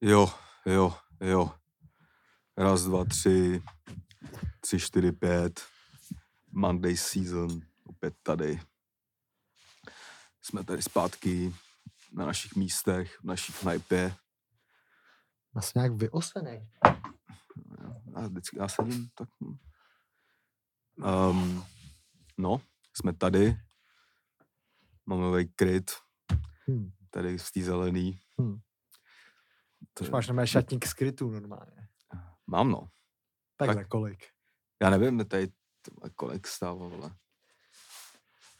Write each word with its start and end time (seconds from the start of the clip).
Jo, 0.00 0.28
jo, 0.66 0.94
jo. 1.20 1.54
Raz, 2.56 2.82
dva, 2.82 3.04
tři, 3.04 3.62
tři, 4.60 4.80
čtyři, 4.80 5.12
pět. 5.12 5.60
Monday 6.50 6.96
season, 6.96 7.60
opět 7.84 8.14
tady. 8.22 8.60
Jsme 10.42 10.64
tady 10.64 10.82
zpátky 10.82 11.54
na 12.12 12.26
našich 12.26 12.56
místech, 12.56 13.18
v 13.20 13.24
našich 13.24 13.64
najpě. 13.64 14.14
Já 15.54 15.62
jsem 15.62 15.72
nějak 15.82 15.92
vyosený. 15.92 16.70
Já 18.16 18.26
vždycky 18.26 18.58
já 18.58 18.68
sedím 18.68 19.08
tak. 19.14 19.28
Um, 20.96 21.64
no, 22.38 22.60
jsme 22.94 23.12
tady. 23.12 23.56
Máme 25.06 25.22
nový 25.22 25.48
kryt. 25.48 25.90
Hm. 26.70 26.90
Tady 27.10 27.38
v 27.38 27.50
té 27.50 27.62
zelený. 27.62 28.20
Hm. 28.40 28.58
To, 29.98 30.04
Už 30.04 30.10
máš 30.10 30.28
na 30.28 30.34
mé 30.34 30.46
šatník 30.46 30.86
skrytů 30.86 31.30
normálně. 31.30 31.88
mám 32.46 32.70
no. 32.70 32.88
Tak, 33.56 33.66
Tak- 33.68 33.76
za 33.76 33.84
kolik? 33.84 34.26
Já 34.82 34.90
nevím, 34.90 35.24
tady 35.26 35.48
kolik 36.16 36.46
stálo, 36.46 36.90
vole. 36.90 37.10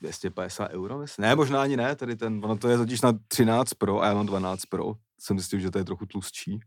250 0.00 0.70
euro, 0.70 0.98
myslím. 0.98 1.22
Ne, 1.22 1.34
možná 1.36 1.62
ani 1.62 1.76
ne, 1.76 1.96
tady 1.96 2.16
ten, 2.16 2.44
ono 2.44 2.58
to 2.58 2.68
je 2.68 2.76
totiž 2.78 3.00
na 3.00 3.12
13 3.28 3.74
Pro 3.74 4.00
a 4.02 4.06
já 4.06 4.14
mám 4.14 4.26
12 4.26 4.66
Pro. 4.66 4.94
Jsem 5.20 5.38
zjistil, 5.38 5.58
že 5.60 5.70
to 5.70 5.78
je 5.78 5.84
trochu 5.84 6.06
tlustší. 6.06 6.60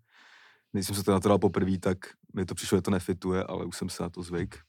Když 0.72 0.86
jsem 0.88 0.96
se 0.96 1.04
to 1.04 1.12
na 1.12 1.20
to 1.20 1.30
dal 1.30 1.40
poprvé, 1.40 1.78
tak 1.80 1.98
mi 2.34 2.46
to 2.46 2.56
přišlo, 2.56 2.78
že 2.78 2.82
to 2.82 2.92
nefituje, 2.92 3.44
ale 3.44 3.66
už 3.66 3.78
jsem 3.78 3.90
se 3.90 4.04
na 4.04 4.10
to 4.10 4.24
zvyk. 4.24 4.60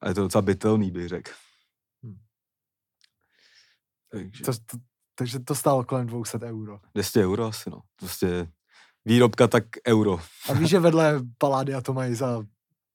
A 0.00 0.08
je 0.08 0.14
to 0.14 0.20
docela 0.22 0.42
bytelný, 0.42 0.90
bych 0.90 1.08
řekl. 1.08 1.30
Hm. 2.06 2.18
Takže 4.10 4.44
To, 4.44 4.52
to, 4.52 4.76
takže 5.14 5.38
to 5.40 5.54
stálo 5.54 5.84
kolem 5.84 6.06
200 6.06 6.38
euro. 6.38 6.80
200 6.94 7.24
euro 7.24 7.44
asi, 7.46 7.70
no. 7.70 7.82
Prostě 7.96 8.52
výrobka 9.04 9.48
tak 9.48 9.64
euro. 9.86 10.18
A 10.48 10.52
víš, 10.52 10.68
že 10.70 10.78
vedle 10.80 11.20
Paládia 11.38 11.80
to 11.80 11.92
mají 11.92 12.14
za 12.14 12.42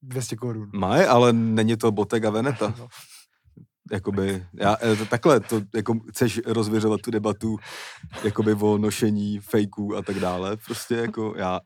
200 0.02 0.36
korun. 0.36 0.70
Mají, 0.74 1.06
ale 1.06 1.34
není 1.34 1.78
to 1.78 1.92
Bottega 1.92 2.30
Veneta. 2.30 2.74
No. 3.92 3.96
jakoby, 3.96 4.46
já, 4.54 4.76
to, 4.98 5.06
takhle, 5.06 5.40
to, 5.40 5.62
jako 5.76 6.00
chceš 6.00 6.42
rozvěřovat 6.46 7.02
tu 7.02 7.12
debatu 7.12 7.58
jakoby 8.24 8.54
o 8.54 8.78
nošení 8.78 9.40
fejků 9.40 9.96
a 9.96 10.02
tak 10.02 10.20
dále, 10.20 10.58
prostě 10.58 10.96
jako 10.96 11.34
já, 11.38 11.60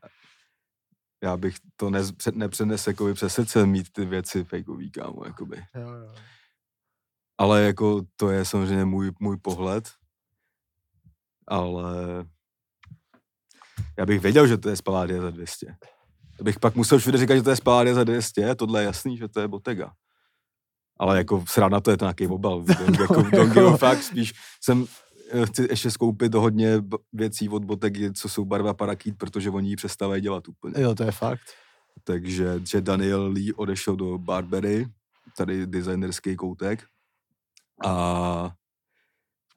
já 1.23 1.37
bych 1.37 1.55
to 1.75 1.89
nez, 1.89 2.11
před, 2.11 2.35
nepřenes 2.35 2.87
jakoby 2.87 3.13
přes 3.13 3.33
srdce 3.33 3.65
mít 3.65 3.87
ty 3.91 4.05
věci 4.05 4.43
fejkový, 4.43 4.91
kámo, 4.91 5.25
jakoby. 5.25 5.63
Jo, 5.75 5.89
jo. 5.89 6.13
Ale 7.37 7.63
jako 7.63 8.01
to 8.15 8.29
je 8.31 8.45
samozřejmě 8.45 8.85
můj, 8.85 9.11
můj 9.19 9.37
pohled, 9.37 9.89
ale 11.47 11.93
já 13.97 14.05
bych 14.05 14.21
věděl, 14.21 14.47
že 14.47 14.57
to 14.57 14.69
je 14.69 14.75
Spaladia 14.75 15.21
za 15.21 15.29
200. 15.29 15.75
To 16.37 16.43
bych 16.43 16.59
pak 16.59 16.75
musel 16.75 16.99
všude 16.99 17.17
říkat, 17.17 17.35
že 17.35 17.43
to 17.43 17.49
je 17.49 17.55
Spaladia 17.55 17.95
za 17.95 18.03
200, 18.03 18.55
tohle 18.55 18.81
je 18.81 18.85
jasný, 18.85 19.17
že 19.17 19.27
to 19.27 19.39
je 19.39 19.47
Bottega. 19.47 19.91
Ale 20.99 21.17
jako 21.17 21.43
srát 21.47 21.71
na 21.71 21.79
to 21.79 21.91
je 21.91 21.97
to 21.97 22.05
nějaký 22.05 22.27
obal. 22.27 22.61
Don't, 22.79 22.99
jako, 22.99 23.67
a 23.67 23.77
fuck, 23.77 24.03
spíš 24.03 24.33
jsem 24.63 24.85
eh, 25.31 25.45
chci 25.45 25.67
ještě 25.69 25.91
skoupit 25.91 26.33
hodně 26.33 26.81
věcí 27.13 27.49
od 27.49 27.65
Bottegy, 27.65 28.13
co 28.13 28.29
jsou 28.29 28.45
barva 28.45 28.73
parakýt, 28.73 29.17
protože 29.17 29.49
oni 29.49 29.69
ji 29.69 29.75
přestávají 29.75 30.21
dělat 30.21 30.47
úplně. 30.47 30.73
jo, 30.77 30.95
to 30.95 31.03
je 31.03 31.11
fakt. 31.11 31.41
Takže 32.03 32.59
že 32.63 32.81
Daniel 32.81 33.27
Lee 33.27 33.53
odešel 33.53 33.95
do 33.95 34.17
Barbery, 34.17 34.87
tady 35.37 35.67
designerský 35.67 36.35
koutek. 36.35 36.85
A, 37.85 38.51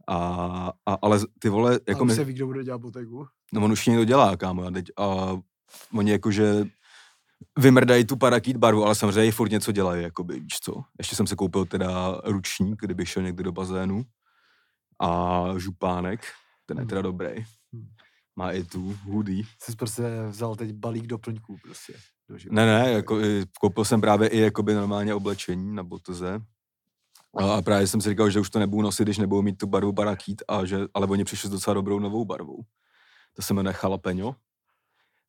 a, 0.09 0.73
a 0.87 0.95
ale 1.03 1.21
ty 1.39 1.49
vole, 1.49 1.73
Jako 1.73 1.85
jako 1.89 2.01
a 2.01 2.05
už 2.05 2.09
my, 2.09 2.15
se 2.15 2.25
ví, 2.25 2.33
kdo 2.33 2.47
bude 2.47 2.65
dělat 2.65 2.79
botegu? 2.79 3.27
No 3.53 3.65
on 3.65 3.73
už 3.73 3.87
někdo 3.87 4.05
dělá, 4.05 4.37
kámo, 4.37 4.65
a, 4.65 4.71
teď, 4.71 4.87
a 4.97 5.39
oni 5.95 6.11
jakože 6.11 6.65
vymrdají 7.59 8.05
tu 8.05 8.17
parakýt 8.17 8.57
barvu, 8.57 8.85
ale 8.85 8.95
samozřejmě 8.95 9.27
i 9.27 9.31
furt 9.33 9.51
něco 9.51 9.73
dělají, 9.73 10.03
jakoby, 10.03 10.41
víš 10.41 10.59
co. 10.63 10.83
Ještě 10.99 11.17
jsem 11.17 11.27
se 11.27 11.37
koupil 11.37 11.65
teda 11.65 12.21
ručník, 12.25 12.81
kdybych 12.81 13.09
šel 13.09 13.23
někdy 13.23 13.43
do 13.43 13.53
bazénu 13.53 14.05
a 15.01 15.45
župánek, 15.57 16.21
ten 16.67 16.77
je 16.77 16.81
Hmm. 16.81 16.89
teda 16.89 17.03
dobrý. 17.03 17.29
Hmm. 17.73 17.89
Má 18.37 18.53
i 18.53 18.65
tu 18.65 18.99
hoodie. 19.05 19.43
Jsi 19.63 19.77
prostě 19.77 20.03
vzal 20.29 20.57
teď 20.57 20.73
balík 20.73 21.07
doplňků 21.07 21.57
prostě. 21.63 21.93
Do. 22.29 22.37
Ne, 22.51 22.67
ne, 22.67 22.93
jako, 22.93 23.19
koupil 23.61 23.85
jsem 23.85 24.01
právě 24.01 24.29
i 24.29 24.39
jakoby 24.39 24.75
normálně 24.75 25.15
oblečení 25.15 25.75
na 25.75 25.83
botoze. 25.83 26.41
A, 27.39 27.63
právě 27.63 27.87
jsem 27.87 28.01
si 28.01 28.09
říkal, 28.09 28.31
že 28.31 28.41
už 28.41 28.51
to 28.51 28.59
nebudu 28.59 28.83
nosit, 28.83 29.03
když 29.05 29.19
nebudou 29.19 29.43
mít 29.43 29.59
tu 29.59 29.67
barvu 29.67 29.93
barakít, 29.93 30.43
a 30.49 30.65
že, 30.65 30.79
ale 30.95 31.07
oni 31.07 31.25
přišli 31.25 31.49
s 31.49 31.53
docela 31.53 31.75
dobrou 31.75 31.99
novou 31.99 32.25
barvou. 32.25 32.63
To 33.41 33.45
se 33.45 33.55
jmenuje 33.55 33.75
jalapeňo. 33.83 34.37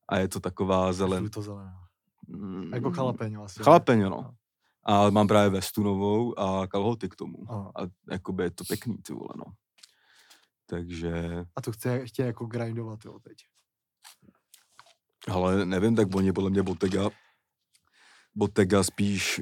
A 0.10 0.18
je 0.18 0.28
to 0.28 0.40
taková 0.40 0.94
zelen... 0.94 1.30
to 1.30 1.42
zelená. 1.42 1.88
Mm, 2.28 2.74
Jako 2.74 2.92
jalapeňo 2.98 3.44
asi. 3.44 3.60
ne? 3.60 3.64
Jalapeňo, 3.68 4.10
no. 4.10 4.36
A 4.84 5.10
mám 5.10 5.28
právě 5.28 5.50
vestu 5.50 5.84
novou 5.84 6.40
a 6.40 6.68
kalhoty 6.68 7.10
k 7.10 7.16
tomu. 7.16 7.38
Aha. 7.50 7.72
A 7.76 7.80
jakoby 8.12 8.44
je 8.44 8.52
to 8.52 8.64
pěkný, 8.64 8.98
ty 8.98 9.14
vole, 9.14 9.30
no. 9.38 9.44
Takže, 10.66 11.46
A 11.56 11.62
to 11.62 11.72
chce, 11.72 12.06
chtějí 12.08 12.28
jako 12.28 12.46
grindovat, 12.46 13.06
jo, 13.06 13.20
teď. 13.20 13.38
ale 15.32 15.66
nevím, 15.66 15.96
tak 15.96 16.16
oni 16.16 16.34
podle 16.34 16.50
mě 16.50 16.64
Bottega, 16.64 17.10
Bottega 18.36 18.84
spíš 18.84 19.42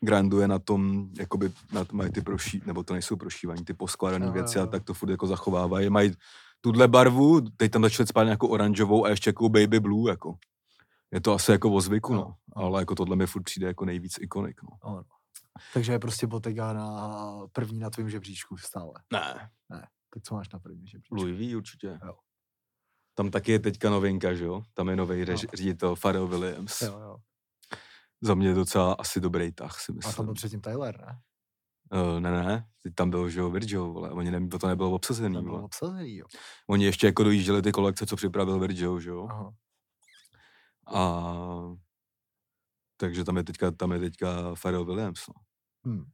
granduje 0.00 0.48
na 0.48 0.58
tom, 0.58 1.08
jakoby 1.18 1.52
na 1.72 1.84
mají 1.92 2.10
ty 2.12 2.20
proší, 2.20 2.62
nebo 2.66 2.82
to 2.82 2.92
nejsou 2.92 3.16
prošívaní, 3.16 3.64
ty 3.64 3.74
poskládané 3.74 4.30
věci 4.30 4.58
a 4.58 4.66
tak 4.66 4.84
to 4.84 4.94
furt 4.94 5.10
jako 5.10 5.26
zachovávají. 5.26 5.90
Mají 5.90 6.12
tuhle 6.72 6.88
barvu, 6.88 7.40
teď 7.40 7.72
tam 7.72 7.82
začali 7.82 8.06
spát 8.06 8.24
nějakou 8.24 8.46
oranžovou 8.48 9.04
a 9.04 9.08
ještě 9.08 9.28
jako 9.30 9.48
baby 9.48 9.80
blue, 9.80 10.10
jako. 10.12 10.38
Je 11.12 11.20
to 11.20 11.32
asi 11.32 11.50
jako 11.52 11.70
o 11.72 11.80
zvyku, 11.80 12.12
Jo, 12.12 12.18
no. 12.18 12.36
Ale 12.62 12.82
jako 12.82 12.94
tohle 12.94 13.16
mi 13.16 13.26
furt 13.26 13.42
přijde 13.42 13.66
jako 13.66 13.84
nejvíc 13.84 14.18
ikonik, 14.20 14.60
no. 14.62 14.68
Ano. 14.82 15.02
Takže 15.74 15.92
je 15.92 15.98
prostě 15.98 16.26
Bottega 16.26 16.72
na 16.72 17.18
první 17.52 17.78
na 17.78 17.90
tvém 17.90 18.10
žebříčku 18.10 18.56
stále. 18.56 18.92
Ne, 19.12 19.50
Tak 20.14 20.22
co 20.22 20.34
máš 20.34 20.48
na 20.48 20.58
první 20.58 20.86
žebříčku? 20.86 21.14
Louis 21.14 21.38
V 21.38 21.56
určitě. 21.56 21.98
Jo. 22.06 22.14
Tam 23.14 23.30
taky 23.30 23.52
je 23.52 23.58
teďka 23.58 23.90
novinka, 23.90 24.34
že 24.34 24.44
jo? 24.44 24.62
Tam 24.74 24.88
je 24.88 24.96
nový 24.96 25.24
No. 25.24 25.36
ředitel 25.36 25.96
Pharrell 25.96 26.28
Williams. 26.28 26.82
Jo, 26.82 26.98
jo. 27.00 27.16
Za 28.20 28.34
mě 28.34 28.54
docela 28.54 28.92
asi 28.92 29.20
dobrý 29.20 29.52
tah, 29.52 29.80
si 29.80 29.92
A 29.92 29.94
myslím. 29.94 30.14
tam 30.14 30.24
byl 30.24 30.34
předtím 30.34 30.60
Tyler, 30.60 31.00
ne? 31.00 31.18
Uh, 31.92 32.20
ne, 32.20 32.30
ne, 32.30 32.66
teď 32.82 32.94
tam 32.94 33.10
byl, 33.10 33.28
že 33.28 33.40
jo, 33.40 33.50
Virgil, 33.50 33.92
vole. 33.92 34.10
Oni 34.10 34.30
ne, 34.30 34.48
to 34.48 34.66
nebylo 34.66 34.90
obsazený, 34.90 35.42
byl 35.42 35.50
vole. 35.50 35.62
obsazený, 35.62 36.16
jo. 36.16 36.26
Oni 36.70 36.84
ještě 36.84 37.06
jako 37.06 37.24
dojížděli 37.24 37.62
ty 37.62 37.72
kolekce, 37.72 38.06
co 38.06 38.16
připravil 38.16 38.58
Virgil, 38.58 39.00
že 39.00 39.10
jo? 39.10 39.26
Aha. 39.30 39.52
A 40.86 41.76
takže 42.96 43.24
tam 43.24 43.36
je 43.36 43.44
teďka, 43.44 43.70
tam 43.70 43.92
je 43.92 43.98
teďka 43.98 44.54
Pharrell 44.62 44.84
Williams, 44.84 45.20
no. 45.28 45.34
Hm. 45.92 46.04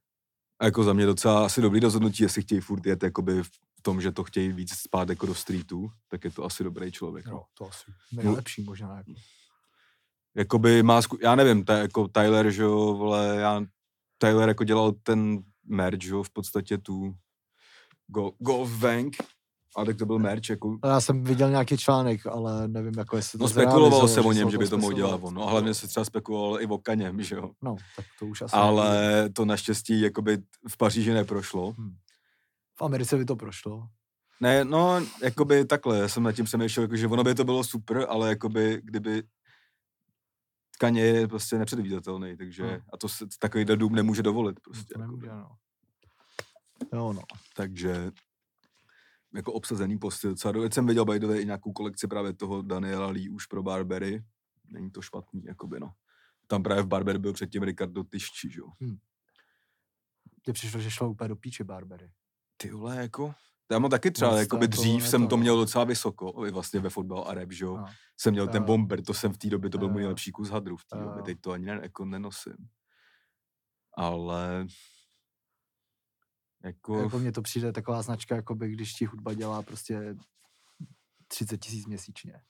A 0.59 0.65
jako 0.65 0.85
za 0.85 0.93
mě 0.93 1.07
docela 1.07 1.45
asi 1.45 1.61
dobrý 1.61 1.81
rozhodnutí, 1.81 2.23
jestli 2.23 2.43
chtějí 2.43 2.61
furt 2.61 2.87
jet 2.87 3.03
jakoby 3.03 3.43
v 3.43 3.83
tom, 3.83 4.01
že 4.01 4.13
to 4.13 4.25
chtějí 4.25 4.53
víc 4.53 4.75
spát 4.75 5.09
jako 5.09 5.27
do 5.27 5.35
streetu, 5.35 5.91
tak 6.09 6.25
je 6.25 6.31
to 6.31 6.45
asi 6.45 6.65
dobrý 6.65 6.93
člověk, 6.93 7.27
no. 7.27 7.33
Jo, 7.33 7.45
to 7.55 7.69
asi 7.69 7.85
nejlepší 8.13 8.63
možná. 8.63 8.97
Jako. 8.97 9.13
jakoby 10.35 10.83
má, 10.83 11.03
zku... 11.03 11.19
já 11.23 11.35
nevím, 11.35 11.65
ta, 11.65 11.79
jako 11.79 12.09
Tyler, 12.09 12.51
že 12.51 12.63
jo, 12.63 12.95
vole, 12.95 13.37
já, 13.37 13.63
Tyler 14.19 14.49
jako 14.49 14.65
dělal 14.65 14.93
ten 14.93 15.43
jo, 16.03 16.23
v 16.23 16.31
podstatě 16.31 16.79
tu 16.79 17.15
go, 18.07 18.33
Golf 18.39 18.71
Bank, 18.71 19.17
a 19.77 19.85
tak 19.85 19.97
to 19.97 20.07
byl 20.07 20.19
merch, 20.19 20.51
jako, 20.51 20.79
Já 20.85 21.01
jsem 21.01 21.25
viděl 21.25 21.51
nějaký 21.51 21.77
článek, 21.77 22.27
ale 22.27 22.69
nevím, 22.69 22.93
jako 22.99 23.17
jestli 23.17 23.39
to 23.39 23.45
no 23.45 23.49
spekulovalo 23.49 24.09
se 24.09 24.21
o 24.21 24.33
něm, 24.33 24.51
že 24.51 24.59
by 24.59 24.69
to 24.69 24.79
mohl 24.79 24.93
dělat 24.93 25.21
on, 25.23 25.35
no, 25.35 25.47
hlavně 25.47 25.75
se 25.75 25.89
třeba 25.89 26.05
spekulovalo 26.05 26.63
i 26.63 26.67
o 26.67 26.79
kaněm, 26.79 27.23
že 27.23 27.35
jo, 27.35 27.51
No, 27.63 27.77
tak 27.97 28.07
to 28.19 28.27
už 28.27 28.43
asi 28.43 28.57
nevím. 28.57 28.69
ale 28.69 29.29
to 29.33 29.45
naštěstí, 29.45 30.01
jakoby 30.01 30.39
v 30.69 30.77
Paříži 30.77 31.13
neprošlo. 31.13 31.75
V 32.79 32.83
Americe 32.83 33.17
by 33.17 33.25
to 33.25 33.37
prošlo. 33.37 33.89
Ne, 34.41 34.65
no, 34.65 35.01
jakoby 35.23 35.65
takhle, 35.65 35.99
já 35.99 36.09
jsem 36.09 36.23
nad 36.23 36.33
tím 36.33 36.45
přemýšlel, 36.45 36.85
jako, 36.85 36.97
že 36.97 37.07
ono 37.09 37.25
by 37.25 37.35
to 37.35 37.45
bylo 37.45 37.65
super, 37.65 38.07
ale 38.09 38.29
jakoby, 38.29 38.81
kdyby 38.85 39.23
Kaně 40.83 41.03
je 41.03 41.29
prostě 41.29 41.59
nepředvídatelný, 41.59 42.37
takže, 42.37 42.63
No. 42.63 42.85
a 42.93 42.97
to 42.97 43.09
se 43.09 43.27
takový 43.39 43.65
dům 43.65 43.95
nemůže 43.95 44.23
dovolit 44.23 44.61
prostě. 44.61 44.95
To 44.95 45.01
jakoby. 45.01 45.27
nemůže, 45.27 45.43
no. 45.43 45.57
Jo, 46.93 47.13
no. 47.13 47.23
takže 47.57 48.11
jako 49.35 49.53
obsazený 49.53 49.99
posty 49.99 50.29
docela. 50.29 50.63
Teď 50.63 50.73
jsem 50.75 50.87
viděl 50.87 51.05
by 51.05 51.17
i 51.17 51.47
nějakou 51.47 51.73
kolekci 51.73 52.09
právě 52.09 52.33
toho 52.33 52.63
Daniela 52.63 53.07
Lee 53.07 53.29
už 53.29 53.47
pro 53.47 53.63
Barbery. 53.63 54.25
Není 54.71 54.91
to 54.91 55.03
špatný, 55.03 55.45
jakoby 55.45 55.81
no. 55.81 55.93
Tam 56.47 56.63
právě 56.63 56.83
v 56.83 56.87
Barbery 56.87 57.19
byl 57.19 57.33
předtím 57.33 57.63
Ricardo 57.63 58.05
Tyšči, 58.05 58.51
že 58.51 58.61
jo. 58.61 58.67
Mně 60.47 60.53
přišlo, 60.53 60.81
že 60.81 60.91
šlo 60.91 61.11
úplně 61.11 61.29
do 61.29 61.37
píče 61.37 61.65
Barbery. 61.65 62.11
Ty 62.57 62.71
vole, 62.71 62.97
jako... 62.97 63.35
Já 63.73 63.79
mám 63.79 63.91
taky 63.91 64.11
třeba, 64.11 64.39
jakoby 64.39 64.65
jako 64.65 64.71
dřív 64.71 65.03
je 65.05 65.09
jsem 65.11 65.23
to, 65.23 65.29
to 65.29 65.37
no. 65.37 65.41
měl 65.41 65.57
docela 65.57 65.85
vysoko, 65.85 66.47
i 66.47 66.51
vlastně 66.51 66.81
ve 66.81 66.91
fotbal 66.91 67.25
a 67.29 67.35
rap, 67.35 67.53
že 67.53 67.65
jo. 67.65 67.77
No. 67.77 67.87
Jsem 68.21 68.33
měl 68.33 68.49
ten 68.49 68.63
Jo. 68.63 68.67
bomber, 68.67 69.03
to 69.03 69.15
jsem 69.15 69.33
v 69.33 69.39
té 69.39 69.49
době, 69.49 69.71
to 69.71 69.79
byl 69.79 69.89
můj 69.89 70.01
nejlepší 70.01 70.33
kus 70.33 70.51
hadru 70.51 70.77
v 70.77 70.85
té 70.85 70.97
době, 70.99 71.23
teď 71.23 71.39
to 71.41 71.53
ani 71.53 71.67
ne, 71.67 71.79
jako 71.83 72.05
nenosím. 72.05 72.57
Ale... 73.97 74.67
Jako... 76.65 76.99
Jako 76.99 77.19
mně 77.19 77.33
to 77.33 77.43
přijde 77.43 77.73
taková 77.73 78.03
značka, 78.03 78.37
jako 78.37 78.55
by 78.55 78.71
když 78.71 78.93
ti 78.95 79.05
hudba 79.05 79.35
dělá 79.35 79.63
prostě 79.63 80.17
30 81.29 81.59
tisíc 81.59 81.87
měsíčně. 81.87 82.41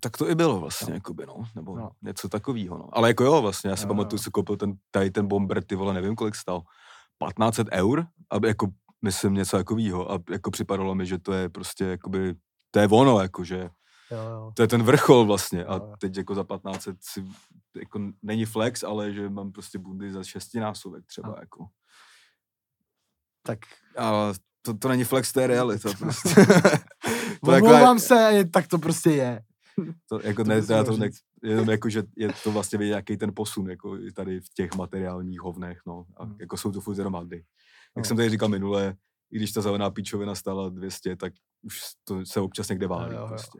Tak 0.00 0.16
to 0.16 0.30
i 0.30 0.34
bylo 0.34 0.60
vlastně, 0.60 0.86
No. 0.86 0.90
no. 0.90 0.96
jakoby, 0.96 1.26
no, 1.26 1.44
nebo 1.54 1.76
No. 1.76 1.82
no. 1.82 1.90
něco 2.02 2.28
takového, 2.28 2.78
no. 2.78 2.88
Ale 2.92 3.08
jako 3.08 3.24
jo, 3.24 3.42
vlastně, 3.42 3.70
já 3.70 3.76
si 3.76 3.82
Jo, 3.82 3.88
pamatuju, 3.88 4.18
jo. 4.18 4.22
si 4.22 4.30
koupil 4.30 4.56
ten, 4.56 4.74
tady 4.90 5.10
ten 5.10 5.26
bomber, 5.28 5.64
ty 5.64 5.74
vole, 5.74 5.94
nevím, 5.94 6.16
kolik 6.16 6.34
stál, 6.34 6.60
1500 6.60 7.68
eur, 7.72 8.06
aby 8.30 8.48
jako, 8.48 8.66
myslím, 9.06 9.34
něco 9.34 9.56
takového 9.56 10.12
a 10.12 10.18
jako 10.30 10.50
připadalo 10.50 10.94
mi, 10.94 11.06
že 11.06 11.18
to 11.18 11.32
je 11.32 11.48
prostě, 11.48 11.84
jakoby, 11.84 12.34
to 12.70 12.78
je 12.80 12.88
ono, 12.90 13.20
jako, 13.20 13.44
že 13.44 13.70
Jo, 14.10 14.18
jo. 14.30 14.52
to 14.56 14.62
je 14.62 14.68
ten 14.68 14.82
vrchol 14.82 15.24
vlastně 15.26 15.64
a 15.64 15.74
Jo, 15.74 15.80
jo. 15.90 15.94
teď 16.00 16.16
jako 16.16 16.34
za 16.34 16.42
1500 16.44 16.96
si, 17.00 17.24
jako 17.76 18.00
není 18.22 18.44
flex, 18.44 18.82
ale 18.82 19.12
že 19.12 19.28
mám 19.28 19.52
prostě 19.52 19.78
bundy 19.78 20.12
za 20.12 20.24
šestinásobek 20.24 21.06
třeba, 21.06 21.28
Jo. 21.28 21.34
jako. 21.40 21.66
Tak 23.42 23.58
A 23.98 24.32
to, 24.62 24.74
to 24.74 24.88
není 24.88 25.04
flex, 25.04 25.32
to 25.32 25.40
je 25.40 25.46
realita 25.46 25.90
prostě. 25.98 26.28
to 27.44 27.50
omlouvám 27.52 27.98
se, 27.98 28.44
tak 28.52 28.66
to 28.68 28.78
prostě 28.78 29.10
je. 29.10 29.42
To, 30.08 30.20
jako 30.22 30.44
To 30.44 30.48
ne, 30.50 30.62
já 30.70 30.84
to 30.84 30.96
ne, 30.96 31.08
jenom 31.42 31.70
jako, 31.70 31.88
že 31.88 32.02
je 32.16 32.32
to 32.44 32.52
vlastně 32.52 32.78
vidět 32.78 32.88
nějaký 32.90 33.16
ten 33.16 33.32
posun, 33.34 33.70
jako 33.70 33.98
tady 34.14 34.40
v 34.40 34.48
těch 34.54 34.74
materiálních 34.74 35.40
hovnech, 35.40 35.80
no. 35.86 36.04
A 36.16 36.24
Hmm. 36.24 36.36
jako 36.40 36.56
jsou 36.56 36.72
to 36.72 36.80
furt 36.80 36.98
jenom. 36.98 37.28
Jak 37.96 38.04
No. 38.04 38.04
jsem 38.04 38.16
tady 38.16 38.30
říkal 38.30 38.48
minule, 38.48 38.96
i 39.30 39.36
když 39.36 39.52
ta 39.52 39.60
zelená 39.60 39.90
píčovina 39.90 40.34
stála 40.34 40.68
200, 40.68 41.16
tak 41.16 41.32
už 41.62 41.80
to 42.04 42.26
se 42.26 42.40
občas 42.40 42.68
někde 42.68 42.86
válí 42.86 43.14
jo. 43.14 43.26
prostě. 43.28 43.58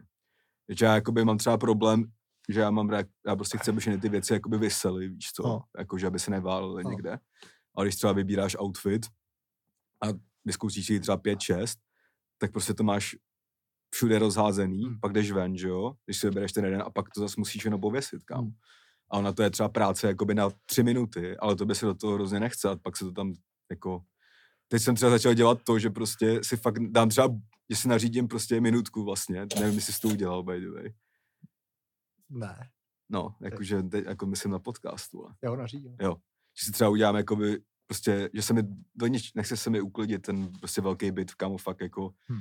Takže 0.67 0.85
já 0.85 0.95
jakoby 0.95 1.25
mám 1.25 1.39
třeba 1.39 1.59
problém, 1.59 2.05
že 2.49 2.61
já 2.61 2.71
mám 2.71 2.91
já 3.27 3.37
prostě 3.37 3.59
chci, 3.59 3.71
aby 3.71 3.81
všechny 3.81 4.01
ty 4.01 4.09
věci 4.09 4.33
jakoby 4.33 4.59
vysely, 4.59 5.09
víš 5.09 5.33
co, 5.33 5.43
No. 5.43 5.63
jako 5.79 5.99
že 5.99 6.07
aby 6.07 6.19
se 6.19 6.31
neválely 6.31 6.85
No. 6.85 6.91
někde. 6.91 7.19
A 7.77 7.83
když 7.83 7.97
třeba 7.97 8.13
vybíráš 8.13 8.57
outfit 8.63 9.07
a 10.05 10.07
vyzkoušíš 10.45 10.87
si 10.87 11.01
třeba 11.01 11.17
5-6, 11.17 11.77
tak 12.39 12.53
prostě 12.53 12.75
to 12.75 12.85
máš 12.85 13.17
všude 13.95 14.19
rozházený, 14.19 14.85
Hmm. 14.85 15.01
pak 15.01 15.13
jdeš 15.13 15.31
ven, 15.33 15.57
že 15.57 15.69
jo, 15.69 15.93
když 16.05 16.19
si 16.21 16.27
vybereš 16.27 16.53
ten 16.53 16.65
jeden 16.65 16.83
a 16.83 16.91
pak 16.91 17.11
to 17.15 17.21
zase 17.21 17.35
musíš 17.39 17.65
jenom 17.65 17.81
pověsit, 17.81 18.23
kam. 18.25 18.41
Hmm. 18.45 18.53
A 19.11 19.19
ona 19.19 19.33
to 19.33 19.43
je 19.43 19.51
třeba 19.51 19.69
práce 19.69 20.07
jakoby 20.07 20.35
na 20.35 20.51
tři 20.67 20.83
minuty, 20.83 21.37
ale 21.37 21.57
to 21.57 21.67
by 21.67 21.75
se 21.75 21.87
do 21.87 21.95
toho 21.95 22.15
hrozně 22.15 22.41
nechce 22.41 22.69
a 22.71 22.77
pak 22.77 22.97
se 22.97 23.05
to 23.05 23.13
tam 23.13 23.35
jako... 23.71 24.05
Teď 24.69 24.83
jsem 24.83 24.95
třeba 24.95 25.11
začal 25.11 25.35
dělat 25.35 25.59
to, 25.65 25.79
že 25.79 25.91
prostě 25.91 26.45
si 26.45 26.57
fakt 26.57 26.79
dám 26.79 27.09
třeba, 27.09 27.29
že 27.71 27.77
si 27.77 27.89
nařídím 27.89 28.29
prostě 28.29 28.61
minutku 28.61 29.05
vlastně, 29.05 29.47
nevím, 29.61 29.75
jestli 29.75 29.93
jsi 29.93 30.01
to 30.01 30.09
udělal, 30.09 30.43
by 30.43 30.61
the 30.61 30.71
way. 30.71 30.93
Ne. 32.31 32.71
No, 33.09 33.35
jakože 33.41 33.83
teď, 33.83 34.05
jako 34.05 34.27
myslím 34.27 34.53
na 34.53 34.59
podcastu, 34.59 35.25
ale 35.25 35.35
Jo, 35.45 35.57
nařídil. 35.57 35.97
že 36.59 36.65
si 36.65 36.73
třeba 36.73 36.91
udělám 36.91 37.17
jakoby, 37.17 37.61
prostě, 37.87 38.31
že 38.35 38.43
se 38.43 38.53
mi 38.53 38.63
do 38.95 39.07
nič, 39.07 39.33
nechce 39.35 39.57
se 39.57 39.71
mi 39.71 39.81
uklidit 39.81 40.23
ten 40.23 40.53
prostě 40.53 40.81
velký 40.81 41.11
byt, 41.11 41.35
kámo, 41.35 41.59
fakt 41.59 41.81
jako, 41.81 42.15
Hm. 42.33 42.41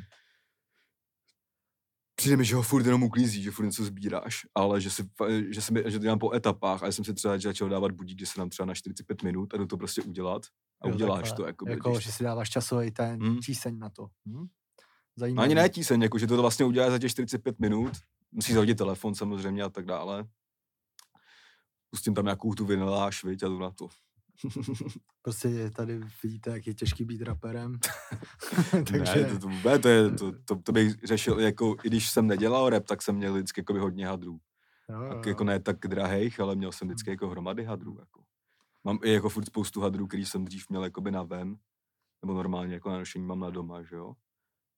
Přijde 2.25 2.37
mi, 2.37 2.45
že 2.45 2.55
ho 2.55 2.61
furt 2.61 2.85
jenom 2.85 3.03
uklízí, 3.03 3.43
že 3.43 3.51
furt 3.51 3.65
něco 3.65 3.83
sbíráš, 3.85 4.45
ale 4.55 4.81
že, 4.81 4.89
si, 4.89 5.09
že, 5.49 5.61
se 5.61 5.73
mi, 5.73 5.83
že 5.85 5.99
to 5.99 6.03
dělám 6.03 6.19
po 6.19 6.33
etapách 6.33 6.83
a 6.83 6.85
já 6.85 6.91
jsem 6.91 7.05
si 7.05 7.13
třeba 7.13 7.37
začal 7.37 7.69
dávat 7.69 7.91
budík, 7.91 8.19
že 8.19 8.25
se 8.25 8.39
nám 8.39 8.49
třeba 8.49 8.65
na 8.65 8.73
45 8.73 9.23
minut 9.23 9.53
a 9.53 9.57
jdu 9.57 9.65
to 9.65 9.77
prostě 9.77 10.01
udělat 10.01 10.41
a 10.81 10.87
Jo, 10.87 10.93
uděláš 10.93 11.17
takhle. 11.29 11.35
to, 11.37 11.47
jako, 11.47 11.69
Jako, 11.69 11.99
že 11.99 12.11
si 12.11 12.23
dáváš 12.23 12.49
časový 12.49 12.91
ten 12.91 13.23
Hm. 13.23 13.39
tíseň 13.39 13.79
na 13.79 13.89
to. 13.89 14.07
Hm? 14.27 14.33
No 14.33 14.47
Zajímavý. 15.17 15.45
ani 15.45 15.55
ne 15.55 15.69
tíseň, 15.69 16.01
jako, 16.01 16.17
že 16.17 16.27
to 16.27 16.37
vlastně 16.41 16.65
uděláš 16.65 16.91
za 16.91 16.99
těch 16.99 17.11
45 17.11 17.59
minut, 17.59 17.91
musíš 18.31 18.53
zahodit 18.53 18.77
telefon 18.77 19.15
samozřejmě 19.15 19.63
a 19.63 19.69
tak 19.69 19.85
dále. 19.85 20.27
Pustím 21.89 22.13
tam 22.13 22.25
nějakou 22.25 22.53
tu 22.53 22.65
viniláš, 22.65 23.23
viď, 23.23 23.43
a 23.43 23.47
jdu 23.47 23.59
na 23.59 23.71
to. 23.71 23.87
Prostě 25.21 25.69
tady 25.69 26.01
vidíte, 26.23 26.49
jak 26.49 26.67
je 26.67 26.73
těžký 26.73 27.05
být 27.05 27.21
raperem. 27.21 27.79
Takže... 28.71 29.15
Ne, 29.15 29.25
to, 29.25 29.39
to, 29.39 29.79
to, 29.79 29.87
je, 29.87 30.11
to, 30.11 30.31
to, 30.45 30.55
to, 30.55 30.71
bych 30.71 30.93
řešil, 31.03 31.39
jako, 31.39 31.75
i 31.83 31.87
když 31.87 32.09
jsem 32.09 32.27
nedělal 32.27 32.69
rap, 32.69 32.85
tak 32.85 33.01
jsem 33.01 33.15
měl 33.15 33.33
vždycky 33.33 33.61
jako 33.61 33.73
hodně 33.73 34.07
hadrů. 34.07 34.39
jo, 34.89 35.01
jo, 35.01 35.13
Tak 35.13 35.25
jako 35.25 35.43
ne 35.43 35.59
tak 35.59 35.77
drahejch, 35.79 36.39
ale 36.39 36.55
měl 36.55 36.71
jsem 36.71 36.87
vždycky 36.87 37.09
jako 37.09 37.29
hromady 37.29 37.63
hadrů. 37.63 37.97
Jako. 37.99 38.23
Mám 38.83 38.99
i 39.03 39.11
jako 39.11 39.29
furt 39.29 39.45
spoustu 39.45 39.81
hadrů, 39.81 40.07
který 40.07 40.25
jsem 40.25 40.45
dřív 40.45 40.69
měl 40.69 40.83
jakoby 40.83 41.11
na 41.11 41.23
ven, 41.23 41.57
nebo 42.21 42.33
normálně 42.33 42.73
jako 42.73 42.89
na 42.89 42.97
nošení 42.97 43.25
mám 43.25 43.39
na 43.39 43.49
doma, 43.49 43.83
že 43.83 43.95
jo. 43.95 44.13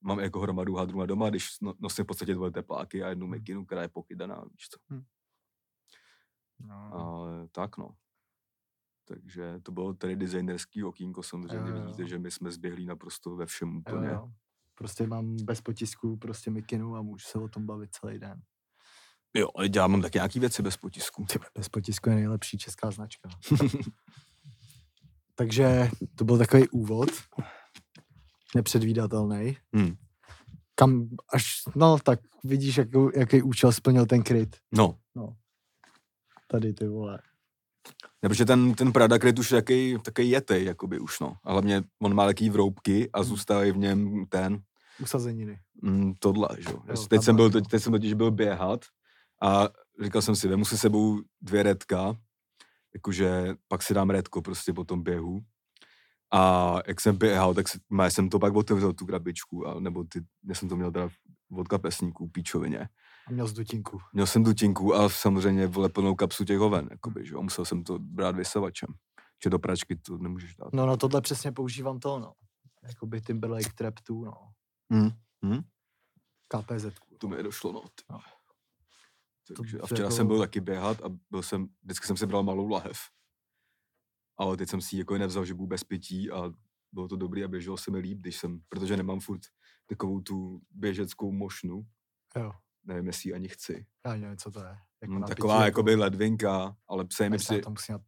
Mám 0.02 0.20
jako 0.20 0.40
hromadu 0.40 0.76
hadrů 0.76 1.00
na 1.00 1.06
doma, 1.06 1.30
když 1.30 1.60
no, 1.62 1.74
nosím 1.80 2.04
v 2.04 2.08
podstatě 2.08 2.34
dvoje 2.34 2.52
tepláky 2.52 3.04
a 3.04 3.10
jednu 3.10 3.28
mikinu, 3.28 3.66
která 3.66 3.82
je 3.82 3.88
pokydaná, 3.88 4.44
víš 4.52 4.70
co. 4.70 4.80
No, 6.60 6.90
Ale 6.94 7.48
tak 7.52 7.78
no. 7.78 7.96
Takže 9.08 9.60
to 9.64 9.72
bylo 9.72 9.94
tady 9.94 10.16
designerský 10.16 10.84
okýnko, 10.84 11.24
samozřejmě 11.24 11.72
Jo, 11.72 11.76
jo, 11.78 11.82
vidíte, 11.82 12.02
jo. 12.02 12.08
že 12.08 12.20
my 12.20 12.32
jsme 12.32 12.52
zběhlí 12.52 12.86
naprosto 12.86 13.36
ve 13.36 13.46
všem 13.46 13.70
jo, 13.70 13.78
úplně. 13.80 14.08
jo. 14.08 14.32
Prostě 14.76 15.08
mám 15.08 15.36
bez 15.44 15.62
potisku 15.62 16.18
prostě 16.18 16.52
mikinu 16.52 16.96
a 16.96 17.02
můžu 17.02 17.26
se 17.28 17.40
o 17.40 17.48
tom 17.48 17.66
bavit 17.66 17.90
celý 17.92 18.20
den. 18.20 18.42
Jo, 19.34 19.48
ale 19.56 19.70
já 19.76 19.88
mám 19.88 20.02
taky 20.02 20.18
nějaký 20.18 20.40
věci 20.40 20.62
bez 20.62 20.78
potisku. 20.78 21.26
Ty, 21.26 21.40
bez 21.56 21.70
potisku 21.70 22.10
je 22.10 22.16
nejlepší 22.16 22.58
česká 22.58 22.92
značka. 22.92 23.30
Takže 25.36 25.90
to 26.16 26.26
byl 26.26 26.38
takový 26.38 26.70
úvod. 26.70 27.10
Nepředvídatelný. 28.56 29.58
Hmm. 29.74 29.96
Kam 30.76 31.10
až, 31.34 31.62
no 31.76 32.00
tak 32.00 32.20
vidíš, 32.44 32.78
jakou, 32.78 33.12
jaký 33.20 33.42
účel 33.42 33.72
splnil 33.72 34.06
ten 34.06 34.24
kryt. 34.24 34.58
No, 34.72 34.98
Tady 36.48 36.74
ty 36.74 36.88
vole. 36.88 37.22
Ne, 38.24 38.30
protože 38.30 38.46
ten, 38.46 38.74
ten 38.74 38.94
Prada 38.94 39.20
kryt 39.20 39.40
už 39.40 39.52
je 39.52 39.62
takový, 39.62 39.98
takový 40.04 40.30
jetej, 40.30 40.66
jakoby 40.66 41.00
už, 41.00 41.20
no. 41.20 41.36
A 41.44 41.52
hlavně 41.52 41.84
on 42.02 42.14
má 42.14 42.26
taký 42.26 42.50
vroubky 42.50 43.10
a 43.14 43.24
zůstávají 43.24 43.72
v 43.72 43.78
něm 43.78 44.26
ten, 44.30 44.60
Usazeniny. 45.00 45.60
mm, 45.82 46.14
tohle, 46.20 46.48
že 46.58 46.70
jo. 46.70 46.80
Teď 47.10 47.24
jsem, 47.24 47.36
byl, 47.36 47.52
teď, 47.52 47.68
teď 47.68 47.84
jsem 47.84 47.92
totiž 47.92 48.14
byl 48.14 48.32
běhat 48.32 48.86
a 49.42 49.70
říkal 50.04 50.22
jsem 50.22 50.36
si, 50.36 50.48
vemu 50.48 50.66
si 50.66 50.78
sebou 50.78 51.22
dvě 51.42 51.64
redka, 51.64 52.16
jakože 52.94 53.56
pak 53.68 53.84
si 53.84 53.94
dám 53.94 54.10
redko 54.10 54.42
prostě 54.42 54.74
po 54.74 54.84
tom 54.84 55.04
běhu. 55.04 55.42
A 56.34 56.74
jak 56.88 57.02
jsem 57.02 57.18
běhal, 57.18 57.54
tak 57.54 57.66
má, 57.90 58.10
jsem 58.10 58.30
to 58.30 58.40
pak 58.40 58.56
otevřel 58.56 58.94
tu 58.94 59.06
krabičku, 59.06 59.68
a, 59.68 59.80
nebo 59.80 60.04
ty, 60.04 60.22
já 60.50 60.56
jsem 60.56 60.70
to 60.70 60.76
měl 60.76 60.92
teda 60.92 61.10
od 61.58 61.68
kapesníků, 61.68 62.28
píčovině. 62.28 62.90
A 63.28 63.32
měl 63.32 63.48
z 63.48 63.54
dutinku. 63.54 64.00
Měl 64.14 64.28
jsem 64.28 64.44
dutinku 64.44 64.96
a 64.96 65.10
samozřejmě 65.10 65.68
vole 65.68 65.90
plnou 65.90 66.16
kapsu 66.16 66.46
těch 66.46 66.58
hoven, 66.58 66.88
jakoby, 66.92 67.26
že 67.26 67.34
jo. 67.34 67.42
Musel 67.42 67.66
jsem 67.66 67.84
to 67.84 68.00
brát 68.00 68.36
vysavačem. 68.36 68.90
Že 69.44 69.50
do 69.50 69.60
pračky 69.60 69.96
to 69.96 70.18
nemůžeš 70.18 70.56
dát. 70.56 70.74
No, 70.74 70.86
no 70.86 70.98
tohle 70.98 71.22
přesně 71.22 71.52
používám 71.52 72.00
to, 72.00 72.20
no. 72.20 72.34
Jakoby 72.84 73.22
Timberlake 73.22 73.74
Trap 73.74 73.94
2, 74.10 74.26
no. 74.26 74.54
Hmm. 74.92 75.10
Hmm? 75.44 75.62
KPZ. 76.48 76.86
To 77.18 77.28
mi 77.28 77.44
došlo, 77.44 77.72
no. 77.72 77.82
ty. 77.82 78.04
No. 78.10 78.20
Takže, 79.58 79.80
a 79.80 79.86
včera 79.86 80.04
jako- 80.04 80.16
jsem 80.16 80.28
byl 80.28 80.40
taky 80.40 80.62
běhat 80.62 81.02
a 81.04 81.10
byl 81.30 81.44
jsem, 81.44 81.68
vždycky 81.84 82.08
jsem 82.08 82.18
si 82.18 82.26
bral 82.26 82.44
malou 82.44 82.68
lahev. 82.70 82.98
Ale 84.38 84.58
teď 84.58 84.70
jsem 84.70 84.82
si 84.82 84.96
ji 84.96 85.00
jako 85.00 85.18
nevzal, 85.18 85.46
že 85.46 85.54
budu 85.54 85.68
bez 85.68 85.84
pití 85.84 86.32
a 86.32 86.52
bylo 86.92 87.08
to 87.08 87.16
dobrý 87.16 87.44
a 87.44 87.48
běželo 87.48 87.78
se 87.78 87.92
mi 87.92 87.98
líp, 87.98 88.18
když 88.20 88.36
jsem, 88.38 88.62
protože 88.70 88.98
nemám 88.98 89.20
furt 89.20 89.42
takovou 89.86 90.22
tu 90.22 90.62
běžeckou 90.72 91.32
mošnu, 91.32 91.88
Jo. 92.36 92.52
Nevím, 92.88 93.08
jestli 93.08 93.30
ji 93.30 93.34
ani 93.34 93.48
chci. 93.48 93.86
Já 94.06 94.16
nevím, 94.16 94.38
co 94.38 94.52
to 94.52 94.60
je. 94.60 94.78
Jako 95.02 95.14
Mm, 95.14 95.20
na 95.22 95.28
Taková 95.28 95.58
piči, 95.58 95.66
jakoby 95.66 95.96
ledvinka, 95.96 96.76
ale 96.88 97.06
přeje 97.06 97.30
mi 97.30 97.38
při... 97.38 97.62
to 97.62 97.70
musí 97.70 97.92
na, 97.92 98.00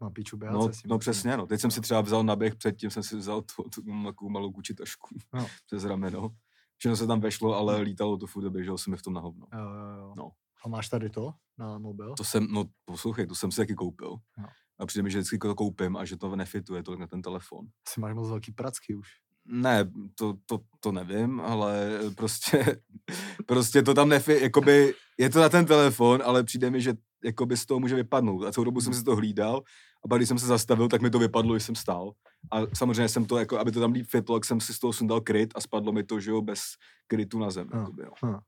na 0.00 0.10
piču 0.10 0.36
běhat. 0.36 0.54
No, 0.54 0.68
no 0.86 0.98
přesně, 0.98 1.36
no. 1.36 1.46
Teď 1.46 1.60
jsem 1.60 1.70
si 1.70 1.80
třeba 1.80 2.00
vzal 2.00 2.24
na 2.24 2.36
běh, 2.36 2.54
předtím 2.54 2.90
jsem 2.90 3.02
si 3.02 3.16
vzal 3.16 3.42
tu, 3.42 3.62
tu 3.62 3.82
takovou 4.04 4.30
malou 4.30 4.52
kuči 4.52 4.74
tašku 4.74 5.14
No. 5.32 5.46
přes 5.66 5.84
rameno. 5.84 6.30
Všechno 6.78 6.96
se 6.96 7.06
tam 7.06 7.20
vešlo, 7.20 7.54
ale 7.56 7.80
lítalo 7.80 8.16
to 8.16 8.26
furt 8.26 8.46
a 8.46 8.50
běžel 8.50 8.78
jsem 8.78 8.90
mi 8.90 8.96
v 8.96 9.02
tom 9.02 9.12
na 9.12 9.20
hovno. 9.20 9.46
Jo, 9.54 9.60
jo, 9.60 9.98
jo. 9.98 10.14
No. 10.16 10.30
A 10.64 10.68
máš 10.68 10.88
tady 10.88 11.10
to 11.10 11.34
na 11.58 11.78
mobil? 11.78 12.14
To 12.14 12.24
jsem, 12.24 12.46
no 12.50 12.64
poslouchej, 12.84 13.26
to 13.26 13.34
jsem 13.34 13.50
si 13.50 13.56
taky 13.56 13.74
koupil. 13.74 14.16
No. 14.38 14.46
A 14.78 14.86
přijde 14.86 15.02
mi, 15.02 15.10
že 15.10 15.18
vždycky 15.18 15.38
to 15.38 15.54
koupím 15.54 15.96
a 15.96 16.04
že 16.04 16.16
to 16.16 16.36
nefituje 16.36 16.82
tolik 16.82 17.00
na 17.00 17.06
ten 17.06 17.22
telefon. 17.22 17.66
Asi 17.88 18.00
máš 18.00 18.14
moc 18.14 18.28
velký 18.28 18.52
pracky 18.52 18.94
už. 18.94 19.08
Ne, 19.44 19.90
to, 20.14 20.34
to, 20.46 20.58
to 20.80 20.92
nevím, 20.92 21.40
ale 21.40 21.90
prostě, 22.16 22.82
prostě 23.46 23.82
to 23.82 23.94
tam 23.94 24.08
nefi, 24.08 24.38
jakoby, 24.42 24.94
je 25.18 25.30
to 25.30 25.40
na 25.40 25.48
ten 25.48 25.66
telefon, 25.66 26.22
ale 26.24 26.44
přijde 26.44 26.70
mi, 26.70 26.80
že 26.80 26.94
jakoby 27.24 27.56
z 27.56 27.66
toho 27.66 27.80
může 27.80 27.94
vypadnout. 27.96 28.44
A 28.44 28.52
celou 28.52 28.64
dobu 28.64 28.80
jsem 28.80 28.94
si 28.94 29.04
to 29.04 29.16
hlídal 29.16 29.62
a 30.04 30.08
pak 30.08 30.18
když 30.18 30.28
jsem 30.28 30.38
se 30.38 30.46
zastavil, 30.46 30.88
tak 30.88 31.02
mi 31.02 31.10
to 31.10 31.18
vypadlo, 31.18 31.54
když 31.54 31.62
jsem 31.62 31.74
stál. 31.74 32.12
A 32.50 32.60
samozřejmě 32.74 33.08
jsem 33.08 33.24
to, 33.24 33.38
jako, 33.38 33.58
aby 33.58 33.72
to 33.72 33.80
tam 33.80 33.92
líp 33.92 34.06
fitlo, 34.10 34.36
tak 34.36 34.44
jsem 34.44 34.60
si 34.60 34.74
z 34.74 34.78
toho 34.78 34.92
sundal 34.92 35.20
kryt 35.20 35.52
a 35.54 35.60
spadlo 35.60 35.92
mi 35.92 36.04
to, 36.04 36.20
že 36.20 36.30
jo, 36.30 36.42
bez 36.42 36.60
krytu 37.06 37.38
na 37.38 37.50
zem. 37.50 37.68
Hm, 37.74 37.78
Jakoby, 37.78 38.02
no. 38.02 38.30
hm. 38.30 38.38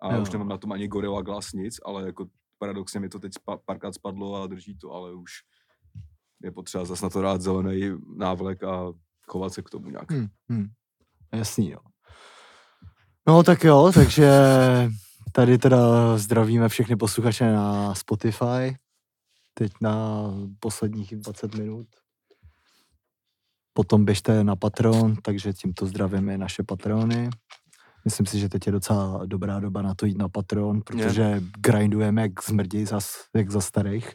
A 0.00 0.08
už 0.18 0.28
Jo. 0.28 0.32
nemám 0.32 0.48
na 0.48 0.58
tom 0.58 0.72
ani 0.72 0.88
Gorilla 0.88 1.22
Glass 1.22 1.52
nic, 1.52 1.76
ale 1.84 2.06
jako 2.06 2.26
paradoxně 2.58 3.00
mi 3.00 3.08
to 3.08 3.18
teď 3.18 3.34
spa, 3.34 3.56
párkrát 3.56 3.94
spadlo 3.94 4.42
a 4.42 4.46
drží 4.46 4.78
to, 4.78 4.92
ale 4.92 5.14
už 5.14 5.30
je 6.42 6.50
potřeba 6.50 6.84
zase 6.84 7.06
na 7.06 7.10
to 7.10 7.22
dát 7.22 7.40
zelený 7.42 7.90
návlek 8.16 8.62
a 8.64 8.92
chovat 9.32 9.52
se 9.54 9.62
k 9.62 9.70
tomu 9.70 9.90
nějak. 9.90 10.10
Hm, 10.12 10.26
hm. 10.52 10.66
Jasný, 11.32 11.70
jo. 11.70 11.78
No 13.26 13.42
tak 13.42 13.64
jo, 13.64 13.90
takže 13.94 14.30
tady 15.32 15.58
teda 15.58 15.78
zdravíme 16.18 16.68
všechny 16.68 16.96
posluchače 16.96 17.52
na 17.52 17.94
Spotify. 17.94 18.76
Teď 19.54 19.72
na 19.80 20.24
posledních 20.60 21.16
20 21.16 21.54
minut. 21.54 21.86
Potom 23.72 24.04
běžte 24.04 24.44
na 24.44 24.56
Patreon, 24.56 25.16
takže 25.16 25.52
tímto 25.52 25.86
zdravíme 25.86 26.38
naše 26.38 26.62
patrony. 26.62 27.30
Myslím 28.04 28.26
si, 28.26 28.38
že 28.38 28.48
teď 28.48 28.66
je 28.66 28.72
docela 28.72 29.26
dobrá 29.26 29.60
doba 29.60 29.82
na 29.82 29.94
to 29.94 30.06
jít 30.06 30.18
na 30.18 30.28
Patreon, 30.28 30.80
protože 30.80 31.42
grindujeme 31.58 32.22
jak 32.22 32.44
zmrděj 32.44 32.86
zas, 32.86 33.24
jak 33.36 33.50
za 33.50 33.60
starých. 33.60 34.14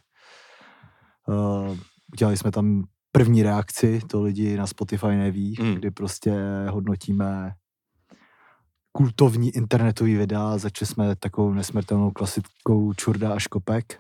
Uh, 1.27 1.77
udělali 2.13 2.37
jsme 2.37 2.51
tam 2.51 2.83
první 3.17 3.43
reakci, 3.43 3.99
to 4.07 4.21
lidi 4.21 4.57
na 4.57 4.67
Spotify 4.67 5.07
neví, 5.07 5.55
Mm. 5.61 5.73
kdy 5.75 5.91
prostě 5.91 6.33
hodnotíme 6.69 7.51
kultovní 8.91 9.49
internetový 9.49 10.15
videa, 10.15 10.57
začali 10.57 10.87
jsme 10.87 11.15
takovou 11.15 11.53
nesmrtelnou 11.53 12.11
klasikou 12.11 12.93
Čurda 12.93 13.33
a 13.33 13.39
Škopek 13.39 13.99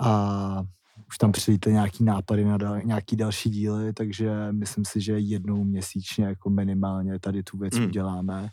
a 0.00 0.62
už 1.08 1.18
tam 1.18 1.32
přilítly 1.32 1.72
nějaký 1.72 2.04
nápady 2.04 2.44
na 2.44 2.56
dal, 2.56 2.80
nějaký 2.84 3.16
další 3.16 3.50
díly, 3.50 3.92
takže 3.92 4.52
myslím 4.52 4.84
si, 4.84 5.00
že 5.00 5.18
jednou 5.18 5.64
měsíčně 5.64 6.24
jako 6.24 6.50
minimálně 6.50 7.18
tady 7.18 7.42
tu 7.42 7.58
věc 7.58 7.78
Mm. 7.78 7.84
uděláme. 7.84 8.48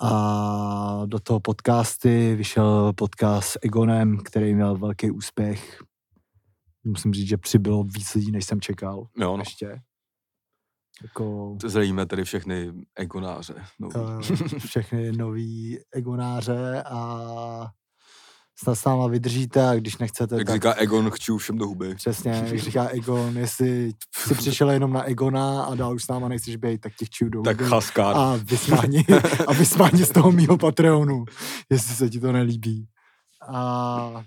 A 0.00 1.02
do 1.06 1.18
toho 1.18 1.40
podcasty 1.40 2.34
vyšel 2.36 2.92
podcast 2.92 3.48
s 3.48 3.58
Egonem, 3.62 4.18
který 4.24 4.54
měl 4.54 4.76
velký 4.78 5.10
úspěch. 5.10 5.82
Musím 6.84 7.14
říct, 7.14 7.28
že 7.28 7.36
přibylo 7.36 7.84
víc 7.84 8.14
lidí, 8.14 8.30
než 8.32 8.44
jsem 8.44 8.60
čekal. 8.60 9.06
Jo, 9.18 9.36
no. 9.36 9.42
Ještě. 9.42 9.80
Jako, 11.02 11.56
Zdravíme 11.64 12.06
tady 12.06 12.24
všechny 12.24 12.72
egonáře. 12.96 13.54
No. 13.78 13.88
eh, 13.96 14.58
všechny 14.58 15.12
nový 15.12 15.78
egonáře 15.94 16.82
a 16.82 17.66
snad 18.58 18.74
s 18.74 18.84
náma 18.84 19.06
vydržíte 19.06 19.68
a 19.68 19.74
když 19.74 19.98
nechcete, 19.98 20.34
Jak 20.38 20.46
tak 20.46 20.54
říká 20.56 20.72
Egon, 20.74 21.10
chču 21.10 21.38
všem 21.38 21.58
do 21.58 21.66
huby. 21.66 21.94
přesně, 21.94 22.30
jak 22.46 22.58
říká 22.58 22.88
Egon, 22.88 23.38
jestli 23.38 23.92
jsi 24.16 24.34
přišel 24.34 24.70
jenom 24.70 24.92
na 24.92 25.02
Egona 25.02 25.64
a 25.64 25.74
dál 25.74 25.94
už 25.94 26.04
s 26.04 26.08
náma 26.08 26.28
nechceš 26.28 26.56
být, 26.56 26.80
tak 26.80 26.94
těch 26.96 27.10
čiju 27.10 27.30
do 27.30 27.42
Tak 27.42 27.60
huby 27.60 27.70
chaskár. 27.70 28.16
a 28.16 28.36
vysmáni, 28.36 29.04
a 29.46 29.52
vysmáni 29.52 30.04
z 30.04 30.08
toho 30.10 30.32
mýho 30.32 30.58
Patreonu, 30.58 31.24
jestli 31.70 31.94
se 31.94 32.10
ti 32.10 32.20
to 32.20 32.32
nelíbí. 32.32 32.88
A 33.48 34.24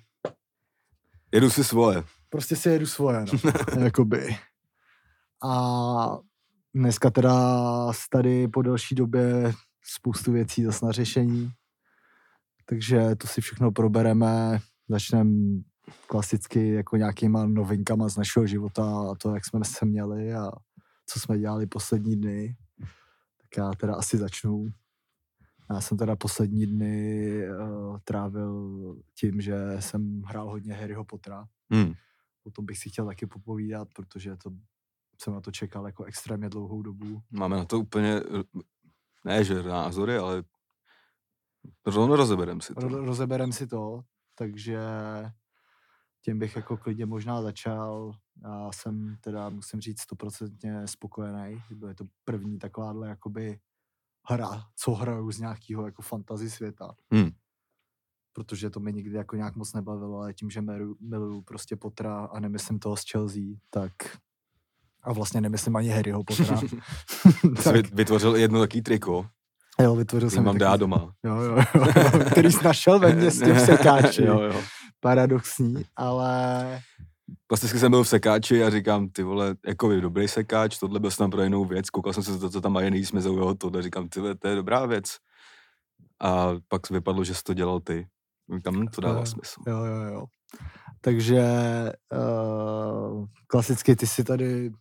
Jedu 1.31 1.49
si 1.49 1.63
svoje. 1.63 2.03
Prostě 2.35 2.55
si 2.55 2.69
jedu 2.69 2.85
svoje, 2.85 3.25
no. 3.25 3.51
Jakoby. 3.83 4.37
A 5.43 6.17
dneska 6.73 7.09
teda 7.09 7.33
tady 8.09 8.47
po 8.47 8.61
delší 8.61 8.95
době 8.95 9.53
spoustu 9.83 10.31
věcí 10.31 10.63
zase 10.63 10.85
na 10.85 10.91
řešení. 10.91 11.51
Takže 12.65 13.15
to 13.15 13.27
si 13.27 13.41
všechno 13.41 13.71
probereme. 13.71 14.59
Začneme 14.89 15.31
klasicky 16.07 16.73
jako 16.73 16.97
nějakýma 16.97 17.45
novinkama 17.45 18.09
z 18.09 18.17
našeho 18.17 18.47
života 18.47 19.11
a 19.11 19.15
to, 19.15 19.33
jak 19.33 19.45
jsme 19.45 19.59
se 19.65 19.85
měli 19.85 20.33
a 20.33 20.51
co 21.05 21.19
jsme 21.19 21.39
dělali 21.39 21.67
poslední 21.67 22.15
dny. 22.15 22.55
Tak 23.41 23.57
já 23.57 23.71
teda 23.73 23.95
asi 23.95 24.17
začnu. 24.17 24.67
Já 25.69 25.81
jsem 25.81 25.97
teda 25.97 26.15
poslední 26.15 26.65
dny 26.65 27.41
uh, 27.49 27.97
trávil 28.03 28.95
tím, 29.19 29.41
že 29.41 29.55
jsem 29.79 30.21
hrál 30.21 30.49
hodně 30.49 30.73
Harryho 30.73 31.05
Pottera 31.05 31.47
Hmm. 31.71 31.93
O 32.45 32.51
tom 32.51 32.65
bych 32.65 32.77
si 32.77 32.89
chtěl 32.89 33.05
taky 33.05 33.25
popovídat, 33.25 33.87
protože 33.95 34.37
to 34.37 34.49
jsem 35.21 35.33
na 35.33 35.41
to 35.41 35.51
čekal 35.51 35.85
jako 35.85 36.03
extrémně 36.03 36.49
dlouhou 36.49 36.81
dobu. 36.81 37.21
Máme 37.31 37.57
na 37.57 37.65
to 37.65 37.79
úplně, 37.79 38.21
ne 39.25 39.43
že 39.43 39.63
názory, 39.63 40.17
ale 40.17 40.43
rozeberem 41.85 42.61
si 42.61 42.75
to. 42.75 42.81
Ro- 42.81 43.05
rozeberem 43.05 43.51
si 43.53 43.67
to, 43.67 44.01
takže 44.35 44.79
tím 46.21 46.39
bych 46.39 46.55
jako 46.55 46.77
klidně 46.77 47.05
možná 47.05 47.41
začal. 47.41 48.11
Já 48.43 48.69
jsem 48.71 49.17
teda, 49.21 49.49
musím 49.49 49.81
říct, 49.81 50.01
stoprocentně 50.01 50.87
spokojený. 50.87 51.61
Bylo 51.71 51.93
to 51.93 52.05
první 52.23 52.59
takováhle 52.59 53.07
jakoby 53.07 53.59
hra, 54.29 54.63
co 54.75 54.91
hraju 54.93 55.31
z 55.31 55.39
nějakého 55.39 55.85
jako 55.85 56.01
fantasy 56.01 56.49
světa. 56.49 56.95
Hmm. 57.11 57.29
Protože 58.35 58.69
to 58.69 58.79
mě 58.79 58.91
nikdy 58.91 59.15
jako 59.17 59.35
nějak 59.35 59.55
moc 59.55 59.73
nebavilo, 59.73 60.17
ale 60.19 60.33
tím, 60.33 60.49
že 60.49 60.61
miluju, 60.61 60.95
miluju 61.01 61.41
prostě 61.41 61.75
Pottera 61.75 62.25
a 62.25 62.39
nemyslím 62.39 62.79
toho 62.79 62.97
z 62.97 63.03
Chelsea, 63.11 63.41
tak 63.69 63.91
a 65.03 65.13
vlastně 65.13 65.41
nemyslím 65.41 65.75
ani 65.75 65.89
Harryho 65.89 66.23
Pottera. 66.23 66.57
Jsi 67.59 67.69
vyt- 67.69 67.89
vytvořil 67.95 68.35
jedno 68.35 68.59
takový 68.59 68.81
triko, 68.81 69.25
Jo, 69.79 69.95
vytvořil 69.95 70.29
jsem 70.29 70.43
mám 70.43 70.57
dát 70.57 70.79
doma. 70.79 71.13
Jo, 71.23 71.35
jo, 71.35 71.57
jo, 71.75 71.83
který 72.31 72.51
jsi 72.51 72.63
našel 72.65 72.99
ve 72.99 73.15
městě 73.15 73.53
v 73.53 73.59
sekáči. 73.59 74.23
jo, 74.25 74.41
jo. 74.41 74.61
Paradoxní, 74.99 75.85
ale 75.95 76.81
Plasticky 77.47 77.79
jsem 77.79 77.91
byl 77.91 78.03
v 78.03 78.07
sekáči 78.07 78.63
a 78.63 78.69
říkám, 78.69 79.09
ty 79.09 79.23
vole, 79.23 79.55
jako 79.67 79.91
je 79.91 80.01
dobrý 80.01 80.27
sekáč, 80.27 80.77
tohle 80.77 80.99
byl 80.99 81.11
jsem 81.11 81.29
pro 81.29 81.43
jinou 81.43 81.65
věc, 81.65 81.89
koukal 81.89 82.13
jsem 82.13 82.23
se 82.23 82.39
to, 82.39 82.49
co 82.49 82.61
tam 82.61 82.73
mají 82.73 82.91
nejvíc 82.91 83.11
mě 83.11 83.21
zaujalo 83.21 83.55
tohle, 83.55 83.81
říkám, 83.81 84.09
ty 84.09 84.19
vole, 84.19 84.35
to 84.35 84.47
je 84.47 84.55
dobrá 84.55 84.85
věc. 84.85 85.05
A 86.21 86.47
pak 86.67 86.89
vypadlo, 86.89 87.23
že 87.23 87.35
jsi 87.35 87.43
to 87.43 87.53
dělal 87.53 87.79
ty. 87.79 88.07
Hm, 88.49 88.87
to 88.87 89.01
dává 89.01 89.19
Jo, 89.19 89.25
smysl. 89.25 89.61
jo, 89.67 89.77
jo, 89.85 90.01
jo. 90.01 90.25
Takže 91.01 91.43
uh, 92.13 93.25
klasicky 93.47 93.95
ty 93.95 94.07
si 94.07 94.23
tady 94.23 94.71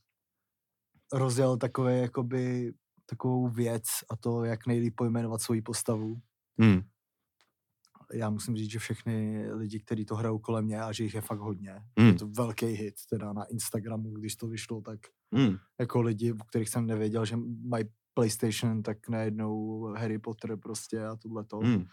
rozdělal 1.12 1.56
takové, 1.56 1.98
jakoby, 1.98 2.72
takovou 3.06 3.48
věc 3.48 3.82
a 4.10 4.16
to, 4.16 4.44
jak 4.44 4.66
nejlíp 4.66 4.94
pojmenovat 4.96 5.40
svoji 5.42 5.62
postavu. 5.62 6.20
Hmm. 6.58 6.80
Já 8.12 8.30
musím 8.30 8.56
říct, 8.56 8.70
že 8.70 8.78
všechny 8.78 9.46
lidi, 9.52 9.80
kteří 9.80 10.04
to 10.04 10.16
hrajou 10.16 10.38
kolem 10.38 10.64
mě 10.64 10.80
a 10.82 10.92
že 10.92 11.04
jich 11.04 11.14
je 11.14 11.20
fakt 11.20 11.38
hodně. 11.38 11.82
Hmm. 11.98 12.08
Je 12.08 12.14
to 12.14 12.28
velký 12.28 12.66
hit, 12.66 12.94
teda 13.10 13.32
na 13.32 13.44
Instagramu, 13.44 14.10
když 14.10 14.36
to 14.36 14.46
vyšlo, 14.48 14.80
tak 14.80 15.00
Hmm. 15.32 15.56
jako 15.80 16.00
lidi, 16.02 16.32
u 16.32 16.36
kterých 16.36 16.68
jsem 16.68 16.86
nevěděl, 16.86 17.24
že 17.24 17.36
mají 17.66 17.84
PlayStation, 18.14 18.82
tak 18.82 19.08
najednou 19.08 19.82
Harry 19.96 20.18
Potter 20.18 20.56
prostě 20.56 21.06
a 21.06 21.16
tohleto. 21.16 21.58
Hmm. 21.58 21.84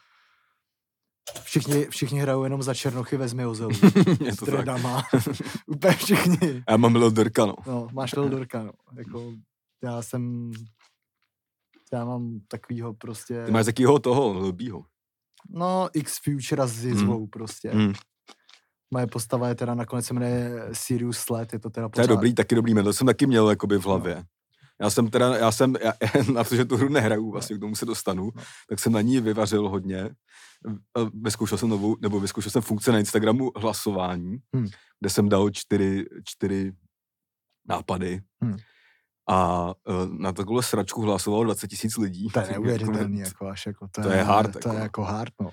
Všichni, 1.43 1.85
všichni 1.85 2.19
hrajou 2.19 2.43
jenom 2.43 2.63
za 2.63 2.73
Černochy 2.73 3.17
ve 3.17 3.27
Zmiozelu. 3.27 3.71
je 4.25 4.35
to 4.35 4.45
tak. 4.45 4.55
dredama. 4.55 5.03
Úplně 5.67 5.93
všichni. 5.93 6.63
Já 6.69 6.77
mám 6.77 6.95
Lil 6.95 7.11
Durka, 7.11 7.45
no. 7.45 7.55
No, 7.67 7.87
máš 7.93 8.15
Lildorka, 8.15 8.63
no. 8.63 8.71
Jako, 8.97 9.33
já 9.83 10.01
jsem, 10.01 10.51
já 11.93 12.05
mám 12.05 12.39
takovýho 12.47 12.93
prostě, 12.93 13.45
Ty 13.45 13.51
máš 13.51 13.65
takýho 13.65 13.99
toho, 13.99 14.39
Lilbího. 14.39 14.85
no, 15.49 15.89
X 15.93 16.19
Futura 16.23 16.67
s 16.67 16.85
jizvou 16.85 17.27
prostě. 17.27 17.69
Hmm. 17.71 17.93
Moje 18.93 19.07
postava 19.07 19.47
je 19.47 19.55
teda 19.55 19.75
nakonec 19.75 20.05
se 20.05 20.13
jmenuje 20.13 20.69
Sirius 20.73 21.17
Sled, 21.17 21.53
je 21.53 21.59
to 21.59 21.69
teda 21.69 21.89
To 21.89 22.01
je 22.01 22.07
dobrý, 22.07 22.33
taky 22.33 22.55
dobrý 22.55 22.73
jméno, 22.73 22.89
to 22.89 22.93
jsem 22.93 23.07
taky 23.07 23.25
měl 23.27 23.49
jakoby 23.49 23.77
v 23.77 23.85
hlavě. 23.85 24.23
Já 24.81 24.89
jsem 24.89 25.09
teda, 25.09 25.37
já 25.37 25.51
jsem, 25.51 25.75
já, 25.83 25.93
na 26.33 26.43
to, 26.43 26.55
že 26.55 26.65
tu 26.65 26.77
hru 26.77 26.89
nehraju, 26.89 27.31
vlastně 27.31 27.57
k 27.57 27.59
tomu 27.59 27.75
se 27.75 27.85
dostanu, 27.85 28.31
No. 28.35 28.43
tak 28.69 28.79
jsem 28.79 28.91
na 28.93 29.01
ní 29.01 29.19
vyvařil 29.21 29.69
hodně. 29.69 30.09
Vyzkoušel 31.13 31.57
jsem 31.57 31.69
novou, 31.69 31.97
nebo 32.01 32.19
vyzkoušel 32.19 32.51
jsem 32.51 32.61
funkce 32.61 32.91
na 32.91 32.99
Instagramu 32.99 33.51
hlasování, 33.55 34.37
Hmm. 34.55 34.67
kde 34.99 35.09
jsem 35.09 35.29
dal 35.29 35.49
čtyři, 35.49 36.05
čtyři 36.25 36.71
nápady. 37.69 38.21
Hmm. 38.43 38.57
A 39.29 39.65
uh, 39.67 39.73
na 40.19 40.31
takovou 40.31 40.61
sračku 40.61 41.01
hlasovalo 41.01 41.43
20 41.43 41.67
tisíc 41.67 41.97
lidí. 41.97 42.27
To 42.29 42.39
je 42.39 42.43
Jako- 42.43 42.53
neuvěřitelný, 42.53 43.19
jako 43.19 43.47
až, 43.47 43.65
jako 43.65 43.87
to, 43.91 44.01
to 44.01 44.09
je 44.09 44.23
hard, 44.23 44.51
to 44.59 44.69
je 44.69 44.73
jako. 44.73 44.83
jako 44.83 45.03
hard, 45.03 45.33
no. 45.41 45.51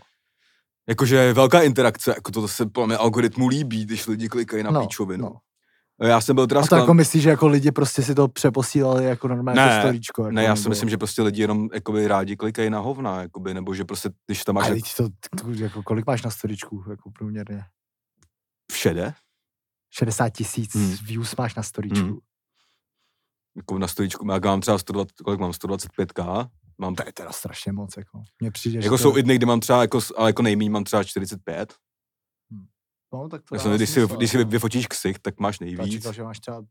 Jakože 0.88 1.16
je 1.16 1.32
velká 1.32 1.62
interakce, 1.62 2.11
jako 2.11 2.30
to 2.32 2.49
se 2.49 2.66
podle 2.66 2.87
mě 2.87 2.97
algoritmu 2.97 3.49
líbí, 3.49 3.85
když 3.85 4.06
lidi 4.06 4.28
klikají 4.28 4.62
na 4.62 4.70
no, 4.70 4.80
píčovinu. 4.80 5.25
no. 5.25 5.37
Já 6.02 6.20
jsem 6.20 6.34
byl 6.36 6.46
teda 6.46 6.60
A 6.60 6.62
to 6.62 6.66
sklam... 6.66 6.80
jako 6.80 6.94
myslíš, 6.94 7.22
že 7.22 7.30
jako 7.30 7.46
lidi 7.48 7.72
prostě 7.72 8.02
si 8.02 8.14
to 8.14 8.28
přeposílali 8.28 9.04
jako 9.04 9.28
normálně 9.28 9.60
Ne, 9.60 9.76
to 9.76 9.80
storíčko? 9.88 10.22
Jako, 10.22 10.32
Ne, 10.32 10.44
já 10.44 10.56
si 10.56 10.60
nebo- 10.62 10.68
myslím, 10.70 10.88
že 10.88 10.96
prostě 10.98 11.22
lidi 11.22 11.40
jenom 11.42 11.68
jakoby 11.74 12.08
rádi 12.08 12.36
klikají 12.36 12.70
na 12.70 12.78
hovna, 12.78 13.22
jakoby, 13.22 13.54
nebo 13.54 13.74
že 13.74 13.84
prostě, 13.84 14.10
když 14.26 14.44
tam 14.44 14.54
máš 14.54 14.66
Ale 14.66 14.76
to, 14.96 15.08
to, 15.42 15.50
jako, 15.52 15.82
kolik 15.82 16.06
máš 16.06 16.22
na 16.22 16.30
storíčku, 16.30 16.84
jako 16.90 17.10
průměrně? 17.10 17.64
všede, 18.72 19.14
60 19.90 20.28
tisíc 20.28 20.74
Hmm. 20.74 20.96
views 21.02 21.36
máš 21.36 21.54
na 21.54 21.62
storíčku. 21.62 22.06
Hmm. 22.06 22.18
jako 23.56 23.78
na 23.78 23.88
stoličku, 23.88 24.26
já 24.32 24.38
mám 24.44 24.60
třeba 24.60 24.78
120, 24.78 25.12
kolik 25.24 25.40
mám, 25.40 25.50
125k, 25.50 26.48
mám, 26.78 26.94
To 26.94 27.02
je 27.06 27.12
teda 27.12 27.32
strašně 27.32 27.72
moc, 27.72 27.96
jako. 27.96 28.22
Mně 28.40 28.50
přijde, 28.50 28.80
jako 28.82 28.98
jsou 28.98 29.12
to, 29.12 29.18
i 29.18 29.22
dny, 29.22 29.36
kdy 29.36 29.46
mám 29.46 29.60
třeba, 29.60 29.80
jako, 29.82 30.00
ale 30.16 30.28
jako 30.28 30.42
nejmíň 30.42 30.70
mám 30.72 30.84
třeba 30.84 31.04
45, 31.04 31.74
no, 33.12 33.28
tak 33.28 33.42
to 33.42 33.54
tak 33.54 33.64
dává 33.64 33.76
když, 33.76 33.90
si, 33.90 34.06
když 34.16 34.30
si 34.30 34.44
vyfotíš 34.44 34.86
ksich, 34.86 35.18
tak 35.18 35.40
máš 35.40 35.60
Já 35.60 35.64
nejvíc. 35.64 35.92
čekal, 35.92 36.12
že 36.12 36.22
máš 36.22 36.38
třeba 36.40 36.62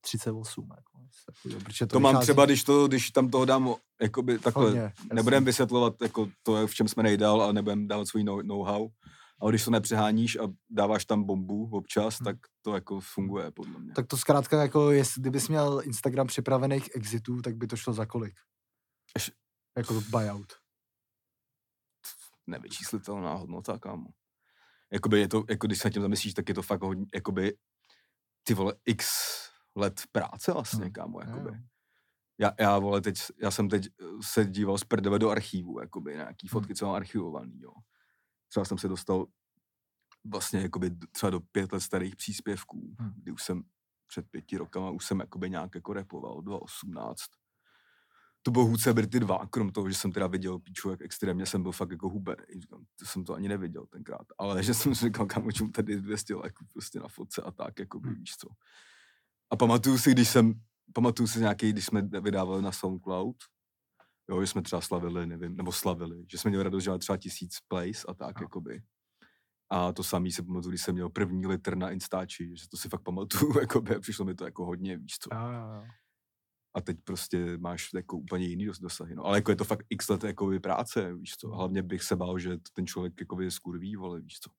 38, 0.00 0.68
jako, 0.76 1.06
takového, 1.26 1.60
protože 1.60 1.86
to, 1.86 1.92
To 1.92 2.00
mám 2.00 2.20
třeba, 2.20 2.44
když, 2.46 2.64
to, 2.64 2.88
když 2.88 3.10
tam 3.10 3.28
toho 3.30 3.44
dám, 3.44 3.74
jakoby 4.02 4.38
takhle, 4.38 4.64
hodně, 4.64 4.92
nebudem 5.12 5.44
vysvětlovat, 5.44 5.94
jako 6.02 6.28
to, 6.42 6.66
v 6.66 6.74
čem 6.74 6.88
jsme 6.88 7.02
nejdál, 7.02 7.42
a 7.42 7.52
nebudem 7.52 7.88
dávat 7.88 8.08
svůj 8.08 8.24
know- 8.24 8.42
know-how, 8.42 8.88
ale 9.40 9.52
když 9.52 9.64
to 9.64 9.70
nepřeháníš 9.70 10.36
a 10.36 10.42
dáváš 10.70 11.04
tam 11.04 11.24
bombu 11.24 11.70
občas, 11.72 12.18
Hmm. 12.20 12.24
tak 12.24 12.36
to 12.62 12.74
jako 12.74 13.00
funguje, 13.14 13.50
podle 13.50 13.80
mě. 13.80 13.92
Tak 13.92 14.06
to 14.06 14.16
zkrátka, 14.16 14.62
jako 14.62 14.90
jest, 14.90 15.12
kdybys 15.18 15.48
měl 15.48 15.80
Instagram 15.84 16.26
připravených 16.26 16.88
exitů, 16.94 17.42
tak 17.42 17.56
by 17.56 17.66
to 17.66 17.76
šlo 17.76 17.92
za 17.92 18.06
kolik? 18.06 18.34
Až- 19.16 19.30
Jako 19.76 20.02
buyout. 20.10 20.52
nevyčíslitelná 22.46 23.34
hodnota, 23.34 23.78
kámo. 23.78 24.06
Jakoby 24.92 25.20
je 25.20 25.28
to, 25.28 25.44
jako 25.50 25.66
když 25.66 25.78
se 25.78 25.88
nad 25.88 25.92
tím 25.92 26.02
zamyslíš, 26.02 26.34
tak 26.34 26.48
je 26.48 26.54
to 26.54 26.62
fakt 26.62 26.82
hodně, 26.82 27.06
jakoby, 27.14 27.56
ty 28.42 28.54
vole, 28.54 28.74
x 28.86 29.08
let 29.76 30.02
práce 30.12 30.52
vlastně, 30.52 30.84
Hmm, 30.84 30.92
kámo, 30.92 31.20
jakoby. 31.20 31.50
Já, 32.38 32.52
já, 32.60 32.78
vole, 32.78 33.00
teď, 33.00 33.18
já 33.42 33.50
jsem 33.50 33.68
teď 33.68 33.88
se 34.20 34.44
díval 34.44 34.78
z 34.78 34.84
prdele 34.84 35.18
do 35.18 35.30
archívu, 35.30 35.80
jakoby, 35.80 36.12
nějaký 36.14 36.48
fotky, 36.48 36.74
co 36.74 36.86
mám 36.86 36.94
archivovaný, 36.94 37.60
jo. 37.60 37.72
Třeba 38.48 38.64
jsem 38.64 38.78
se 38.78 38.88
dostal 38.88 39.26
vlastně 40.24 40.60
jakoby 40.60 40.90
třeba 41.12 41.30
do 41.30 41.40
pět 41.40 41.72
let 41.72 41.80
starých 41.80 42.16
příspěvků, 42.16 42.94
Hmm. 42.98 43.12
kdy 43.16 43.32
už 43.32 43.42
jsem 43.42 43.62
před 44.06 44.30
pěti 44.30 44.56
rokama 44.56 44.90
už 44.90 45.04
jsem 45.04 45.20
jakoby 45.20 45.50
nějak 45.50 45.74
jako 45.74 45.92
repoval, 45.92 46.42
2018. 46.42 47.20
To 48.42 48.50
bylo 48.50 48.64
Hůdce 48.66 48.92
Brity 48.94 49.20
2, 49.20 49.46
krom 49.46 49.70
toho, 49.70 49.88
že 49.88 49.94
jsem 49.94 50.12
teda 50.12 50.26
viděl 50.26 50.58
píču, 50.58 50.90
jak 50.90 51.00
extrémně 51.02 51.46
jsem 51.46 51.62
byl 51.62 51.72
fakt 51.72 51.90
jako 51.90 52.08
hubený. 52.08 52.60
Říkám, 52.60 52.84
to 52.98 53.04
jsem 53.06 53.24
to 53.24 53.34
ani 53.34 53.48
neviděl 53.48 53.86
tenkrát. 53.86 54.26
Ale 54.38 54.62
že 54.62 54.74
jsem 54.74 54.94
si 54.94 55.04
říkal, 55.04 55.26
kam 55.26 55.52
čemu 55.52 55.70
tady 55.70 56.00
200 56.00 56.34
lajků 56.34 56.64
prostě 56.72 57.00
na 57.00 57.08
fotce 57.08 57.42
a 57.42 57.50
tak, 57.50 57.78
jako 57.78 57.98
Hmm. 57.98 58.14
víš 58.14 58.36
co. 58.36 58.48
A 59.50 59.56
pamatuju 59.56 59.98
si, 59.98 60.10
když 60.12 60.28
jsem, 60.28 60.54
pamatuju 60.94 61.26
si 61.26 61.38
nějaký, 61.40 61.72
když 61.72 61.84
jsme 61.86 62.02
vydávali 62.02 62.62
na 62.62 62.72
SoundCloud, 62.72 63.36
jo, 64.30 64.40
že 64.40 64.46
jsme 64.46 64.62
třeba 64.62 64.80
slavili, 64.82 65.26
nevím, 65.26 65.56
nebo 65.56 65.72
slavili, 65.72 66.24
že 66.30 66.38
jsme 66.38 66.48
měli 66.48 66.64
radost, 66.64 66.84
že 66.84 66.98
třeba 66.98 67.16
tisíc 67.16 67.58
plays 67.68 68.04
a 68.08 68.14
tak, 68.14 68.40
No. 68.40 68.44
jakoby. 68.44 68.82
A 69.72 69.92
to 69.92 70.02
samý 70.04 70.32
se 70.32 70.42
pamatuju, 70.42 70.70
když 70.70 70.82
jsem 70.82 70.94
měl 70.94 71.08
první 71.10 71.46
litr 71.46 71.76
na 71.76 71.90
Instači, 71.90 72.56
že 72.56 72.68
to 72.68 72.76
si 72.76 72.88
fakt 72.88 73.02
pamatuju, 73.02 73.52
jakoby, 73.60 73.96
a 73.96 74.00
přišlo 74.00 74.24
mi 74.24 74.34
to 74.34 74.44
jako 74.44 74.64
hodně, 74.66 74.96
víš 74.98 75.18
co. 75.18 75.34
Jo, 75.34 75.40
jo, 75.40 75.74
jo. 75.74 75.84
A 76.74 76.80
teď 76.80 76.96
prostě 77.04 77.58
máš 77.58 77.88
jako 77.94 78.16
úplně 78.16 78.46
jiný 78.46 78.66
dos- 78.66 78.80
dosahy, 78.80 79.14
no. 79.14 79.24
Ale 79.24 79.38
jako 79.38 79.50
je 79.50 79.56
to 79.56 79.64
fakt 79.64 79.86
x 79.90 80.08
let 80.08 80.24
jako 80.24 80.50
práce, 80.62 81.14
víš 81.14 81.36
co. 81.36 81.48
Hlavně 81.48 81.82
bych 81.82 82.02
se 82.02 82.16
bál, 82.16 82.38
že 82.38 82.56
to 82.56 82.70
ten 82.72 82.86
člověk 82.86 83.20
jako 83.20 83.38
skurví, 83.48 83.96
vole, 83.96 84.20
víš 84.20 84.38
co. 84.40 84.50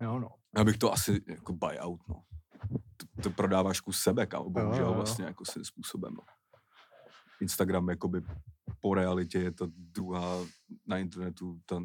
jo, 0.00 0.18
no. 0.18 0.28
Já 0.56 0.64
bych 0.64 0.78
to 0.78 0.92
asi 0.92 1.22
jako 1.28 1.52
buyout, 1.52 2.00
no. 2.08 2.22
To, 2.96 3.22
to 3.22 3.30
prodáváš 3.30 3.80
kus 3.80 3.98
sebe, 4.00 4.26
kámo, 4.26 4.50
bohužel 4.50 4.84
jo, 4.84 4.88
jo. 4.90 4.94
vlastně 4.94 5.24
jako 5.24 5.44
svým 5.44 5.64
způsobem, 5.64 6.14
no. 6.14 6.22
Instagram 7.40 7.88
jakoby 7.88 8.22
po 8.80 8.94
realitě 8.94 9.38
je 9.38 9.52
ta 9.52 9.66
druhá 9.76 10.46
na 10.86 10.98
internetu, 10.98 11.60
ta 11.66 11.82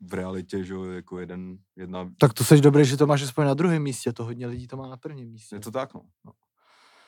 v 0.00 0.14
realitě, 0.14 0.64
že 0.64 0.74
jo, 0.74 0.84
je 0.84 0.96
jako 0.96 1.20
jeden, 1.20 1.58
jedna, 1.76 2.10
Tak 2.18 2.32
to 2.34 2.44
seš 2.44 2.60
dobrý, 2.60 2.84
že 2.84 2.96
to 2.96 3.06
máš 3.06 3.22
aspoň 3.22 3.44
na 3.44 3.54
druhém 3.54 3.82
místě, 3.82 4.12
to 4.12 4.24
hodně 4.24 4.46
lidí 4.46 4.66
to 4.66 4.76
má 4.76 4.88
na 4.88 4.96
prvním 4.96 5.30
místě. 5.30 5.56
je 5.56 5.60
to 5.60 5.70
tak, 5.70 5.94
no. 5.94 6.00
No. 6.24 6.32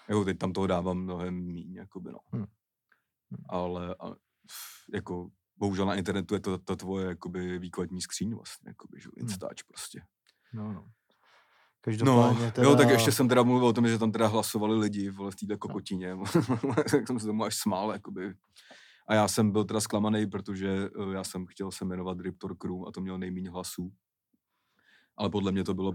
Jako 0.09 0.25
teď 0.25 0.39
tam 0.39 0.53
toho 0.53 0.67
dávám 0.67 0.99
mnohem 0.99 1.35
míň, 1.35 1.75
jakoby, 1.75 2.13
no. 2.13 2.19
Hm. 2.35 2.47
Ale 3.49 3.95
a, 4.01 4.09
f- 4.51 4.95
jako, 4.95 5.31
bohužel 5.57 5.87
na 5.87 5.95
internetu 5.95 6.35
je 6.35 6.41
to 6.41 6.59
ta 6.59 6.77
tvoje, 6.77 7.07
jakoby, 7.07 7.59
výkladní 7.59 8.03
skříň 8.03 8.35
vlastně, 8.35 8.71
jakoby, 8.71 9.01
že 9.01 9.07
jo, 9.09 9.13
Instač 9.17 9.63
prostě. 9.63 10.03
No, 10.55 10.73
no. 10.73 10.91
No, 12.05 12.35
teda... 12.53 12.69
jo, 12.69 12.77
tak 12.77 12.89
ještě 12.89 13.13
jsem 13.13 13.29
teda 13.29 13.43
mluvil 13.43 13.69
o 13.69 13.73
tom, 13.73 13.89
že 13.89 13.99
tam 13.99 14.13
teda 14.13 14.27
hlasovali 14.27 14.79
lidi 14.79 15.11
vole, 15.11 15.31
v 15.31 15.37
této 15.37 15.59
kokotině. 15.59 16.17
tak 16.91 17.07
jsem 17.07 17.21
se 17.21 17.27
tomu 17.27 17.45
až 17.45 17.57
smál, 17.57 17.93
jakoby. 17.93 18.35
A 19.09 19.15
já 19.15 19.29
jsem 19.29 19.51
byl 19.51 19.65
teda 19.65 19.81
zklamaný, 19.81 20.27
protože 20.27 20.69
eh, 20.69 21.15
já 21.15 21.25
jsem 21.25 21.47
chtěl 21.47 21.71
se 21.71 21.85
jmenovat 21.85 22.21
Riptor 22.21 22.57
Krum 22.57 22.85
a 22.89 22.93
to 22.93 23.01
mělo 23.01 23.19
nejméně 23.19 23.51
hlasů. 23.51 23.93
Ale 25.17 25.31
podle 25.31 25.53
mě 25.53 25.65
to 25.65 25.75
bylo, 25.75 25.93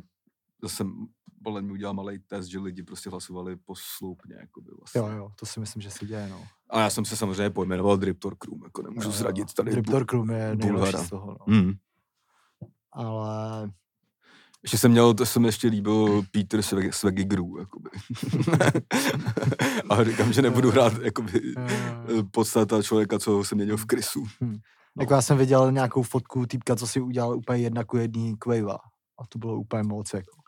zase 0.62 0.76
jsem 0.76 1.08
podle 1.44 1.62
mě 1.62 1.72
udělal 1.72 1.94
malý 1.94 2.20
test, 2.20 2.48
že 2.48 2.60
lidi 2.60 2.84
prostě 2.84 3.10
hlasovali 3.10 3.56
posloupně, 3.56 4.36
jakoby 4.40 4.72
vlastně. 4.80 5.00
Jo, 5.00 5.08
jo, 5.08 5.30
to 5.40 5.46
si 5.46 5.60
myslím, 5.60 5.82
že 5.82 5.92
se 5.92 6.06
děje, 6.06 6.28
no. 6.30 6.44
A 6.70 6.80
já 6.80 6.90
jsem 6.90 7.06
se 7.06 7.18
samozřejmě 7.18 7.50
pojmenoval 7.50 7.98
Driptor 7.98 8.36
Krum, 8.36 8.62
jako 8.64 8.82
nemůžu 8.82 9.08
Jo, 9.08 9.12
jo. 9.14 9.18
zradit 9.18 9.54
tady. 9.54 9.72
Driptor 9.72 10.06
Krum 10.06 10.30
je 10.30 10.56
nejlepší 10.56 10.98
z 10.98 11.10
toho, 11.10 11.36
no. 11.40 11.46
Hmm. 11.56 11.74
Ale 12.94 13.70
Ještě 14.64 14.78
jsem 14.78 14.92
měl, 14.92 15.14
to 15.14 15.26
se 15.26 15.40
mi 15.40 15.48
ještě 15.48 15.68
líbil 15.68 16.24
Peter 16.32 16.60
Swag- 16.60 16.92
Swagigru, 16.92 17.58
jakoby. 17.60 17.90
a 19.90 20.04
říkám, 20.04 20.34
že 20.34 20.42
nebudu 20.42 20.72
hrát, 20.72 20.94
jakoby, 21.02 21.42
jo. 22.08 22.24
podstata 22.32 22.82
člověka, 22.84 23.20
co 23.20 23.44
se 23.44 23.56
měnil 23.56 23.78
v 23.78 23.86
krysu. 23.86 24.24
No. 24.42 24.54
jako 25.00 25.14
já 25.14 25.22
jsem 25.22 25.38
viděl 25.38 25.72
nějakou 25.72 26.04
fotku 26.04 26.46
týpka, 26.46 26.76
co 26.76 26.88
si 26.88 27.02
udělal 27.02 27.38
úplně 27.38 27.64
jedna 27.64 27.84
ku 27.84 27.98
jedný 27.98 28.38
Quava. 28.38 28.78
A 29.20 29.28
to 29.30 29.40
bylo 29.40 29.60
úplně 29.60 29.84
moc, 29.84 30.14
jako. 30.14 30.41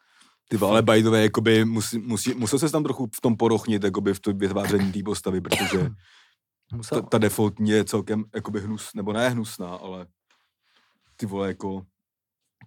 Ty 0.49 0.57
vole, 0.57 0.71
ale 0.71 0.81
by 0.81 1.03
the 1.03 1.09
way, 1.09 1.23
jakoby, 1.23 1.65
musí, 1.65 1.97
musí, 1.99 2.33
musel 2.33 2.59
se 2.59 2.69
tam 2.69 2.83
trochu 2.83 3.09
v 3.15 3.21
tom 3.21 3.37
porochnit, 3.37 3.83
jakoby 3.83 4.13
v 4.13 4.19
tom 4.19 4.37
vytváření 4.37 4.91
té 4.91 4.99
postavy, 5.05 5.41
protože 5.41 5.89
ta, 6.89 7.01
ta 7.01 7.17
defaultní 7.17 7.69
je 7.69 7.85
celkem, 7.85 8.25
jakoby 8.35 8.59
hnus, 8.61 8.89
nebo 8.95 9.13
ne 9.13 9.29
hnusná, 9.29 9.75
ale 9.75 10.07
ty 11.15 11.25
vole, 11.25 11.47
jako 11.47 11.85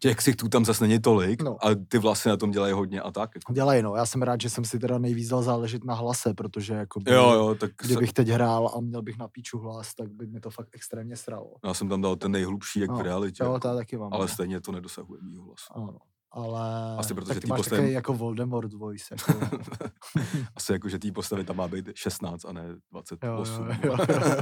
těch 0.01 0.17
ksichtů 0.17 0.49
tam 0.49 0.65
zase 0.65 0.85
není 0.87 1.01
tolik 1.01 1.43
No. 1.43 1.65
a 1.67 1.69
ty 1.89 1.99
vlasy 1.99 2.29
na 2.29 2.37
tom 2.37 2.51
dělají 2.51 2.73
hodně 2.73 3.01
a 3.01 3.11
tak. 3.11 3.31
Jako. 3.35 3.53
Dělej, 3.53 3.83
no. 3.83 3.97
Já 3.97 4.07
jsem 4.07 4.23
rád, 4.23 4.41
že 4.41 4.51
jsem 4.51 4.65
si 4.65 4.79
teda 4.79 4.99
nejvíc 4.99 5.29
dal 5.29 5.43
záležet 5.43 5.85
na 5.85 5.95
hlase, 5.95 6.35
protože 6.35 6.75
jako 6.75 7.01
Jo, 7.07 7.33
jo, 7.33 7.55
tak 7.55 7.71
se, 7.83 7.87
kdybych 7.87 8.13
teď 8.13 8.29
hrál 8.29 8.73
a 8.77 8.81
měl 8.81 9.03
bych 9.03 9.19
na 9.19 9.29
píču 9.29 9.59
hlas, 9.59 9.95
tak 9.95 10.09
by 10.13 10.27
mi 10.27 10.41
to 10.41 10.51
fakt 10.51 10.69
extrémně 10.73 11.17
sralo. 11.17 11.53
já 11.65 11.75
jsem 11.75 11.89
tam 11.89 12.01
dal 12.01 12.17
ten 12.17 12.33
nejhlubší, 12.33 12.81
jak 12.81 12.91
No, 12.91 12.97
v 12.97 13.01
realitě. 13.01 13.43
Jo, 13.45 13.53
jako, 13.53 13.75
taky 13.77 13.97
mám. 13.97 14.13
ale 14.13 14.25
no. 14.25 14.29
stejně 14.29 14.61
to 14.61 14.73
nedosahuje 14.73 15.21
mýho 15.23 15.45
hlasu. 15.45 15.73
Ano. 15.77 15.99
Ale 16.37 16.97
Asi 16.99 17.15
protože 17.15 17.29
tak 17.29 17.35
ty 17.37 17.41
ty 17.41 17.47
máš 17.47 17.59
postavy- 17.59 17.77
takový 17.81 17.93
jako 17.93 18.15
Voldemort 18.15 18.73
voice. 18.73 19.15
Jako, 19.15 19.57
Asi 20.57 20.73
jako, 20.73 20.89
že 20.89 20.99
té 20.99 21.13
postavy 21.13 21.45
tam 21.45 21.57
má 21.57 21.69
být 21.69 21.89
16 21.95 22.45
a 22.45 22.53
ne 22.53 22.67
jo, 22.69 22.77
28. 22.93 23.67
jo, 23.71 23.77
jo, 23.85 23.97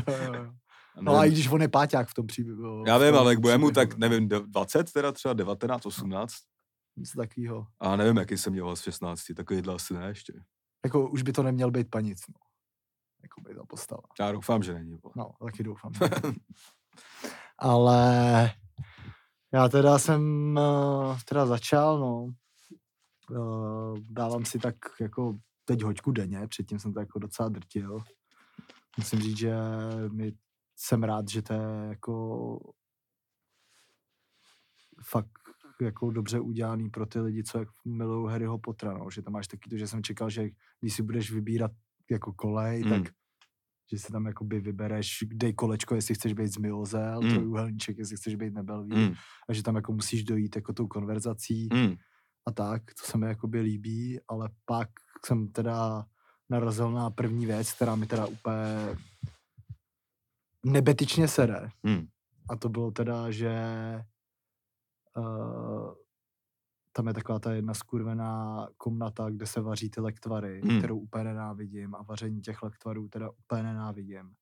jo, 0.08 0.34
jo. 0.34 0.52
A 0.96 1.02
No 1.02 1.16
a 1.16 1.24
i 1.24 1.30
když 1.30 1.48
on 1.48 1.62
je 1.62 1.68
páťák 1.68 2.08
v 2.08 2.14
tom 2.14 2.26
příběhu. 2.26 2.84
já 2.86 2.98
vím, 2.98 3.14
ale 3.14 3.32
jak 3.32 3.38
bude 3.40 3.58
mu 3.58 3.70
tak, 3.70 3.96
nevím, 3.98 4.28
de- 4.28 4.40
20 4.46 4.92
teda 4.92 5.12
třeba, 5.12 5.34
19, 5.34 5.86
18. 5.86 6.32
Něco 6.96 7.18
takového. 7.18 7.66
A 7.80 7.96
nevím, 7.96 8.16
jaký 8.16 8.36
jsem 8.38 8.52
měl 8.52 8.74
v 8.74 8.80
16, 8.82 9.20
takovýhle 9.36 9.74
asi 9.74 9.94
ne 9.94 10.06
ještě. 10.08 10.32
Jako 10.84 11.08
už 11.10 11.22
by 11.22 11.32
to 11.32 11.42
neměl 11.42 11.70
být 11.70 11.90
panic, 11.90 12.20
no. 12.28 12.34
Jako 13.22 13.40
by 13.40 13.54
ta 13.54 13.64
postava. 13.68 14.02
Já 14.20 14.32
doufám, 14.32 14.62
že 14.62 14.74
není. 14.74 14.90
vole. 15.02 15.12
No, 15.16 15.30
taky 15.46 15.62
doufám. 15.62 15.92
Ale 17.58 18.50
já 19.54 19.68
teda 19.68 19.98
jsem 19.98 20.54
eh, 20.58 21.16
teda 21.28 21.46
začal, 21.46 21.98
no. 21.98 22.28
Eh, 23.30 24.00
Dávám 24.10 24.44
si 24.44 24.58
tak 24.58 24.76
jako 25.00 25.38
teď 25.64 25.82
hoďku 25.82 26.12
denně, 26.12 26.48
předtím 26.48 26.78
jsem 26.78 26.92
to 26.92 27.00
jako 27.00 27.18
docela 27.18 27.48
drtil. 27.48 27.98
Musím 28.98 29.20
říct, 29.20 29.38
že 29.38 29.54
mi 30.12 30.32
jsem 30.76 31.02
rád, 31.02 31.28
že 31.28 31.42
to 31.42 31.52
je 31.52 31.60
jako 31.88 32.58
fakt 35.02 35.30
jako 35.80 36.10
dobře 36.10 36.40
udělaný 36.40 36.90
pro 36.90 37.06
ty 37.06 37.20
lidi, 37.20 37.44
co 37.44 37.58
jak 37.58 37.68
milují 37.84 38.30
Harryho 38.32 38.58
Pottera, 38.58 38.98
no. 38.98 39.10
že 39.10 39.22
tam 39.22 39.32
máš 39.32 39.46
taky 39.48 39.70
to, 39.70 39.76
že 39.76 39.86
jsem 39.88 40.02
čekal, 40.02 40.30
že 40.30 40.48
když 40.80 40.94
si 40.94 41.02
budeš 41.02 41.32
vybírat 41.32 41.70
jako 42.10 42.32
kolej, 42.32 42.84
Mm. 42.84 42.90
tak 42.90 43.12
že 43.92 43.98
si 43.98 44.12
tam 44.12 44.26
jakoby 44.26 44.60
vybereš, 44.60 45.24
dej 45.32 45.52
kolečko, 45.54 45.94
jestli 45.94 46.14
chceš 46.14 46.32
být 46.32 46.52
z 46.52 46.56
Milzel, 46.56 47.22
Mm. 47.22 47.30
trojúhelníček, 47.30 47.98
jestli 47.98 48.16
chceš 48.16 48.34
být 48.34 48.54
nebelví, 48.54 48.96
Mm, 48.96 49.14
a 49.48 49.52
že 49.52 49.62
tam 49.62 49.76
jako 49.76 49.92
musíš 49.92 50.24
dojít 50.24 50.56
jako 50.56 50.72
tou 50.72 50.86
konverzací 50.86 51.68
mm, 51.72 51.94
a 52.46 52.52
tak, 52.52 52.82
to 53.00 53.06
se 53.06 53.18
mi 53.18 53.26
jakoby 53.26 53.60
líbí, 53.60 54.20
ale 54.28 54.48
pak 54.64 54.88
jsem 55.26 55.48
teda 55.48 56.04
narazil 56.50 56.90
na 56.92 57.10
první 57.10 57.46
věc, 57.46 57.72
která 57.72 57.94
mi 57.94 58.06
teda 58.06 58.26
úplně 58.26 58.96
nebetyčně 60.64 61.28
sere. 61.28 61.68
mm. 61.82 62.06
A 62.50 62.56
to 62.56 62.68
bylo 62.68 62.90
teda, 62.90 63.30
že 63.30 63.52
uh, 65.16 65.92
tam 66.96 67.06
je 67.06 67.14
taková 67.14 67.38
ta 67.38 67.52
jedna 67.52 67.74
skurvená 67.74 68.66
komnata, 68.76 69.30
kde 69.30 69.46
se 69.46 69.60
vaří 69.60 69.90
ty 69.90 70.00
lektvary, 70.00 70.60
Mm. 70.64 70.72
mm. 70.72 70.78
kterou 70.78 70.98
úplně 70.98 71.24
nenávidím 71.24 71.94
a 71.94 72.02
vaření 72.02 72.40
těch 72.40 72.62
lektvarů 72.62 73.08
teda 73.08 73.30
úplně 73.30 73.62
nenávidím. 73.62 74.34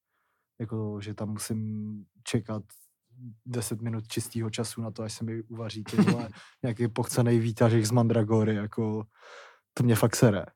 Jako, 0.61 1.01
že 1.01 1.15
tam 1.15 1.29
musím 1.29 2.05
čekat 2.25 2.63
10 3.47 3.83
minut 3.83 4.09
čistého 4.09 4.51
času 4.51 4.83
na 4.83 4.91
to, 4.91 5.03
až 5.03 5.13
se 5.13 5.25
mi 5.25 5.43
uvaří 5.43 5.85
ty 5.85 5.97
vole, 5.97 6.29
nějaký 6.63 6.89
pochcený 6.89 7.39
výtažek 7.39 7.85
z 7.85 7.91
Mandragory, 7.91 8.55
jako 8.55 9.07
to 9.75 9.83
mě 9.83 9.95
fakt 9.97 10.17
sere. 10.17 10.47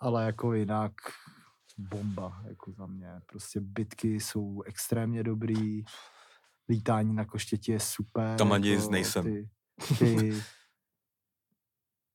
Ale 0.00 0.24
jako 0.24 0.54
jinak 0.54 0.92
bomba, 1.78 2.42
jako 2.48 2.72
za 2.72 2.86
mě. 2.86 3.20
Prostě 3.26 3.60
bitky 3.60 4.20
jsou 4.20 4.62
extrémně 4.62 5.22
dobrý, 5.22 5.84
lítání 6.68 7.14
na 7.14 7.24
koštěti 7.24 7.72
je 7.72 7.80
super. 7.80 8.38
Tam 8.38 8.52
ani 8.52 8.70
jako 8.70 8.90
nejsem. 8.90 9.24
Ty, 9.24 9.48
ty... 9.98 10.42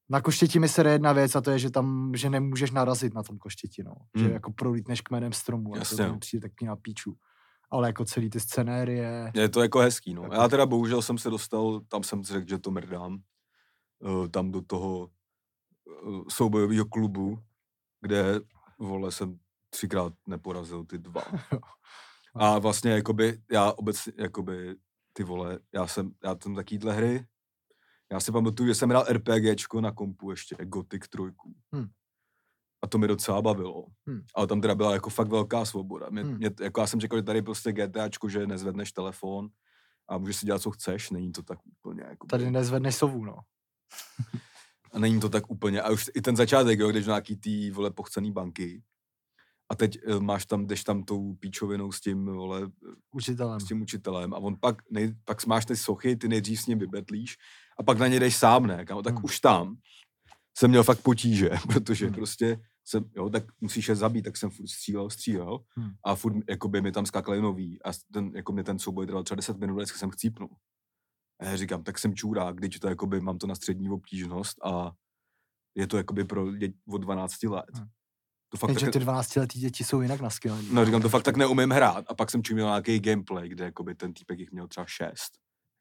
Na 0.10 0.22
koštěti 0.22 0.60
mi 0.60 0.68
se 0.70 0.90
jedna 0.90 1.14
věc 1.14 1.36
a 1.36 1.42
to 1.42 1.52
je, 1.52 1.60
že 1.60 1.70
tam, 1.72 2.12
že 2.16 2.30
nemůžeš 2.30 2.72
narazit 2.72 3.14
na 3.14 3.24
tom 3.24 3.38
koštěti, 3.38 3.84
no. 3.84 3.96
Že 4.16 4.24
Hmm. 4.24 4.34
jako 4.34 4.52
prolítneš 4.54 5.02
kmenem 5.02 5.34
stromu 5.34 5.74
a 5.76 5.78
Jasně, 5.78 5.98
to 5.98 6.08
no. 6.12 6.20
přijde 6.20 6.50
taky 6.50 6.66
na 6.66 6.76
píču. 6.76 7.18
Ale 7.72 7.88
jako 7.90 8.06
celý 8.06 8.30
ty 8.30 8.40
scenérie, 8.40 9.32
Je 9.36 9.50
to 9.50 9.62
jako 9.62 9.80
hezký, 9.80 10.14
no. 10.14 10.24
Jako- 10.24 10.36
Já 10.36 10.48
teda 10.48 10.66
bohužel 10.66 11.02
jsem 11.02 11.18
se 11.18 11.30
dostal, 11.30 11.82
tam 11.88 12.04
jsem 12.04 12.24
řekl, 12.24 12.50
že 12.50 12.58
to 12.60 12.72
mrdám, 12.72 13.20
eh, 14.26 14.28
tam 14.30 14.52
do 14.52 14.62
toho 14.62 15.10
eh, 16.08 16.22
soubojového 16.30 16.86
klubu, 16.86 17.40
kde, 18.02 18.40
vole, 18.80 19.12
jsem 19.12 19.40
třikrát 19.70 20.14
neporazil 20.28 20.84
ty 20.86 20.98
dva. 20.98 21.22
A 22.36 22.60
vlastně, 22.60 22.92
jakoby, 22.92 23.40
já 23.52 23.72
obecně, 23.72 24.14
jakoby, 24.18 24.76
ty 25.14 25.24
vole, 25.24 25.60
já 25.74 25.88
jsem, 25.88 26.12
já 26.24 26.36
jsem 26.44 26.56
takovýhle 26.56 26.94
hry, 26.94 27.26
já 28.12 28.20
si 28.20 28.32
pamatuju, 28.32 28.68
že 28.68 28.76
jsem 28.76 28.90
hrál 28.90 29.06
RPGčko 29.10 29.82
na 29.82 29.92
kompu 29.92 30.32
ještě, 30.32 30.56
Gothic 30.66 31.04
3. 31.10 31.24
Hm. 31.76 31.88
A 32.84 32.88
to 32.88 32.98
mi 32.98 33.08
docela 33.08 33.42
bavilo. 33.42 33.86
Hmm. 34.08 34.22
Ale 34.36 34.48
tam 34.48 34.62
teda 34.62 34.76
byla 34.76 34.94
jako 34.94 35.10
fakt 35.10 35.28
velká 35.28 35.66
svoboda. 35.66 36.10
Mě, 36.10 36.22
Hmm. 36.24 36.38
mě, 36.38 36.52
jako 36.62 36.82
já 36.82 36.88
jsem 36.88 37.00
čekal, 37.00 37.20
že 37.20 37.24
tady 37.24 37.42
prostě 37.42 37.72
GTAčko, 37.72 38.30
že 38.30 38.48
nezvedneš 38.48 38.92
telefon 38.92 39.50
a 40.10 40.18
můžeš 40.18 40.36
si 40.36 40.46
dělat, 40.46 40.62
co 40.62 40.72
chceš. 40.72 41.10
Není 41.10 41.32
to 41.32 41.44
tak 41.44 41.60
úplně 41.66 42.04
jako... 42.10 42.28
Tady 42.28 42.52
nezvedneš 42.52 42.96
sovu, 42.96 43.26
no. 43.26 43.38
A 44.92 45.00
není 45.00 45.20
to 45.20 45.30
tak 45.30 45.52
úplně. 45.52 45.82
A 45.82 45.92
už 45.92 46.06
i 46.16 46.22
ten 46.22 46.36
začátek, 46.36 46.80
jo, 46.80 46.90
když 46.90 47.06
nějaký 47.06 47.36
tý, 47.36 47.72
vole, 47.72 47.92
pochcený 47.92 48.32
banky. 48.32 48.84
A 49.70 49.76
teď 49.76 49.98
eh, 50.08 50.20
máš 50.20 50.46
tam, 50.46 50.68
jdeš 50.68 50.84
tam 50.84 51.04
tou 51.04 51.34
píčovinou 51.34 51.92
s 51.92 52.02
tím, 52.02 52.26
vole, 52.26 52.62
Učitelem. 53.12 53.60
s 53.60 53.66
tím 53.66 53.82
učitelem 53.82 54.34
a 54.34 54.38
on 54.38 54.56
pak, 54.60 54.82
nej, 54.92 55.16
pak 55.26 55.46
máš 55.46 55.66
ty 55.66 55.78
sochy, 55.78 56.16
ty 56.16 56.28
nejdřív 56.28 56.62
s 56.62 56.68
ním 56.68 56.80
vybetlíš 56.80 57.38
a 57.80 57.84
pak 57.84 57.98
na 58.00 58.08
ně 58.08 58.20
jdeš 58.20 58.36
sám, 58.36 58.68
ne? 58.68 58.86
Kámo, 58.86 59.02
tak 59.02 59.14
Hmm. 59.16 59.26
už 59.26 59.40
tam 59.40 59.78
jsem 60.58 60.70
měl 60.70 60.84
fakt 60.84 61.02
potíže, 61.02 61.50
protože 61.68 62.06
Hmm. 62.06 62.16
prostě 62.16 62.60
jsem, 62.88 63.06
jo, 63.16 63.30
tak 63.30 63.44
musíš 63.62 63.90
je 63.90 63.96
zabít, 63.96 64.26
tak 64.26 64.38
jsem 64.38 64.50
furt 64.50 64.68
střílel, 64.68 65.10
střílel 65.10 65.60
Hmm. 65.78 65.92
a 66.06 66.16
furt, 66.16 66.36
jako 66.50 66.68
by 66.70 66.82
mi 66.82 66.92
tam 66.92 67.06
skákali 67.06 67.42
nový 67.42 67.84
a 67.84 67.90
ten, 68.14 68.32
jako 68.36 68.52
mě 68.54 68.64
ten 68.64 68.80
souboj 68.80 69.06
trval 69.06 69.24
třeba 69.24 69.36
10 69.36 69.58
minut, 69.60 69.76
vždycky 69.76 69.98
jsem 70.00 70.10
chcípnul. 70.10 70.50
A 71.40 71.46
já 71.46 71.56
říkám, 71.58 71.84
tak 71.84 72.00
jsem 72.00 72.16
čurák, 72.16 72.56
když 72.56 72.80
to 72.80 72.88
jakoby 72.90 73.22
mám 73.22 73.38
to 73.38 73.48
na 73.48 73.56
střední 73.56 73.90
obtížnost 73.90 74.58
a 74.66 74.92
je 75.76 75.88
to 75.88 75.98
jakoby 75.98 76.24
pro 76.24 76.52
děti 76.56 76.78
od 76.88 76.98
12 76.98 77.44
let. 77.44 77.66
Hmm. 77.74 77.88
To 78.50 78.58
fakt 78.58 78.70
Jenže 78.70 78.86
tak, 78.86 78.94
ty 78.94 79.00
12 79.00 79.36
letý 79.36 79.60
děti 79.60 79.84
jsou 79.84 80.02
jinak 80.02 80.22
naskylení. 80.22 80.68
No 80.72 80.86
říkám, 80.86 81.02
to 81.02 81.10
fakt 81.10 81.24
tak 81.24 81.38
neumím 81.38 81.72
hrát. 81.72 82.06
A 82.08 82.14
pak 82.14 82.32
jsem 82.32 82.44
čuměl 82.44 82.66
nějaký 82.66 83.00
gameplay, 83.00 83.50
kde 83.50 83.66
jakoby 83.66 83.96
ten 83.96 84.14
týpek 84.14 84.40
jich 84.40 84.52
měl 84.52 84.68
třeba 84.68 84.86
šest. 84.86 85.32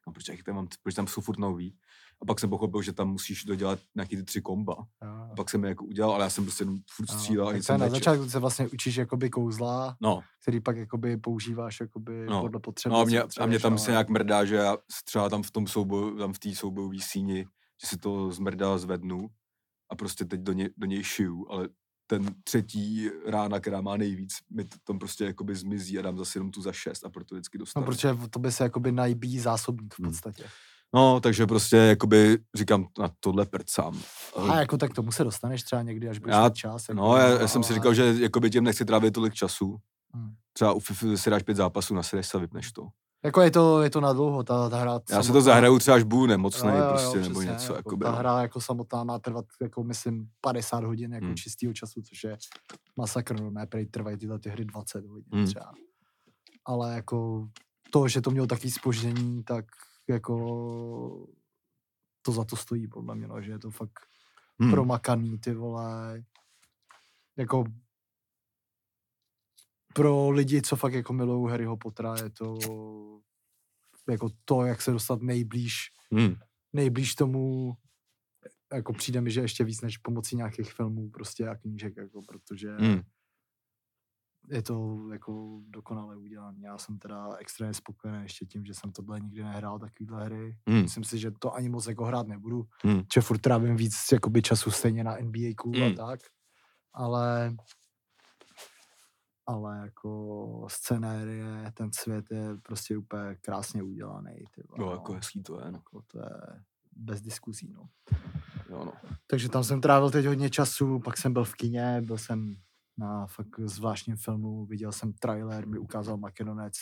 No, 0.07 0.13
proč, 0.13 0.29
jich 0.29 0.43
tam 0.43 0.55
mám, 0.55 0.67
proč 0.83 0.95
tam 0.95 1.07
jsou 1.07 1.21
furt 1.21 1.39
nový? 1.39 1.75
A 2.21 2.25
pak 2.25 2.39
jsem 2.39 2.49
pochopil, 2.49 2.81
že 2.81 2.93
tam 2.93 3.09
musíš 3.09 3.43
dodělat 3.43 3.79
nějaký 3.95 4.15
ty 4.15 4.23
tři 4.23 4.41
komba. 4.41 4.75
Jo, 5.03 5.09
A 5.31 5.35
pak 5.35 5.49
jsem 5.49 5.63
je 5.63 5.69
jako 5.69 5.85
udělal, 5.85 6.11
ale 6.13 6.23
já 6.23 6.29
jsem 6.29 6.43
prostě 6.43 6.61
jenom 6.63 6.77
furt 6.91 7.09
střílel 7.09 7.47
a 7.47 7.53
jsem 7.55 7.79
na 7.79 7.89
začátku 7.89 8.29
se 8.29 8.39
vlastně 8.39 8.67
učíš 8.67 8.95
jakoby 8.95 9.29
kouzla, 9.29 9.97
No, 10.01 10.21
který 10.41 10.59
pak 10.59 10.77
jakoby 10.77 11.17
používáš 11.17 11.79
jakoby 11.79 12.25
No. 12.29 12.41
podle 12.41 12.59
potřeby. 12.59 12.93
no 12.93 12.99
a, 12.99 13.03
mě, 13.03 13.21
a 13.39 13.45
mě 13.45 13.59
tam 13.59 13.73
ale- 13.73 13.79
se 13.79 13.91
nějak 13.91 14.09
mrdá, 14.09 14.45
že 14.45 14.55
já 14.55 14.77
třeba 15.05 15.29
tam 15.29 15.43
v 15.43 15.51
tom 15.51 15.67
souboju, 15.67 16.17
tam 16.17 16.33
v 16.33 16.39
té 16.39 16.55
soubojové 16.55 16.97
síni, 17.01 17.45
že 17.81 17.87
si 17.87 17.97
to 17.97 18.31
zmrdá 18.31 18.77
zvednu 18.77 19.27
a 19.89 19.95
prostě 19.95 20.25
teď 20.25 20.39
do, 20.41 20.53
ně, 20.53 20.69
do 20.77 20.85
něj 20.87 21.03
šiju, 21.03 21.45
ale 21.49 21.69
ten 22.07 22.35
třetí 22.43 23.09
rána, 23.25 23.59
která 23.59 23.81
má 23.81 23.97
nejvíc, 23.97 24.33
mi 24.49 24.63
to 24.63 24.77
tam 24.83 24.99
prostě 24.99 25.25
jakoby 25.25 25.55
zmizí 25.55 25.99
a 25.99 26.01
dám 26.01 26.17
zase 26.17 26.37
jenom 26.39 26.51
tu 26.51 26.61
za 26.61 26.71
šest 26.71 27.05
a 27.05 27.09
proto 27.09 27.35
vždycky 27.35 27.57
No, 27.57 27.59
dostanu. 27.59 27.85
protože 27.85 28.11
v 28.13 28.27
tobě 28.27 28.51
se 28.51 28.63
jakoby 28.63 28.91
najbíjí 28.91 29.39
zásobník 29.39 29.93
v 29.93 29.99
Hmm. 29.99 30.09
podstatě. 30.11 30.43
No, 30.93 31.19
takže 31.19 31.45
prostě 31.47 31.77
jakoby 31.77 32.37
říkám, 32.55 32.87
na 32.99 33.11
tohle 33.19 33.45
prcám. 33.45 34.01
A 34.49 34.59
jako 34.59 34.77
tak 34.77 34.93
tomu 34.93 35.11
se 35.11 35.23
dostaneš 35.23 35.63
třeba 35.63 35.81
někdy, 35.81 36.09
až 36.09 36.19
budeš 36.19 36.33
Já- 36.35 36.49
čas. 36.49 36.89
Jako, 36.89 37.01
No, 37.01 37.17
já, 37.17 37.27
já 37.41 37.47
jsem 37.47 37.63
si 37.63 37.73
říkal, 37.73 37.93
že 37.93 38.15
jakoby 38.19 38.49
tím 38.49 38.63
nechci 38.63 38.85
trávit 38.85 39.13
tolik 39.13 39.33
času. 39.33 39.77
Hmm. 40.13 40.33
Třeba 40.53 40.73
u 40.73 40.79
FIFA 40.79 41.05
si 41.17 41.29
dáš 41.29 41.43
pět 41.43 41.57
zápasů, 41.57 41.95
nasedeš 41.95 42.27
se 42.27 42.37
a 42.37 42.41
vypneš 42.41 42.71
to. 42.71 42.87
Jako 43.25 43.41
je 43.41 43.51
to, 43.51 43.81
je 43.81 43.89
to 43.89 44.01
na 44.01 44.13
dlouho, 44.13 44.43
ta, 44.43 44.69
ta 44.69 44.77
hra 44.79 44.91
Já 44.91 44.99
samotná- 45.15 45.33
to 45.33 45.41
zahraju 45.41 45.79
třeba, 45.79 45.95
až 45.97 46.03
budu 46.03 46.25
nemocný 46.25 46.69
Jo, 46.69 46.75
jo, 46.75 46.83
jo, 46.83 46.89
prostě, 46.89 47.17
nebo 47.19 47.39
přesně, 47.39 47.51
něco. 47.51 47.65
jako 47.73 47.77
Jakoby, 47.89 48.03
ta 48.05 48.11
no. 48.11 48.17
hra 48.17 48.41
jako 48.41 48.61
samotná 48.61 49.03
má 49.03 49.19
trvat, 49.19 49.45
jako 49.61 49.83
myslím, 49.83 50.29
50 50.41 50.83
hodin 50.83 51.13
jako 51.13 51.25
Hmm. 51.25 51.35
čistého 51.35 51.73
času, 51.73 52.01
což 52.01 52.23
je 52.23 52.37
masakr, 52.97 53.41
no, 53.41 53.51
ne, 53.51 53.65
prej 53.67 53.85
trvají 53.85 54.17
tyhle 54.17 54.39
ty 54.39 54.49
hry 54.49 54.65
20 54.65 55.05
hodin 55.05 55.29
Hmm. 55.33 55.45
třeba. 55.45 55.71
Ale 56.65 56.95
jako 56.95 57.47
to, 57.91 58.07
že 58.07 58.21
to 58.21 58.31
mělo 58.31 58.47
takový 58.47 58.71
spoždění, 58.71 59.43
tak 59.43 59.65
jako 60.09 61.27
to 62.21 62.31
za 62.31 62.43
to 62.43 62.55
stojí, 62.55 62.87
podle 62.87 63.15
mě, 63.15 63.27
no, 63.27 63.41
že 63.41 63.51
je 63.51 63.59
to 63.59 63.71
fakt 63.71 63.99
Hmm. 64.59 64.71
promakaný, 64.71 65.37
ty 65.39 65.53
vole. 65.53 66.23
Jako 67.37 67.63
pro 69.95 70.29
lidi, 70.29 70.61
co 70.61 70.75
fakt 70.75 70.93
jako 70.93 71.13
milují 71.13 71.51
Harryho 71.51 71.77
Pottera, 71.77 72.15
je 72.23 72.29
to 72.29 72.57
jako 74.09 74.29
to, 74.45 74.65
jak 74.65 74.81
se 74.81 74.91
dostat 74.91 75.21
nejblíž, 75.21 75.75
Hmm. 76.11 76.35
nejblíž 76.73 77.15
tomu, 77.15 77.73
jako 78.73 78.93
přijde 78.93 79.21
mi, 79.21 79.31
že 79.31 79.41
ještě 79.41 79.63
víc 79.63 79.81
než 79.81 79.97
pomocí 79.97 80.35
nějakých 80.35 80.73
filmů 80.73 81.09
prostě 81.09 81.47
a 81.47 81.55
knížek, 81.55 81.97
jako, 81.97 82.21
protože 82.21 82.75
Hmm. 82.77 83.01
je 84.49 84.61
to 84.61 84.97
jako 85.11 85.61
dokonale 85.67 86.17
udělané. 86.17 86.59
Já 86.65 86.77
jsem 86.77 86.97
teda 86.99 87.35
extrémně 87.39 87.73
spokojený 87.73 88.23
ještě 88.23 88.45
tím, 88.45 88.65
že 88.65 88.73
jsem 88.73 88.91
tohle 88.91 89.19
nikdy 89.19 89.43
nehrál, 89.43 89.79
takovýhle 89.79 90.25
hry. 90.25 90.57
Hmm. 90.67 90.81
Myslím 90.81 91.03
si, 91.03 91.17
že 91.19 91.31
to 91.31 91.53
ani 91.53 91.69
moc 91.69 91.87
jako 91.87 92.05
hrát 92.05 92.27
nebudu, 92.27 92.67
Hmm. 92.83 93.01
že 93.15 93.21
furt 93.21 93.37
trávím 93.39 93.75
víc 93.77 93.95
jakoby 94.13 94.41
času 94.41 94.71
stejně 94.71 95.03
na 95.03 95.15
NBA 95.17 95.83
a 95.85 95.89
Mm. 95.89 95.95
tak, 95.95 96.19
ale 96.93 97.55
ale 99.47 99.77
jako 99.77 100.67
scenérie, 100.69 101.71
ten 101.73 101.93
svět 101.93 102.25
je 102.31 102.57
prostě 102.63 102.97
úplně 102.97 103.35
krásně 103.35 103.83
udělaný. 103.83 104.35
Ty 104.55 104.63
No, 104.77 104.85
no. 104.85 104.91
jako 104.91 105.13
hezký 105.13 105.43
to 105.43 105.59
je, 105.59 105.71
no. 105.71 105.77
Jako 105.77 106.01
to 106.07 106.19
je 106.19 106.63
bez 106.95 107.21
diskuzí, 107.21 107.73
no. 107.73 107.89
Jo, 108.69 108.85
no. 108.85 108.93
Takže 109.27 109.49
tam 109.49 109.63
jsem 109.63 109.81
trávil 109.81 110.09
teď 110.11 110.25
hodně 110.25 110.49
času, 110.49 110.99
pak 110.99 111.17
jsem 111.17 111.33
byl 111.33 111.43
v 111.43 111.55
kině, 111.55 112.01
byl 112.05 112.17
jsem 112.17 112.55
na 112.97 113.27
fakt 113.27 113.59
zvláštním 113.59 114.17
filmu, 114.17 114.65
viděl 114.65 114.91
jsem 114.91 115.13
trailer, 115.13 115.67
mi 115.67 115.77
ukázal 115.77 116.17
Makedonec 116.17 116.73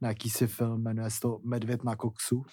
na 0.00 0.08
jakýsi 0.08 0.46
film, 0.46 0.82
jmenuje 0.82 1.10
se 1.10 1.20
to 1.20 1.38
Medvěd 1.44 1.84
na 1.84 1.96
koksu. 1.96 2.44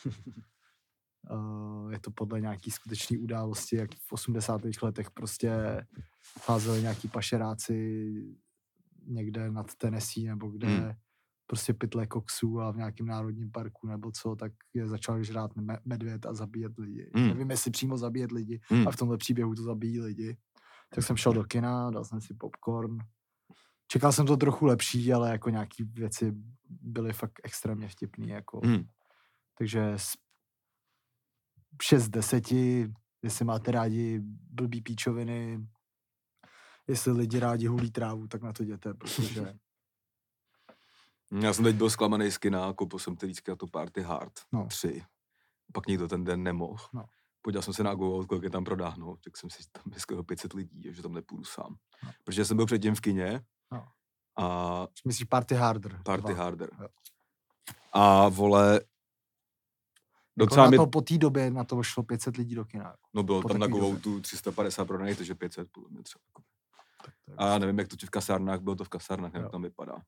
Uh, 1.32 1.91
je 1.91 1.99
to 1.99 2.12
podle 2.12 2.41
nějaký 2.41 2.71
skutečné 2.71 3.17
události, 3.17 3.75
jak 3.75 3.89
v 3.95 4.13
80. 4.13 4.62
letech 4.82 5.12
prostě 5.12 5.51
házeli 6.47 6.82
nějaký 6.82 7.08
pašeráci 7.08 8.12
někde 9.10 9.52
nad 9.52 9.76
Tennessee 9.76 10.28
nebo 10.30 10.50
kde 10.50 10.67
Hmm. 10.67 10.91
prostě 11.48 11.74
pytle 11.74 12.08
koksu 12.08 12.60
a 12.62 12.72
v 12.72 12.78
nějakém 12.78 13.06
národním 13.06 13.52
parku 13.52 13.88
nebo 13.88 14.12
co, 14.12 14.36
tak 14.36 14.52
je 14.74 14.88
začal 14.88 15.24
žrát 15.24 15.56
me- 15.56 15.80
medvěd 15.86 16.26
a 16.26 16.34
zabíjet 16.34 16.78
lidi. 16.78 17.12
Hmm. 17.15 17.28
Nevím, 17.28 17.50
jestli 17.52 17.72
přímo 17.72 17.98
zabíjet 17.98 18.32
lidi, 18.32 18.62
Hmm. 18.69 18.88
a 18.88 18.91
v 18.91 18.95
tomhle 18.95 19.17
příběhu 19.17 19.56
to 19.56 19.63
zabíjí 19.63 20.00
lidi. 20.00 20.38
Tak 20.95 21.04
jsem 21.04 21.17
šel 21.17 21.34
do 21.34 21.43
kina, 21.43 21.91
dal 21.91 22.06
jsem 22.06 22.22
si 22.22 22.34
popcorn. 22.34 22.98
Čekal 23.88 24.12
jsem 24.12 24.26
to 24.26 24.38
trochu 24.38 24.65
lepší, 24.65 25.13
ale 25.13 25.32
jako 25.32 25.50
nějaký 25.50 25.84
věci 25.84 26.34
byly 26.69 27.13
fakt 27.13 27.39
extrémně 27.43 27.88
vtipný. 27.88 28.30
Jako. 28.30 28.60
Hmm. 28.63 28.84
Takže 29.58 29.93
z 29.98 30.13
6 31.82 32.04
z 32.04 32.10
10, 32.10 32.52
jestli 33.24 33.45
máte 33.45 33.72
rádi 33.72 34.19
blbý 34.50 34.82
píčoviny, 34.82 35.60
jestli 36.89 37.12
lidi 37.12 37.39
rádi 37.39 37.67
hulí 37.67 37.91
trávu, 37.91 38.28
tak 38.28 38.41
na 38.41 38.54
to 38.54 38.63
jděte, 38.63 38.93
protože 38.93 39.54
Já 41.41 41.54
jsem 41.54 41.63
teď 41.65 41.75
byl 41.75 41.89
zklamaný 41.89 42.32
z 42.32 42.38
kina, 42.38 42.73
koupil 42.73 42.99
jsem 42.99 43.15
teďka 43.15 43.56
to 43.56 43.67
Party 43.67 44.02
Hard 44.02 44.34
No. 44.52 44.67
3. 44.67 45.04
Pak 45.73 45.88
nikdo 45.88 46.08
ten 46.08 46.23
den 46.23 46.43
nemohl. 46.43 46.86
No. 46.93 47.06
Podíval 47.41 47.62
jsem 47.62 47.73
se 47.73 47.84
na 47.84 47.95
Go, 47.95 48.25
kolik 48.25 48.43
je 48.43 48.49
tam 48.49 48.63
prodáhno, 48.63 49.15
tak 49.23 49.38
jsem 49.38 49.49
si 49.49 49.63
tam 49.71 49.84
dneska 49.86 50.23
500 50.23 50.54
lidí, 50.54 50.93
že 50.93 51.02
tam 51.02 51.13
nepůjdu 51.13 51.43
sám. 51.43 51.75
No. 52.04 52.12
Protože 52.23 52.45
jsem 52.45 52.58
byl 52.58 52.65
předtím 52.65 52.95
v 52.95 53.02
kině 53.02 53.41
No. 53.71 53.88
a 54.38 54.88
myslíš 55.06 55.23
Party 55.28 55.56
Harder. 55.56 56.02
Party 56.06 56.34
dva. 56.34 56.43
Harder. 56.43 56.69
Jo. 56.82 56.88
A 57.93 58.30
vole, 58.30 58.73
Jako 58.73 58.86
docela 60.38 60.63
na 60.65 60.69
mi, 60.71 60.78
to, 60.78 60.88
po 60.88 61.02
té 61.02 61.17
době 61.17 61.52
na 61.52 61.63
to 61.63 61.84
šlo 61.84 62.04
500 62.04 62.38
lidí 62.38 62.56
do 62.56 62.65
kina. 62.65 62.84
jako. 62.86 63.08
no 63.13 63.23
bylo 63.23 63.41
po 63.41 63.47
tam 63.47 63.60
na 63.60 63.65
takový 63.67 63.82
Go 63.82 63.88
době. 63.88 64.02
tu 64.02 64.21
350 64.21 64.86
prodaných, 64.86 65.17
takže 65.17 65.36
500 65.36 65.71
podle 65.71 65.89
mě 65.89 66.04
třeba. 66.04 66.21
A 67.38 67.48
já 67.48 67.58
nevím, 67.60 67.80
jak 67.80 67.88
to 67.88 67.95
v 68.06 68.10
kasárnách, 68.10 68.60
bylo 68.60 68.76
to 68.76 68.84
v 68.84 68.89
kasárnách, 68.89 69.34
jak 69.34 69.43
Jo. 69.43 69.50
tam 69.50 69.62
vypadá. 69.62 70.02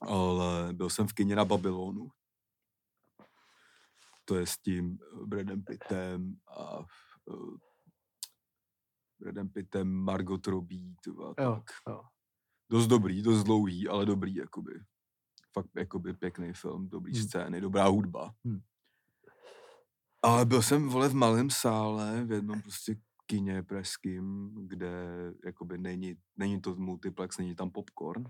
Ale 0.00 0.72
byl 0.72 0.90
jsem 0.90 1.06
v 1.08 1.12
kině 1.12 1.36
na 1.36 1.44
Babylonu. 1.44 2.08
To 4.24 4.34
je 4.36 4.46
s 4.46 4.58
tím 4.58 4.98
eh, 5.02 5.26
Bradem 5.26 5.62
Pittem 5.64 6.36
a 6.48 6.78
uh, 7.24 7.56
Bradem 9.20 9.48
Pittem, 9.48 9.88
Margot 9.92 10.46
Robbie, 10.46 10.94
tyva, 11.04 11.26
Jo, 11.28 11.34
tak. 11.56 11.64
jo. 11.88 12.02
Dost 12.70 12.86
dobrý, 12.86 13.22
dost 13.22 13.44
dlouhý, 13.44 13.88
ale 13.88 14.06
dobrý, 14.06 14.34
jakoby. 14.34 14.72
Fakt 15.52 15.70
jakoby 15.76 16.14
pěkný 16.14 16.52
film, 16.52 16.88
dobrý 16.88 17.12
Hmm. 17.18 17.22
scény, 17.28 17.60
dobrá 17.60 17.86
hudba. 17.86 18.34
Hmm. 18.44 18.60
Ale 20.22 20.44
byl 20.44 20.62
jsem, 20.62 20.88
vole, 20.88 21.08
v 21.08 21.14
malém 21.14 21.50
sále, 21.50 22.24
v 22.24 22.32
jednom 22.32 22.62
prostě 22.62 22.96
kině 23.26 23.62
pražským, 23.62 24.54
kde 24.66 24.92
jakoby 25.44 25.78
není, 25.78 26.14
není 26.36 26.60
to 26.60 26.74
multiplex, 26.74 27.38
není 27.38 27.54
tam 27.54 27.70
popcorn. 27.70 28.24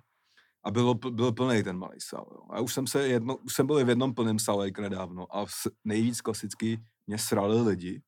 A 0.64 0.70
bylo, 0.70 0.94
byl 0.94 1.32
plný 1.32 1.62
ten 1.62 1.78
malý 1.78 2.00
sál. 2.00 2.26
Jo. 2.32 2.42
A 2.50 2.60
už 2.60 2.74
jsem, 2.74 2.86
se 2.86 3.08
jedno, 3.08 3.36
už 3.36 3.54
jsem 3.54 3.66
byl 3.66 3.84
v 3.84 3.88
jednom 3.88 4.14
plném 4.14 4.38
sále 4.38 4.70
nedávno 4.80 5.36
a 5.36 5.46
nejvíc 5.84 6.20
klasicky 6.20 6.82
mě 7.06 7.18
srali 7.18 7.62
lidi, 7.62 8.02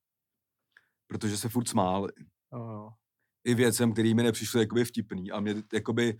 protože 1.07 1.37
se 1.37 1.48
furt 1.48 1.68
smáli. 1.68 2.12
Jo. 2.53 2.90
I 3.44 3.55
věcem, 3.55 3.92
který 3.92 4.14
mi 4.14 4.22
nepřišly 4.22 4.61
jakoby 4.61 4.85
vtipný. 4.85 5.31
A 5.31 5.40
mě 5.40 5.55
jakoby 5.72 6.18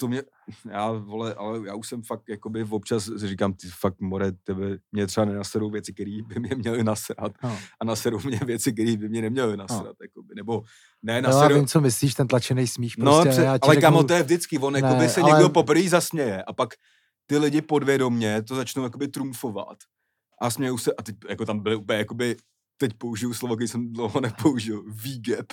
to 0.00 0.08
mě, 0.08 0.22
já 0.70 0.90
vole, 0.92 1.34
ale 1.34 1.60
já 1.66 1.74
už 1.74 1.88
jsem 1.88 2.02
fakt, 2.02 2.22
jakoby 2.28 2.64
občas 2.70 3.04
si 3.04 3.28
říkám, 3.28 3.52
ty 3.52 3.68
fakt 3.68 4.00
more, 4.00 4.32
tebe, 4.32 4.78
mě 4.92 5.06
třeba 5.06 5.24
nenaserou 5.24 5.70
věci, 5.70 5.92
které 5.92 6.18
by 6.26 6.40
mě 6.40 6.54
měly 6.54 6.84
nasrat 6.84 7.32
No. 7.42 7.58
a 7.80 7.84
naserou 7.84 8.20
mě 8.24 8.40
věci, 8.44 8.72
které 8.72 8.96
by 8.96 9.08
mě 9.08 9.22
neměly 9.22 9.56
nasrat, 9.56 9.96
jakoby, 10.02 10.34
nebo 10.34 10.62
ne, 11.02 11.22
No, 11.22 11.28
já 11.28 11.34
naserou, 11.34 11.54
vím, 11.54 11.66
co 11.66 11.80
myslíš, 11.80 12.14
ten 12.14 12.28
tlačený 12.28 12.66
smích 12.66 12.94
No, 12.98 13.12
prostě. 13.12 13.28
pře- 13.30 13.42
já 13.42 13.58
ti 13.58 13.62
ale 13.62 13.74
řeknu, 13.74 13.86
kamo, 13.86 14.04
to 14.04 14.12
je 14.12 14.22
vždycky, 14.22 14.58
on 14.58 14.72
Ne, 14.72 14.80
jakoby 14.80 15.08
se 15.08 15.20
ale- 15.20 15.32
někdo 15.32 15.48
poprvé 15.50 15.88
zasměje 15.88 16.42
a 16.42 16.52
pak 16.52 16.68
ty 17.26 17.38
lidi 17.38 17.62
podvědomně 17.62 18.42
to 18.42 18.54
začnou 18.56 18.82
jakoby 18.84 19.08
trumfovat 19.08 19.76
a 20.40 20.50
smějou 20.50 20.78
se 20.78 20.92
a 20.98 21.02
teď 21.02 21.16
jako 21.28 21.44
tam 21.46 21.60
byly 21.60 21.76
úplně 21.76 21.98
jakoby, 21.98 22.36
teď 22.76 22.92
použiju 22.98 23.34
slovo, 23.34 23.56
který 23.56 23.68
jsem 23.68 23.92
dlouho 23.92 24.20
nepoužil, 24.20 24.84
výgeb. 24.88 25.46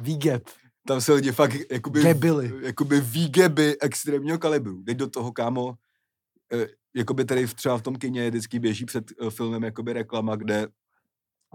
Výgeb. 0.00 0.42
Tam 0.86 1.00
se 1.00 1.12
lidi 1.12 1.32
fakt 1.32 1.56
jakoby, 1.70 2.02
Gebily. 2.02 2.52
jakoby 2.62 3.00
výgeby 3.00 3.80
extrémního 3.80 4.38
kalibru. 4.38 4.82
Teď 4.82 4.96
do 4.96 5.06
toho, 5.06 5.32
kámo, 5.32 5.74
eh, 6.52 6.66
jakoby 6.96 7.24
tady 7.24 7.46
v- 7.46 7.54
třeba 7.54 7.78
v 7.78 7.82
tom 7.82 7.96
kině 7.96 8.30
vždycky 8.30 8.58
běží 8.58 8.84
před 8.84 9.04
eh, 9.26 9.30
filmem 9.30 9.62
jakoby 9.62 9.92
reklama, 9.92 10.36
kde 10.36 10.68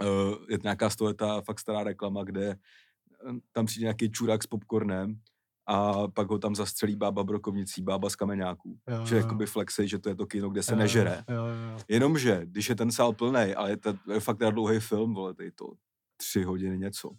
eh, 0.02 0.06
je 0.50 0.58
nějaká 0.64 0.90
stoletá 0.90 1.42
fakt 1.42 1.60
stará 1.60 1.84
reklama, 1.84 2.24
kde 2.24 2.58
tam 3.52 3.66
přijde 3.66 3.84
nějaký 3.84 4.12
čurák 4.12 4.44
s 4.44 4.48
popcornem 4.48 5.20
a 5.68 6.08
pak 6.08 6.30
ho 6.30 6.38
tam 6.40 6.56
zastřelí 6.56 6.96
bába 6.96 7.24
brokovnicí, 7.24 7.82
bába 7.82 8.10
z 8.10 8.16
kameňáků. 8.16 8.80
Jo, 8.88 9.06
Že 9.06 9.16
jo, 9.16 9.22
jakoby 9.22 9.46
flexej, 9.46 9.88
že 9.88 10.00
to 10.00 10.10
je 10.10 10.16
to 10.16 10.26
kino, 10.26 10.50
kde 10.50 10.64
se 10.64 10.72
jo, 10.74 10.78
nežere. 10.80 11.24
Jo, 11.30 11.36
jo. 11.36 11.78
Jenomže, 11.88 12.42
když 12.44 12.70
je 12.70 12.76
ten 12.76 12.92
sál 12.92 13.14
plný, 13.14 13.54
ale 13.56 13.70
je 13.70 13.78
to 13.78 13.94
je 14.14 14.20
fakt 14.20 14.38
dlouhý 14.52 14.80
film, 14.80 15.14
vole, 15.14 15.34
to 15.56 15.72
tři 16.18 16.44
hodiny 16.44 16.78
něco, 16.78 17.12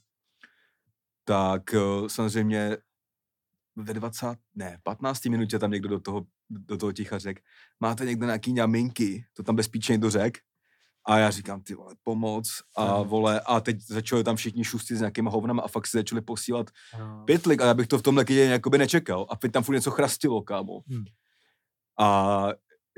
tak 1.29 1.75
eh, 1.75 2.09
samozřejmě 2.09 2.77
ve 3.77 3.95
20, 3.95 4.39
ne, 4.55 4.79
15. 4.83 5.25
minutě 5.25 5.59
tam 5.59 5.71
někdo 5.71 5.89
do 5.89 6.01
toho, 6.01 6.27
do 6.51 6.77
toho 6.77 6.93
ticha 6.93 7.19
řekl, 7.19 7.41
máte 7.81 8.05
někdo 8.05 8.27
nějaký 8.27 8.53
ňaminky, 8.53 9.25
to 9.33 9.43
tam 9.43 9.57
bezpečně 9.57 9.93
někdo 9.93 10.11
řekl. 10.11 10.41
A 11.07 11.19
já 11.19 11.31
říkám, 11.31 11.63
ty 11.63 11.75
vole, 11.75 11.95
pomoc. 12.05 12.63
A 12.77 13.03
vole, 13.03 13.41
a 13.41 13.61
teď 13.61 13.81
začali 13.81 14.25
tam 14.25 14.37
všichni 14.37 14.65
šustit 14.65 14.97
s 14.97 15.01
nějakýma 15.01 15.31
hovnama 15.31 15.63
a 15.63 15.69
fakt 15.69 15.87
si 15.87 15.97
začali 15.97 16.21
posílat 16.21 16.71
Jo. 16.99 17.23
pytlik 17.27 17.61
a 17.61 17.67
já 17.67 17.75
bych 17.75 17.89
to 17.89 17.99
v 17.99 18.03
tomhle 18.03 18.25
kyně 18.25 18.41
jakoby 18.41 18.79
nečekal. 18.79 19.27
A 19.31 19.37
teď 19.37 19.53
tam 19.53 19.63
furt 19.63 19.75
něco 19.75 19.91
chrastilo, 19.91 20.43
kámo. 20.43 20.81
Hmm. 20.89 21.05
A 21.99 22.49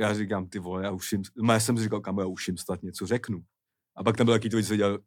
já 0.01 0.15
říkám, 0.15 0.49
ty 0.49 0.59
vole, 0.59 0.85
já 0.85 0.91
už 0.91 1.13
jim, 1.13 1.23
no 1.37 1.53
já 1.53 1.61
jsem 1.61 1.77
si 1.77 1.83
říkal, 1.83 2.01
kámo, 2.01 2.21
já 2.21 2.27
už 2.27 2.49
jim 2.49 2.57
snad 2.57 2.83
něco 2.83 3.07
řeknu. 3.07 3.43
A 3.97 4.05
pak 4.05 4.17
tam 4.17 4.25
byl 4.25 4.35
takový 4.35 4.51
to, 4.51 4.63
co 4.63 4.77
dělal, 4.77 4.99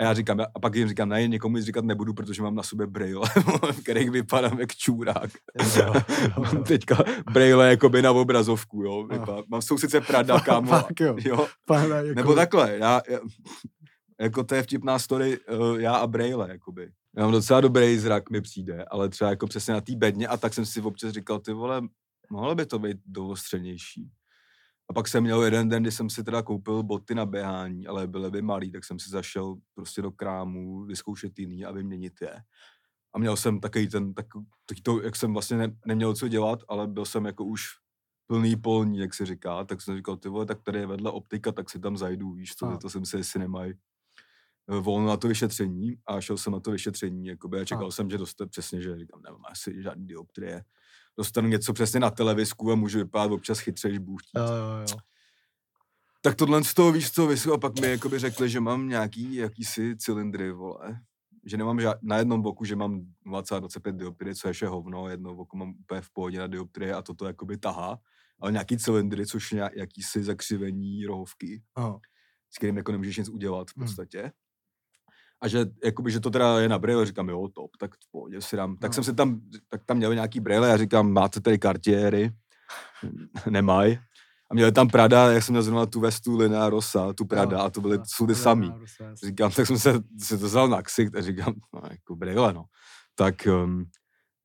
a 0.00 0.04
já 0.04 0.14
říkám, 0.14 0.40
a 0.54 0.60
pak 0.60 0.74
jim 0.74 0.88
říkám, 0.88 1.08
ne, 1.08 1.28
někomu 1.28 1.56
nic 1.56 1.66
říkat 1.66 1.84
nebudu, 1.84 2.14
protože 2.14 2.42
mám 2.42 2.54
na 2.54 2.62
sobě 2.62 2.86
braille, 2.86 3.28
v 3.72 3.82
kterých 3.82 4.10
vypadám 4.10 4.60
jak 4.60 4.74
čůrák. 4.76 5.30
Jo, 5.60 5.66
jo, 5.76 5.92
jo. 6.52 6.62
Teďka 6.62 7.04
braille 7.32 7.70
jakoby 7.70 8.02
na 8.02 8.12
obrazovku, 8.12 8.82
jo. 8.82 9.08
Jo. 9.12 9.44
Mám 9.48 9.62
jsou 9.62 9.78
sice 9.78 10.00
Prada, 10.00 10.40
kámo. 10.40 10.70
Fakt 10.70 11.00
jo. 11.00 11.16
jo. 11.24 11.46
Pane, 11.66 11.96
jako, 11.96 12.14
Nebo 12.14 12.34
takhle, 12.34 12.76
já, 12.78 13.00
já, 13.08 13.18
jako 14.20 14.44
to 14.44 14.54
je 14.54 14.62
vtipná 14.62 14.98
story, 14.98 15.38
uh, 15.38 15.80
já 15.80 15.96
a 15.96 16.06
Braille, 16.06 16.50
jakoby. 16.50 16.90
Já 17.16 17.22
mám 17.22 17.32
docela 17.32 17.60
dobrý 17.60 17.98
zrak, 17.98 18.30
mi 18.30 18.40
přijde, 18.40 18.84
ale 18.84 19.08
třeba 19.08 19.30
jako 19.30 19.46
přesně 19.46 19.74
na 19.74 19.80
té 19.80 19.96
bedně 19.96 20.28
a 20.28 20.36
tak 20.36 20.54
jsem 20.54 20.66
si 20.66 20.80
občas 20.80 21.12
říkal, 21.12 21.38
ty 21.38 21.52
vole, 21.52 21.82
mohlo 22.30 22.54
by 22.54 22.66
to 22.66 22.78
být 22.78 22.96
doostřenější. 23.06 24.10
A 24.90 24.92
pak 24.92 25.08
jsem 25.08 25.22
měl 25.22 25.42
jeden 25.42 25.68
den, 25.68 25.82
kdy 25.82 25.92
jsem 25.92 26.10
si 26.10 26.24
teda 26.24 26.42
koupil 26.42 26.82
boty 26.82 27.14
na 27.14 27.26
běhání, 27.26 27.86
ale 27.86 28.06
byly 28.06 28.30
by 28.30 28.42
malý, 28.42 28.70
tak 28.72 28.84
jsem 28.84 28.98
si 28.98 29.10
zašel 29.10 29.56
prostě 29.74 30.02
do 30.02 30.12
krámu 30.12 30.84
vyzkoušet 30.84 31.38
jiný 31.38 31.64
a 31.64 31.72
vyměnit 31.72 32.12
je. 32.22 32.42
A 33.14 33.18
měl 33.18 33.36
jsem 33.36 33.60
takový 33.60 33.88
ten, 33.88 34.14
tak, 34.14 34.26
taky 34.66 34.82
to, 34.82 35.02
jak 35.02 35.16
jsem 35.16 35.32
vlastně 35.32 35.56
ne, 35.56 35.76
neměl 35.86 36.14
co 36.14 36.28
dělat, 36.28 36.60
ale 36.68 36.86
byl 36.86 37.04
jsem 37.04 37.24
jako 37.24 37.44
už 37.44 37.62
plný 38.26 38.56
polní, 38.56 38.98
jak 38.98 39.14
se 39.14 39.26
říká, 39.26 39.64
tak 39.64 39.82
jsem 39.82 39.96
říkal, 39.96 40.16
ty 40.16 40.28
vole, 40.28 40.46
tak 40.46 40.62
tady 40.62 40.78
je 40.78 40.86
vedle 40.86 41.10
optika, 41.10 41.52
tak 41.52 41.70
si 41.70 41.80
tam 41.80 41.96
zajdu, 41.96 42.32
víš 42.32 42.54
co, 42.54 42.66
A. 42.66 42.76
to 42.76 42.90
jsem 42.90 43.04
si, 43.04 43.16
jestli 43.16 43.40
nemají 43.40 43.72
eh, 44.70 44.80
volno 44.80 45.08
na 45.08 45.16
to 45.16 45.28
vyšetření 45.28 45.96
a 46.06 46.20
šel 46.20 46.36
jsem 46.36 46.52
na 46.52 46.60
to 46.60 46.70
vyšetření, 46.70 47.26
jakoby, 47.26 47.60
a 47.60 47.64
čekal 47.64 47.86
A. 47.86 47.90
jsem, 47.90 48.10
že 48.10 48.18
dostanu 48.18 48.48
přesně, 48.48 48.82
že 48.82 48.98
říkám, 48.98 49.22
nemám 49.22 49.42
asi 49.50 49.82
žádný 49.82 50.06
dioptrie, 50.06 50.64
dostanu 51.18 51.48
něco 51.48 51.72
přesně 51.72 52.00
na 52.00 52.10
televisku 52.10 52.72
a 52.72 52.74
můžu 52.74 52.98
vypadat 52.98 53.32
občas 53.32 53.58
chytřejš 53.58 53.98
Bůh. 53.98 54.20
Jo, 54.36 54.42
jo, 54.42 54.86
jo. 54.90 54.98
Tak 56.22 56.34
tohle 56.34 56.64
z 56.64 56.74
toho, 56.74 56.92
víš 56.92 57.10
co, 57.10 57.26
vysvětl, 57.26 57.54
a 57.54 57.58
pak 57.58 57.80
mi 57.80 57.86
jakoby 57.90 58.18
řekli, 58.18 58.50
že 58.50 58.60
mám 58.60 58.88
nějaký 58.88 59.34
jakýsi 59.34 59.96
cylindry, 59.96 60.52
vole. 60.52 61.00
Že 61.46 61.56
nemám 61.56 61.80
žád, 61.80 61.96
na 62.02 62.16
jednom 62.18 62.42
boku, 62.42 62.64
že 62.64 62.76
mám 62.76 63.00
0,25 63.26 63.96
dioptrie, 63.96 64.34
co 64.34 64.48
je 64.48 64.50
ještě 64.50 64.66
hovno, 64.66 65.08
jedno 65.08 65.36
oko 65.36 65.56
mám 65.56 65.74
úplně 65.80 66.00
v 66.00 66.10
pohodě 66.10 66.38
na 66.38 66.46
dioptrie 66.46 66.94
a 66.94 67.02
toto 67.02 67.26
jakoby 67.26 67.56
tahá, 67.58 67.98
ale 68.40 68.52
nějaký 68.52 68.78
cylindry, 68.78 69.26
což 69.26 69.52
je 69.52 69.70
jakýsi 69.74 70.22
zakřivení 70.22 71.06
rohovky, 71.06 71.62
Jo. 71.78 72.00
s 72.50 72.56
kterým 72.56 72.76
jako 72.76 72.92
nemůžeš 72.92 73.16
nic 73.16 73.28
udělat 73.28 73.70
v 73.70 73.76
Hmm. 73.76 74.30
A 75.40 75.48
že, 75.48 75.66
jakoby, 75.84 76.10
že 76.10 76.20
to 76.20 76.30
teda 76.30 76.60
je 76.60 76.68
na 76.68 76.78
braille, 76.78 77.06
říkám, 77.06 77.28
jo, 77.28 77.48
top, 77.54 77.70
tak 77.76 77.94
v 77.94 78.10
pohodě 78.10 78.40
si 78.40 78.56
dám. 78.56 78.76
Tak 78.76 78.90
No. 78.90 78.94
jsem 78.94 79.04
se 79.04 79.12
tam, 79.12 79.40
tak 79.68 79.84
tam 79.84 79.96
měl 79.96 80.14
nějaký 80.14 80.40
braille, 80.40 80.68
já 80.68 80.76
říkám, 80.76 81.12
máte 81.12 81.40
tady 81.40 81.58
kartiéry? 81.58 82.30
Nemají. 83.50 83.98
A 84.50 84.54
měli 84.54 84.72
tam 84.72 84.88
Prada, 84.88 85.32
jak 85.32 85.42
jsem 85.42 85.52
měl 85.52 85.62
zrovna 85.62 85.86
tu 85.86 86.00
vestu 86.00 86.36
Lina 86.36 86.70
Rosa, 86.70 87.12
tu 87.12 87.24
Prada, 87.24 87.62
a 87.62 87.70
to 87.70 87.80
byly, 87.80 87.98
jsou 88.04 88.24
ty 88.26 88.32
to 88.32 88.38
je 88.38 88.42
samý. 88.42 88.72
jasně. 88.80 89.28
Říkám, 89.28 89.50
tak 89.52 89.66
jsem 89.66 89.78
se, 89.78 89.92
si 90.22 90.38
to 90.38 90.46
vzal 90.46 90.68
na 90.68 90.82
ksicht 90.82 91.14
a 91.16 91.20
říkám, 91.22 91.54
no, 91.74 91.80
jako 91.90 92.16
brýle, 92.16 92.52
no. 92.52 92.64
Tak 93.14 93.34
um, 93.64 93.84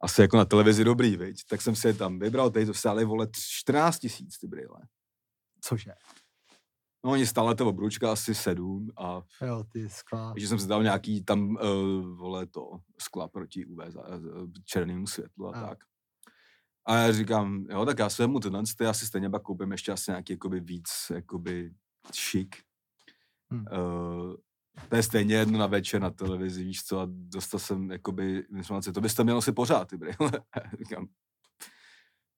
asi 0.02 0.22
jako 0.22 0.38
na 0.38 0.46
televizi 0.46 0.84
dobrý, 0.84 1.18
viď? 1.18 1.38
Tak 1.50 1.62
jsem 1.62 1.76
si 1.76 1.88
je 1.88 1.94
tam 1.94 2.20
vybral, 2.20 2.50
tady 2.50 2.66
to 2.66 2.74
stály, 2.74 3.06
vole, 3.06 3.26
tř- 3.26 3.40
14 3.50 4.00
tisíc 4.00 4.38
ty 4.38 4.48
brýle. 4.48 4.78
Cože? 5.62 5.92
No, 7.06 7.12
oni 7.12 7.26
stále 7.28 7.56
to 7.56 7.68
obručka 7.68 8.12
asi 8.12 8.36
sedm 8.36 8.90
a 8.98 9.22
Jo, 9.42 9.64
ty 9.72 9.90
skla. 9.90 10.34
takže 10.34 10.48
jsem 10.48 10.60
si 10.60 10.68
dal 10.68 10.84
nějaký 10.84 11.24
tam, 11.24 11.50
uh, 11.50 12.18
vole, 12.18 12.46
to 12.46 12.80
skla 13.00 13.28
proti 13.28 13.66
UV 13.66 13.96
uh, 13.96 14.04
černému 14.66 15.08
světlu 15.08 15.48
a 15.48 15.52
A. 15.58 15.68
tak. 15.70 15.78
A 16.86 16.96
já 16.96 17.12
říkám, 17.12 17.66
jo, 17.70 17.86
tak 17.86 18.00
já 18.00 18.10
se 18.10 18.28
mu 18.28 18.40
tenhle, 18.40 18.64
ty 18.78 18.86
asi 18.86 19.06
stejně 19.06 19.30
pak 19.30 19.42
koupím 19.42 19.72
ještě 19.72 19.92
asi 19.92 20.12
nějaký, 20.12 20.34
jakoby 20.34 20.60
víc, 20.60 20.90
jakoby 21.14 21.74
šik. 22.14 22.56
Hm. 23.54 23.66
Uh, 23.72 24.36
to 24.90 24.96
je 24.96 25.04
stejně 25.04 25.36
jedno 25.36 25.60
na 25.60 25.68
večer 25.68 26.02
na 26.02 26.10
televizi, 26.10 26.64
víš 26.64 26.84
co, 26.84 27.00
a 27.00 27.08
dostal 27.10 27.60
jsem, 27.60 27.92
jakoby, 27.92 28.46
informaci, 28.56 28.92
to 28.94 29.02
byste 29.02 29.24
měl 29.24 29.42
si 29.42 29.52
pořád, 29.52 29.88
ty 29.88 29.98
brýle. 29.98 30.32
Říkám, 30.80 31.08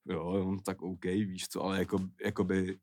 jo, 0.05 0.51
no, 0.51 0.57
tak 0.65 0.81
OK, 0.81 1.03
víš 1.05 1.47
co, 1.47 1.63
ale 1.63 1.79
jako, 1.79 1.99
jakoby 2.25 2.79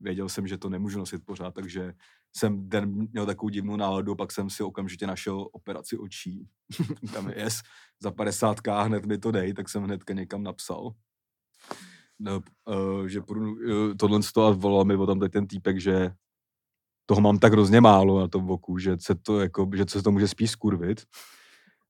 věděl 0.00 0.28
jsem, 0.28 0.46
že 0.46 0.58
to 0.58 0.68
nemůžu 0.68 0.98
nosit 0.98 1.24
pořád, 1.24 1.54
takže 1.54 1.92
jsem 2.36 2.68
den 2.68 3.08
měl 3.12 3.26
takovou 3.26 3.48
divnou 3.48 3.76
náladu, 3.76 4.14
pak 4.14 4.32
jsem 4.32 4.50
si 4.50 4.62
okamžitě 4.62 5.06
našel 5.06 5.48
operaci 5.52 5.98
očí. 5.98 6.48
Tam 7.14 7.28
je 7.28 7.38
yes, 7.38 7.60
za 8.02 8.10
50k 8.10 8.84
hned 8.84 9.06
mi 9.06 9.18
to 9.18 9.30
dej, 9.30 9.54
tak 9.54 9.68
jsem 9.68 9.82
hnedka 9.82 10.14
někam 10.14 10.42
napsal. 10.42 10.92
No, 12.18 12.40
uh, 12.64 13.06
že 13.06 13.20
půjdu, 13.20 13.52
uh, 13.52 13.94
tohle 13.96 14.22
z 14.22 14.32
toho 14.32 14.46
a 14.46 14.50
volal 14.50 14.84
mi 14.84 14.96
o 14.96 15.06
tam 15.06 15.20
ten 15.20 15.46
týpek, 15.46 15.80
že 15.80 16.12
toho 17.06 17.20
mám 17.20 17.38
tak 17.38 17.52
hrozně 17.52 17.80
málo 17.80 18.20
na 18.20 18.28
tom 18.28 18.46
boku, 18.46 18.78
že 18.78 18.96
se 19.00 19.14
to, 19.14 19.40
jako, 19.40 19.70
že 19.74 19.84
se 19.88 20.02
to 20.02 20.10
může 20.10 20.28
spíš 20.28 20.50
skurvit. 20.50 21.02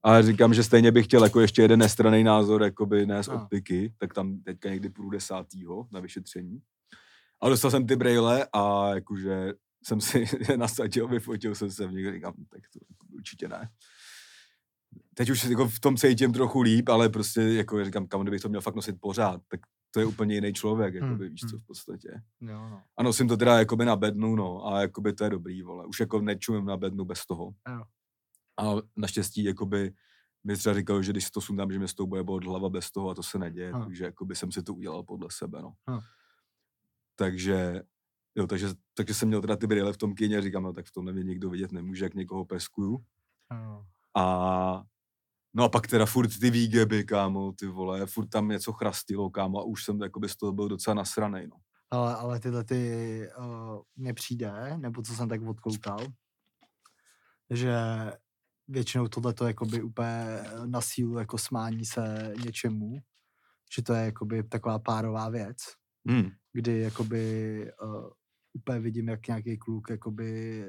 A 0.03 0.23
říkám, 0.23 0.55
že 0.55 0.64
stejně 0.64 0.92
bych 0.92 1.05
chtěl 1.05 1.25
jako 1.25 1.40
ještě 1.40 1.62
jeden 1.62 1.81
nestraný 1.81 2.25
názor, 2.25 2.62
jakoby 2.62 3.07
ne 3.07 3.23
z 3.23 3.29
optiky, 3.29 3.94
tak 3.99 4.14
tam 4.14 4.42
teďka 4.42 4.68
někdy 4.68 4.88
půjdu 4.88 5.11
desátýho 5.11 5.87
na 5.90 6.01
vyšetření. 6.01 6.61
A 7.42 7.48
dostal 7.48 7.70
jsem 7.70 7.87
ty 7.87 7.96
brejle 7.96 8.46
a 8.53 8.94
jakože 8.94 9.53
jsem 9.85 10.00
si 10.00 10.26
je 10.48 10.57
nasadil, 10.57 11.09
vyfotil 11.09 11.55
jsem 11.55 11.70
se 11.70 11.87
v 11.87 11.92
nich, 11.92 12.12
říkám, 12.12 12.35
tak 12.48 12.61
to 12.72 13.07
určitě 13.14 13.48
ne. 13.48 13.70
Teď 15.14 15.31
už 15.31 15.44
jako 15.44 15.68
v 15.68 15.81
tom 15.81 15.96
cítím 15.96 16.33
trochu 16.33 16.61
líp, 16.61 16.88
ale 16.88 17.09
prostě 17.09 17.40
jako 17.40 17.85
říkám, 17.85 18.07
kam 18.07 18.22
kdybych 18.22 18.40
to 18.40 18.48
měl 18.48 18.61
fakt 18.61 18.74
nosit 18.74 18.96
pořád, 19.00 19.40
tak 19.48 19.61
to 19.90 20.00
je 20.00 20.07
úplně 20.07 20.35
jiný 20.35 20.53
člověk, 20.53 20.94
Hmm, 20.94 21.05
jakoby, 21.05 21.29
víš 21.29 21.40
co, 21.40 21.46
hmm. 21.46 21.59
v 21.59 21.66
podstatě. 21.66 22.09
Jo, 22.40 22.68
no. 22.70 22.83
A 22.96 23.03
nosím 23.03 23.29
to 23.29 23.37
teda 23.37 23.59
jakoby 23.59 23.85
na 23.85 23.96
bednu, 23.96 24.37
no, 24.37 24.66
a 24.66 24.81
jakoby 24.81 25.12
to 25.12 25.24
je 25.24 25.31
dobrý, 25.31 25.62
vole. 25.62 25.87
Už 25.87 26.00
jako 26.00 26.20
nečumím 26.20 26.64
na 26.64 26.76
bednu 26.76 27.05
bez 27.05 27.26
toho. 27.26 27.55
Jo. 27.68 27.83
A 28.61 28.83
naštěstí, 28.96 29.44
jakoby, 29.44 29.92
mi 30.44 30.57
třeba 30.57 30.74
říkal, 30.74 31.03
že 31.03 31.12
když 31.12 31.24
si 31.24 31.31
to 31.31 31.40
sundám, 31.40 31.72
že 31.72 31.79
mě 31.79 31.88
z 31.88 31.94
toho 31.94 32.07
bude 32.07 32.22
bolet 32.22 32.44
hlava 32.44 32.68
bez 32.68 32.90
toho 32.90 33.11
a 33.11 33.14
to 33.14 33.22
se 33.22 33.38
neděje, 33.38 33.72
Aha. 33.72 33.85
takže 33.85 34.05
jakoby 34.05 34.37
jsem 34.37 34.53
si 34.53 34.62
to 34.62 34.74
udělal 34.74 35.03
podle 35.03 35.29
sebe, 35.31 35.62
no. 35.62 35.72
Aha. 35.87 36.00
Takže, 37.20 37.83
jo, 38.35 38.46
takže, 38.46 38.68
takže 38.94 39.14
jsem 39.14 39.28
měl 39.28 39.40
teda 39.40 39.56
ty 39.56 39.66
brýle 39.66 39.92
v 39.92 39.96
tom 39.96 40.14
kyně 40.14 40.38
a 40.38 40.40
říkám, 40.40 40.62
no 40.62 40.72
tak 40.72 40.87
v 40.87 40.92
tom 40.92 41.12
mě 41.12 41.24
nikdo 41.24 41.50
vidět 41.50 41.72
nemůže, 41.72 42.04
jak 42.04 42.14
někoho 42.14 42.44
peskuju. 42.44 43.04
Jo. 43.52 43.87
A 44.16 44.85
no 45.54 45.64
a 45.64 45.68
pak 45.68 45.87
teda 45.87 46.06
furt 46.06 46.38
ty 46.40 46.50
výgeby, 46.50 47.04
kámo, 47.04 47.52
ty 47.52 47.66
vole, 47.66 48.06
furt 48.06 48.26
tam 48.26 48.48
něco 48.48 48.72
chrastilo, 48.72 49.30
kámo, 49.30 49.61
a 49.61 49.62
už 49.62 49.85
jsem 49.85 50.00
jakoby 50.00 50.28
z 50.28 50.37
toho 50.37 50.52
byl 50.52 50.68
docela 50.68 50.94
nasranej, 50.94 51.48
no. 51.48 51.56
Ale, 51.90 52.16
ale 52.16 52.40
tyhle 52.40 52.64
ty 52.64 53.28
uh, 53.38 53.80
mně 53.96 54.14
přijde, 54.14 54.76
nebo 54.76 55.02
co 55.02 55.14
jsem 55.14 55.28
tak 55.28 55.42
odkoukal, 55.42 56.06
že 57.50 57.74
většinou 58.68 59.09
tohle 59.09 59.35
to 59.35 59.46
jakoby 59.46 59.83
úplně 59.83 60.42
na 60.66 60.80
sílu 60.80 61.18
jako 61.18 61.38
smání 61.38 61.85
se 61.85 62.35
něčemu, 62.44 62.98
že 63.76 63.83
to 63.83 63.92
je 63.94 64.04
jakoby 64.04 64.42
taková 64.42 64.78
párová 64.78 65.28
věc, 65.28 65.56
Hmm. 66.09 66.39
Kdy 66.53 66.81
jakoby 66.81 67.67
uh, 67.83 68.07
úplně 68.53 68.81
vidím, 68.81 69.09
jak 69.09 69.27
nějaký 69.27 69.59
kluk 69.59 69.91
jakoby 69.91 70.65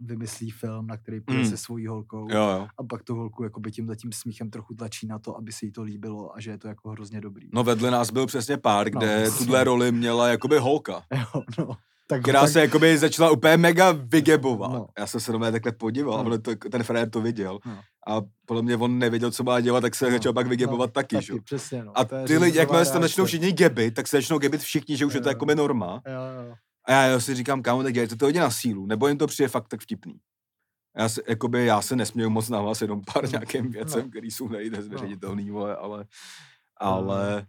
vymyslí 0.00 0.50
film, 0.50 0.86
na 0.86 0.96
který 0.96 1.20
půjde 1.20 1.42
Mm. 1.42 1.48
se 1.48 1.56
svojí 1.56 1.86
holkou 1.86 2.28
Jo, 2.30 2.36
jo. 2.50 2.66
a 2.78 2.82
pak 2.84 3.02
tu 3.02 3.14
holku 3.14 3.44
jakoby 3.44 3.72
tím 3.72 3.90
smíchem 4.12 4.50
trochu 4.50 4.74
tlačí 4.74 5.06
na 5.06 5.18
to, 5.18 5.36
aby 5.36 5.52
se 5.52 5.66
jí 5.66 5.72
to 5.72 5.82
líbilo 5.82 6.36
a 6.36 6.40
že 6.40 6.50
je 6.50 6.58
to 6.58 6.68
jako 6.68 6.90
hrozně 6.90 7.20
dobrý. 7.20 7.48
No 7.54 7.64
vedle 7.64 7.90
nás 7.90 8.10
byl 8.10 8.26
přesně 8.26 8.56
pár, 8.56 8.86
No, 8.94 8.98
kde 9.00 9.06
jasně. 9.12 9.46
tuhle 9.46 9.64
roli 9.64 9.92
měla 9.92 10.28
jakoby 10.28 10.58
holka, 10.58 11.02
Jo, 11.34 11.42
no. 11.58 11.76
Tak, 12.12 12.22
která 12.22 12.40
tak, 12.40 12.50
se 12.50 12.60
jakoby 12.60 12.98
začala 12.98 13.30
úplně 13.30 13.56
mega 13.56 13.92
vygebovat. 13.92 14.72
No. 14.72 14.86
Já 14.98 15.06
jsem 15.06 15.20
se 15.20 15.32
na 15.32 15.38
mě 15.38 15.52
takhle 15.52 15.72
podíval, 15.72 16.18
No. 16.18 16.26
ale 16.26 16.38
to, 16.38 16.50
ten 16.70 16.82
frér 16.82 17.10
to 17.10 17.20
viděl. 17.20 17.58
No. 17.66 17.78
A 18.08 18.22
podle 18.46 18.62
mě 18.62 18.76
on 18.76 18.98
nevěděl, 18.98 19.30
co 19.30 19.42
má 19.44 19.60
dělat, 19.60 19.80
tak 19.80 19.94
se 19.94 20.04
No, 20.04 20.10
začal 20.10 20.32
pak 20.32 20.46
vygebovat 20.46 20.88
no, 20.90 20.92
taky, 20.92 21.16
taky, 21.16 21.26
že? 21.26 21.32
jo. 21.32 21.38
přesně, 21.44 21.84
no. 21.84 21.92
A 21.98 22.04
ty 22.04 22.38
lidi, 22.38 22.58
jakmile 22.58 22.84
se 22.84 22.92
tam 22.92 23.02
začnou 23.02 23.24
všichni 23.24 23.52
gebit, 23.52 23.94
tak 23.94 24.08
se 24.08 24.16
začnou 24.16 24.38
gebit 24.38 24.60
všichni, 24.60 24.96
že 24.96 25.06
už 25.06 25.14
je 25.14 25.20
to 25.20 25.28
Jo. 25.28 25.30
jakoby 25.30 25.54
norma. 25.54 26.02
Jo, 26.06 26.46
jo. 26.48 26.54
A 26.84 26.92
já, 26.92 27.02
já 27.02 27.20
si 27.20 27.34
říkám, 27.34 27.62
kámo, 27.62 27.82
tak 27.82 27.92
dělejte 27.94 28.16
to 28.16 28.24
hodně 28.24 28.40
na 28.40 28.50
sílu, 28.50 28.86
nebo 28.86 29.08
jim 29.08 29.18
to 29.18 29.26
přijde 29.26 29.48
fakt 29.48 29.68
tak 29.68 29.80
vtipný. 29.80 30.14
Já 30.96 31.08
se, 31.08 31.22
jakoby, 31.28 31.66
já 31.66 31.82
se 31.82 31.96
nesměju 31.96 32.30
moc 32.30 32.48
na 32.48 32.60
vás 32.60 32.82
jenom 32.82 33.02
pár 33.14 33.24
No, 33.24 33.30
nějakým 33.30 33.70
věcem, 33.70 34.02
no. 34.02 34.08
který 34.10 34.30
jsou 34.30 34.48
nejde 34.48 34.82
zveřejnitelný, 34.82 35.50
vole, 35.50 35.76
ale, 35.76 36.04
ale 36.76 37.46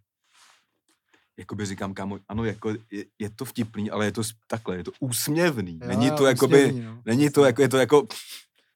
jakoby 1.37 1.65
říkám, 1.65 1.93
kámo, 1.93 2.19
ano, 2.27 2.45
jako 2.45 2.69
je, 2.91 3.05
je 3.19 3.29
to 3.29 3.45
vtipný, 3.45 3.91
ale 3.91 4.05
je 4.05 4.11
to 4.11 4.21
takhle, 4.47 4.77
je 4.77 4.83
to 4.83 4.91
úsměvný. 4.99 5.79
Jo, 5.81 5.87
není 5.87 6.11
to 6.11 6.25
jakoby, 6.25 6.57
úsměvný, 6.65 6.81
no. 6.85 7.01
není 7.05 7.29
to 7.29 7.45
jako, 7.45 7.61
je 7.61 7.69
to 7.69 7.77
jako 7.77 8.07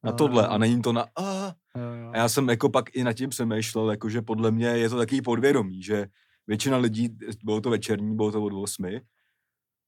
na 0.04 0.12
Jo, 0.12 0.15
tohle 0.17 0.43
jo. 0.43 0.50
a 0.50 0.58
není 0.58 0.82
to 0.82 0.93
na 0.93 1.06
a, 1.15 1.54
Jo, 1.78 1.93
jo. 2.02 2.10
a 2.13 2.17
já 2.17 2.30
jsem 2.30 2.50
jako 2.50 2.70
pak 2.70 2.96
i 2.96 3.04
nad 3.04 3.13
tím 3.13 3.30
přemýšlel, 3.30 3.91
jako 3.91 4.10
že 4.10 4.22
podle 4.22 4.52
mě 4.52 4.67
je 4.67 4.89
to 4.89 4.98
takový 4.98 5.22
podvědomí, 5.22 5.84
že 5.84 6.08
většina 6.48 6.78
lidí, 6.78 7.10
bylo 7.43 7.62
to 7.62 7.70
večerní, 7.70 8.15
bylo 8.15 8.32
to 8.32 8.43
od 8.43 8.54
8, 8.54 8.86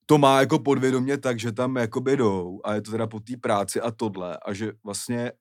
to 0.06 0.18
má 0.18 0.40
jako 0.40 0.60
podvědomě 0.60 1.18
tak, 1.18 1.40
že 1.40 1.52
tam 1.52 1.76
jakoby 1.76 2.18
jdou 2.18 2.62
a 2.64 2.74
je 2.74 2.82
to 2.82 2.92
teda 2.92 3.08
po 3.08 3.20
té 3.20 3.38
práci 3.38 3.82
a 3.82 3.92
tohle 3.92 4.38
a 4.46 4.54
že 4.54 4.72
vlastně 4.84 5.32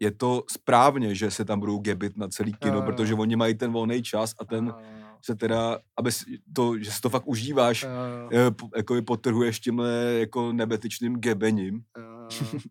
je 0.00 0.10
to 0.10 0.42
správně, 0.50 1.14
že 1.14 1.30
se 1.30 1.44
tam 1.44 1.60
budou 1.60 1.78
gebit 1.78 2.16
na 2.16 2.28
celý 2.28 2.52
kino, 2.52 2.74
Jo, 2.74 2.80
jo. 2.80 2.86
protože 2.86 3.14
oni 3.14 3.36
mají 3.36 3.54
ten 3.54 3.72
volný 3.72 4.02
čas 4.02 4.34
a 4.40 4.44
ten 4.44 4.66
Jo, 4.66 4.74
jo, 5.00 5.05
se 5.26 5.34
teda, 5.34 5.78
aby 5.98 6.10
to, 6.52 6.78
že 6.78 6.90
si 6.92 7.00
to 7.00 7.10
fakt 7.10 7.26
užíváš, 7.26 7.86
po- 8.58 8.68
jako 8.76 9.02
potrhuješ 9.02 9.60
tímhle 9.60 9.92
jako 10.18 10.52
nebetyčným 10.52 11.16
gebením. 11.20 11.82
jo. 11.98 12.28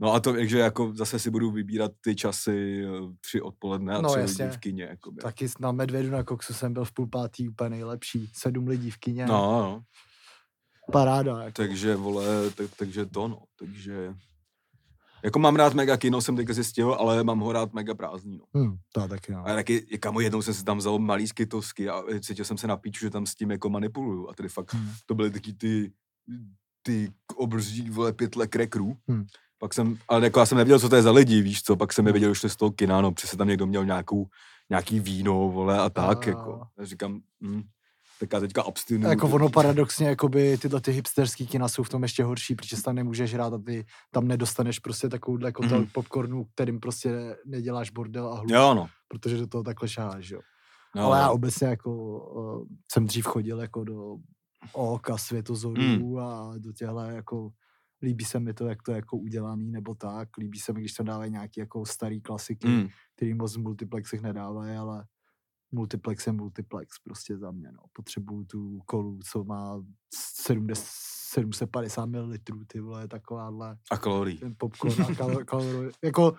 No 0.00 0.12
a 0.12 0.20
to, 0.20 0.32
takže 0.32 0.58
jako 0.58 0.92
zase 0.94 1.18
si 1.18 1.30
budu 1.30 1.50
vybírat 1.50 1.92
ty 2.00 2.14
časy 2.16 2.84
eh, 2.86 2.90
tři 3.20 3.40
odpoledne 3.42 3.94
a 3.96 4.00
No, 4.00 4.10
tři 4.10 4.20
jasně. 4.20 4.44
lidi 4.44 4.56
v 4.56 4.60
kině. 4.60 4.84
Jakoby. 4.84 5.20
Taky 5.22 5.46
na 5.60 5.72
Medvědu 5.72 6.10
na 6.10 6.22
Koksu 6.22 6.54
jsem 6.54 6.72
byl 6.72 6.84
v 6.84 6.92
půl 6.92 7.06
pátý 7.06 7.48
úplně 7.48 7.70
nejlepší. 7.70 8.30
Sedm 8.34 8.68
lidí 8.68 8.90
v 8.90 8.96
kině. 8.98 9.26
No, 9.26 9.34
no, 9.34 9.82
Paráda. 10.92 11.38
Jako. 11.42 11.52
takže 11.52 11.96
vole, 11.96 12.50
tak, 12.50 12.66
takže 12.78 13.06
to 13.06 13.28
no, 13.28 13.42
takže 13.58 14.14
jako 15.24 15.38
mám 15.38 15.56
rád 15.56 15.74
mega 15.74 15.96
kino, 15.96 16.20
jsem 16.20 16.36
teďka 16.36 16.52
zjistil, 16.52 16.92
ale 16.92 17.24
mám 17.24 17.40
ho 17.40 17.52
rád 17.52 17.72
mega 17.72 17.94
prázdný, 17.94 18.38
no. 18.38 18.44
Hm, 18.62 18.76
to 18.92 19.08
taky 19.08 19.32
no. 19.32 19.46
A 19.46 19.54
taky, 19.54 19.80
kamo, 19.80 20.20
jednou 20.20 20.42
jsem 20.42 20.54
si 20.54 20.64
tam 20.64 20.78
vzal 20.78 20.98
malý 20.98 21.28
skytovsky 21.28 21.88
a 21.88 22.02
cítil 22.20 22.44
jsem 22.44 22.58
se 22.58 22.66
na 22.66 22.76
píču, 22.76 23.00
že 23.06 23.10
tam 23.10 23.26
s 23.26 23.34
tím 23.34 23.50
jako 23.50 23.70
manipuluju 23.70 24.28
a 24.28 24.34
tedy 24.34 24.48
fakt 24.48 24.74
Hm. 24.74 24.88
to 25.06 25.14
byly 25.14 25.30
taky 25.30 25.52
ty, 25.52 25.92
ty 26.82 27.12
obrzí, 27.36 27.90
vole, 27.90 28.12
pytle 28.12 28.46
krekrů. 28.46 28.96
Hmm. 29.08 29.26
Pak 29.58 29.74
jsem, 29.74 29.98
ale 30.08 30.24
jako 30.24 30.40
já 30.40 30.46
jsem 30.46 30.58
nevěděl, 30.58 30.78
co 30.78 30.88
to 30.88 30.96
je 30.96 31.02
za 31.02 31.10
lidi, 31.10 31.42
víš 31.42 31.62
co, 31.62 31.76
pak 31.76 31.92
jsem 31.92 32.06
je 32.06 32.10
Hmm. 32.10 32.14
viděl 32.14 32.34
šli 32.34 32.50
z 32.50 32.56
toho 32.56 32.70
kina, 32.70 33.00
no, 33.00 33.12
přesně 33.12 33.38
tam 33.38 33.48
někdo 33.48 33.66
měl 33.66 33.84
nějakou, 33.84 34.26
nějaký 34.70 35.00
víno, 35.00 35.34
vole, 35.48 35.78
a 35.78 35.90
tak, 35.90 36.26
A- 36.26 36.30
jako. 36.30 36.62
Já 36.78 36.84
říkám, 36.84 37.20
hm, 37.42 37.62
tak 38.20 38.32
já 38.32 38.40
teďka 38.40 38.62
abstinuju. 38.62 39.10
Jako 39.10 39.28
ono 39.28 39.48
paradoxně, 39.50 40.08
jakoby 40.08 40.58
tyhle 40.58 40.80
ty 40.80 40.92
hipsterský 40.92 41.46
kina 41.46 41.68
jsou 41.68 41.82
v 41.82 41.88
tom 41.88 42.02
ještě 42.02 42.24
horší, 42.24 42.54
protože 42.54 42.76
se 42.76 42.82
tam 42.82 42.94
nemůžeš 42.94 43.34
hrát 43.34 43.52
a 43.54 43.58
ty 43.58 43.86
tam 44.10 44.28
nedostaneš 44.28 44.78
prostě 44.78 45.08
takovouhle 45.08 45.52
kotel 45.52 45.78
Mhm. 45.78 45.88
popcornu, 45.92 46.44
kterým 46.44 46.80
prostě 46.80 47.36
neděláš 47.46 47.90
bordel 47.90 48.28
a 48.28 48.34
hluk, 48.36 48.50
Jo, 48.50 48.74
no. 48.74 48.88
protože 49.08 49.36
do 49.36 49.46
toho 49.46 49.64
takhle 49.64 49.88
šáháš, 49.88 50.30
jo. 50.30 50.40
no 50.96 51.02
Ale 51.04 51.18
já 51.18 51.26
no. 51.26 51.32
obecně 51.32 51.66
jako 51.66 51.90
uh, 52.18 52.66
jsem 52.92 53.06
dřív 53.06 53.24
chodil 53.26 53.60
jako 53.60 53.84
do 53.84 54.16
oka 54.72 55.18
světozorů 55.18 55.82
Hmm. 55.82 56.18
a 56.18 56.52
do 56.58 56.72
těchto 56.72 56.98
jako 57.00 57.50
líbí 58.02 58.24
se 58.24 58.40
mi 58.40 58.54
to, 58.54 58.66
jak 58.66 58.82
to 58.82 58.90
je 58.92 58.96
jako 58.96 59.16
udělaný, 59.16 59.70
nebo 59.70 59.94
tak. 59.94 60.28
Líbí 60.38 60.58
se 60.58 60.72
mi, 60.72 60.80
když 60.80 60.92
tam 60.92 61.06
dávají 61.06 61.30
nějaký 61.30 61.60
jako 61.60 61.86
starý 61.86 62.20
klasiky, 62.20 62.68
Mm. 62.68 62.88
který 63.16 63.34
moc 63.34 63.56
v 63.56 63.60
multiplexech 63.60 64.20
nedávají, 64.22 64.76
ale 64.76 65.04
multiplex 65.72 66.26
je 66.26 66.32
multiplex 66.32 66.98
prostě 66.98 67.36
za 67.38 67.50
mě, 67.50 67.72
no. 67.72 67.82
Potřebuju 67.92 68.44
tu 68.44 68.80
kolu, 68.86 69.18
co 69.30 69.44
má 69.44 69.84
70, 70.14 70.84
750 71.32 72.06
ml, 72.06 72.32
ty 72.66 72.80
vole, 72.80 73.08
takováhle, 73.08 73.76
A 73.90 73.96
kalorií. 73.98 74.38
ten 74.38 74.54
popcorn 74.58 75.02
a 75.02 75.14
kal, 75.14 75.44
kalorie. 75.44 75.90
Jako 76.04 76.34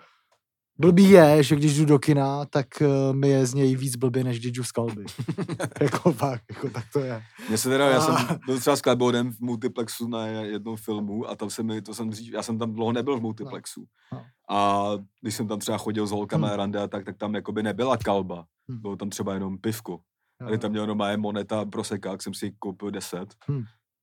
blbý 0.80 1.10
je, 1.10 1.42
že 1.42 1.56
když 1.56 1.78
jdu 1.78 1.84
do 1.84 1.98
kina, 1.98 2.44
tak 2.44 2.66
uh, 2.80 3.16
mi 3.16 3.28
je 3.28 3.46
z 3.46 3.54
něj 3.54 3.76
víc 3.76 3.96
blbě, 3.96 4.24
než 4.24 4.38
když 4.40 4.52
jdu 4.52 4.64
z 4.64 4.72
kalby. 4.72 5.04
jako 5.80 6.12
fakt, 6.12 6.42
jako 6.50 6.70
tak 6.70 6.84
to 6.92 6.98
je. 7.00 7.22
Mně 7.48 7.58
se 7.58 7.68
teda, 7.68 7.88
já 7.88 8.00
jsem 8.00 8.14
A- 8.14 8.38
byl 8.46 8.60
třeba 8.60 8.76
s 8.76 8.80
Klebodem 8.80 9.32
v 9.32 9.40
multiplexu 9.40 10.08
na 10.08 10.26
jednom 10.26 10.76
filmu 10.76 11.28
a 11.28 11.36
tam 11.36 11.50
se 11.50 11.62
mi, 11.62 11.82
to 11.82 11.94
jsem 11.94 12.10
dřív, 12.10 12.32
já 12.32 12.42
jsem 12.42 12.58
tam 12.58 12.72
dlouho 12.72 12.92
nebyl 12.92 13.16
v 13.18 13.22
multiplexu. 13.22 13.84
No. 14.12 14.24
A 14.50 14.88
když 15.20 15.34
jsem 15.34 15.48
tam 15.48 15.58
třeba 15.58 15.78
chodil 15.78 16.06
s 16.06 16.10
holkama 16.10 16.48
Hmm. 16.48 16.56
rande 16.56 16.82
a 16.82 16.88
tak, 16.88 17.04
tak 17.04 17.16
tam 17.16 17.34
jakoby 17.34 17.62
nebyla 17.62 17.96
kalba. 17.96 18.44
Hmm. 18.70 18.80
Bylo 18.80 18.96
tam 18.96 19.10
třeba 19.10 19.34
jenom 19.34 19.58
pivko. 19.58 19.92
Jo, 20.40 20.46
A 20.46 20.50
když 20.50 20.60
tam 20.60 20.70
měl 20.70 20.86
normálně 20.86 21.16
moneta 21.16 21.64
prosekák, 21.64 22.22
jsem 22.22 22.34
si 22.34 22.46
ji 22.46 22.52
koupil 22.58 22.90
10. 22.90 23.34
Hmm. 23.48 23.62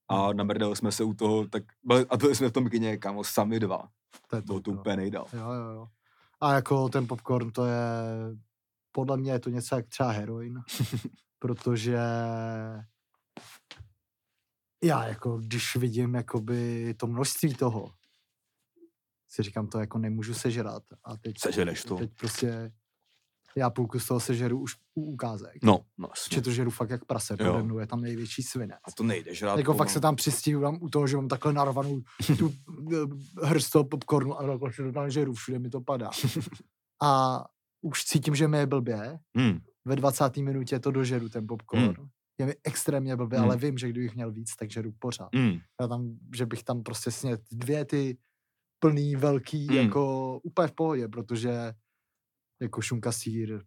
A 0.09 0.33
namrdali 0.33 0.75
jsme 0.75 0.91
se 0.91 1.03
u 1.03 1.13
toho, 1.13 1.47
tak 1.47 1.63
byli, 1.83 2.05
a 2.09 2.17
byli 2.17 2.35
jsme 2.35 2.47
v 2.49 2.51
tom 2.51 2.69
kině, 2.69 2.97
kámo, 2.97 3.23
sami 3.23 3.59
dva. 3.59 3.87
to 4.29 4.35
je 4.35 4.41
to 4.41 4.71
no. 4.71 4.79
úplně 4.79 4.95
nejdál. 4.97 5.25
Jo, 5.33 5.39
jo, 5.53 5.69
jo. 5.75 5.87
A 6.41 6.53
jako 6.53 6.89
ten 6.89 7.07
popcorn, 7.07 7.51
to 7.51 7.65
je, 7.65 7.81
podle 8.91 9.17
mě 9.17 9.31
je 9.31 9.39
to 9.39 9.49
něco 9.49 9.75
jak 9.75 9.87
třeba 9.87 10.11
heroin, 10.11 10.59
protože 11.39 11.97
já 14.83 15.07
jako, 15.07 15.37
když 15.37 15.75
vidím 15.75 16.15
jakoby 16.15 16.93
to 16.93 17.07
množství 17.07 17.53
toho, 17.53 17.91
si 19.29 19.43
říkám, 19.43 19.67
to 19.67 19.79
jako 19.79 19.97
nemůžu 19.97 20.33
sežrat. 20.33 20.83
A 21.03 21.17
teď, 21.17 21.39
Sežereš 21.39 21.83
to. 21.83 21.95
teď 21.95 22.11
prostě 22.19 22.71
já 23.55 23.69
půlku 23.69 23.99
z 23.99 24.07
toho 24.07 24.19
sežeru 24.19 24.59
už 24.59 24.75
u 24.95 25.01
ukázek. 25.01 25.57
No, 25.63 25.79
no 25.97 26.07
jasně. 26.15 26.35
Že 26.35 26.41
to 26.41 26.51
žeru 26.51 26.71
fakt 26.71 26.89
jak 26.89 27.05
prase, 27.05 27.37
pode 27.37 27.63
mnou 27.63 27.79
je 27.79 27.87
tam 27.87 28.01
největší 28.01 28.43
svinec. 28.43 28.79
A 28.87 28.91
to 28.91 29.03
nejde 29.03 29.35
žrát. 29.35 29.57
Jako 29.57 29.73
fakt 29.73 29.89
se 29.89 29.99
tam 29.99 30.15
přistihnu 30.15 30.79
u 30.79 30.89
toho, 30.89 31.07
že 31.07 31.15
mám 31.17 31.27
takhle 31.27 31.53
narvanou 31.53 32.01
tu 32.39 32.53
eh, 32.93 33.45
hrst 33.47 33.71
toho 33.71 33.83
popcornu 33.83 34.39
a 34.39 34.47
takhle 34.47 34.73
se 34.73 34.83
to 34.83 34.91
tam 34.91 35.09
žeru, 35.09 35.33
všude 35.33 35.59
mi 35.59 35.69
to 35.69 35.81
padá. 35.81 36.09
A 37.03 37.43
už 37.81 38.03
cítím, 38.05 38.35
že 38.35 38.47
mi 38.47 38.57
je 38.57 38.65
blbě, 38.65 39.19
Hmm. 39.37 39.59
ve 39.85 39.95
20. 39.95 40.37
minutě 40.37 40.79
to 40.79 40.91
dožeru, 40.91 41.29
ten 41.29 41.47
popcorn. 41.47 41.83
Hmm. 41.83 42.07
Je 42.39 42.45
mi 42.45 42.53
extrémně 42.63 43.15
blbě, 43.15 43.39
Hmm. 43.39 43.47
ale 43.47 43.57
vím, 43.57 43.77
že 43.77 43.89
kdybych 43.89 44.15
měl 44.15 44.31
víc, 44.31 44.55
tak 44.55 44.71
žeru 44.71 44.91
pořád. 44.99 45.29
Hmm. 45.35 45.59
Já 45.81 45.87
tam, 45.87 46.17
že 46.35 46.45
bych 46.45 46.63
tam 46.63 46.83
prostě 46.83 47.11
snět 47.11 47.41
dvě 47.51 47.85
ty 47.85 48.17
plný, 48.79 49.15
velký, 49.15 49.67
Hmm. 49.67 49.77
jako 49.77 50.39
úplně 50.43 50.67
v 50.67 50.71
pohodě, 50.71 51.07
protože 51.07 51.73
jako 52.61 52.81
šunka 52.81 53.11
sír, 53.11 53.63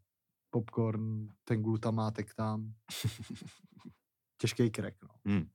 popcorn, 0.51 1.29
ten 1.45 1.63
glutamátek 1.63 2.35
tam, 2.35 2.75
těžký 4.39 4.71
krek, 4.71 4.97
no. 5.03 5.09
Hmm. 5.25 5.49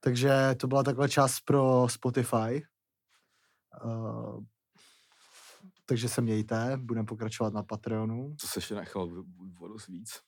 Takže 0.00 0.54
to 0.60 0.66
byla 0.66 0.82
takhle 0.82 1.08
část 1.08 1.40
pro 1.40 1.88
Spotify. 1.88 2.66
Uh, 3.84 4.44
takže 5.86 6.08
se 6.08 6.20
mějte, 6.20 6.76
budeme 6.76 7.06
pokračovat 7.06 7.52
na 7.52 7.62
Patreonu. 7.62 8.36
To 8.40 8.46
se 8.46 8.58
ještě 8.58 8.74
nechal 8.74 9.24
dost 9.68 9.86
víc. 9.86 10.20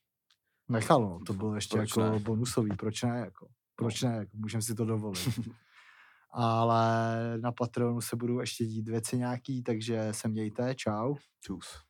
Nechal, 0.68 1.03
no, 1.03 1.21
to 1.27 1.33
bylo 1.33 1.55
ještě 1.55 1.77
Proč 1.77 1.97
jako 1.97 2.12
ne? 2.12 2.18
bonusový, 2.18 2.77
proč 2.77 3.03
ne, 3.03 3.18
jako, 3.18 3.49
proč 3.77 4.03
ne, 4.03 4.16
jako, 4.16 4.37
můžeme 4.37 4.62
si 4.62 4.75
to 4.75 4.85
dovolit. 4.85 5.38
Ale 6.31 7.38
na 7.38 7.53
Patreonu 7.53 8.01
se 8.01 8.16
budou 8.16 8.40
ještě 8.40 8.64
dít 8.64 8.88
věci 8.88 9.18
nějaký, 9.18 9.62
takže 9.62 10.09
se 10.11 10.29
mějte, 10.29 10.75
čau. 10.75 11.14
Čus. 11.40 11.85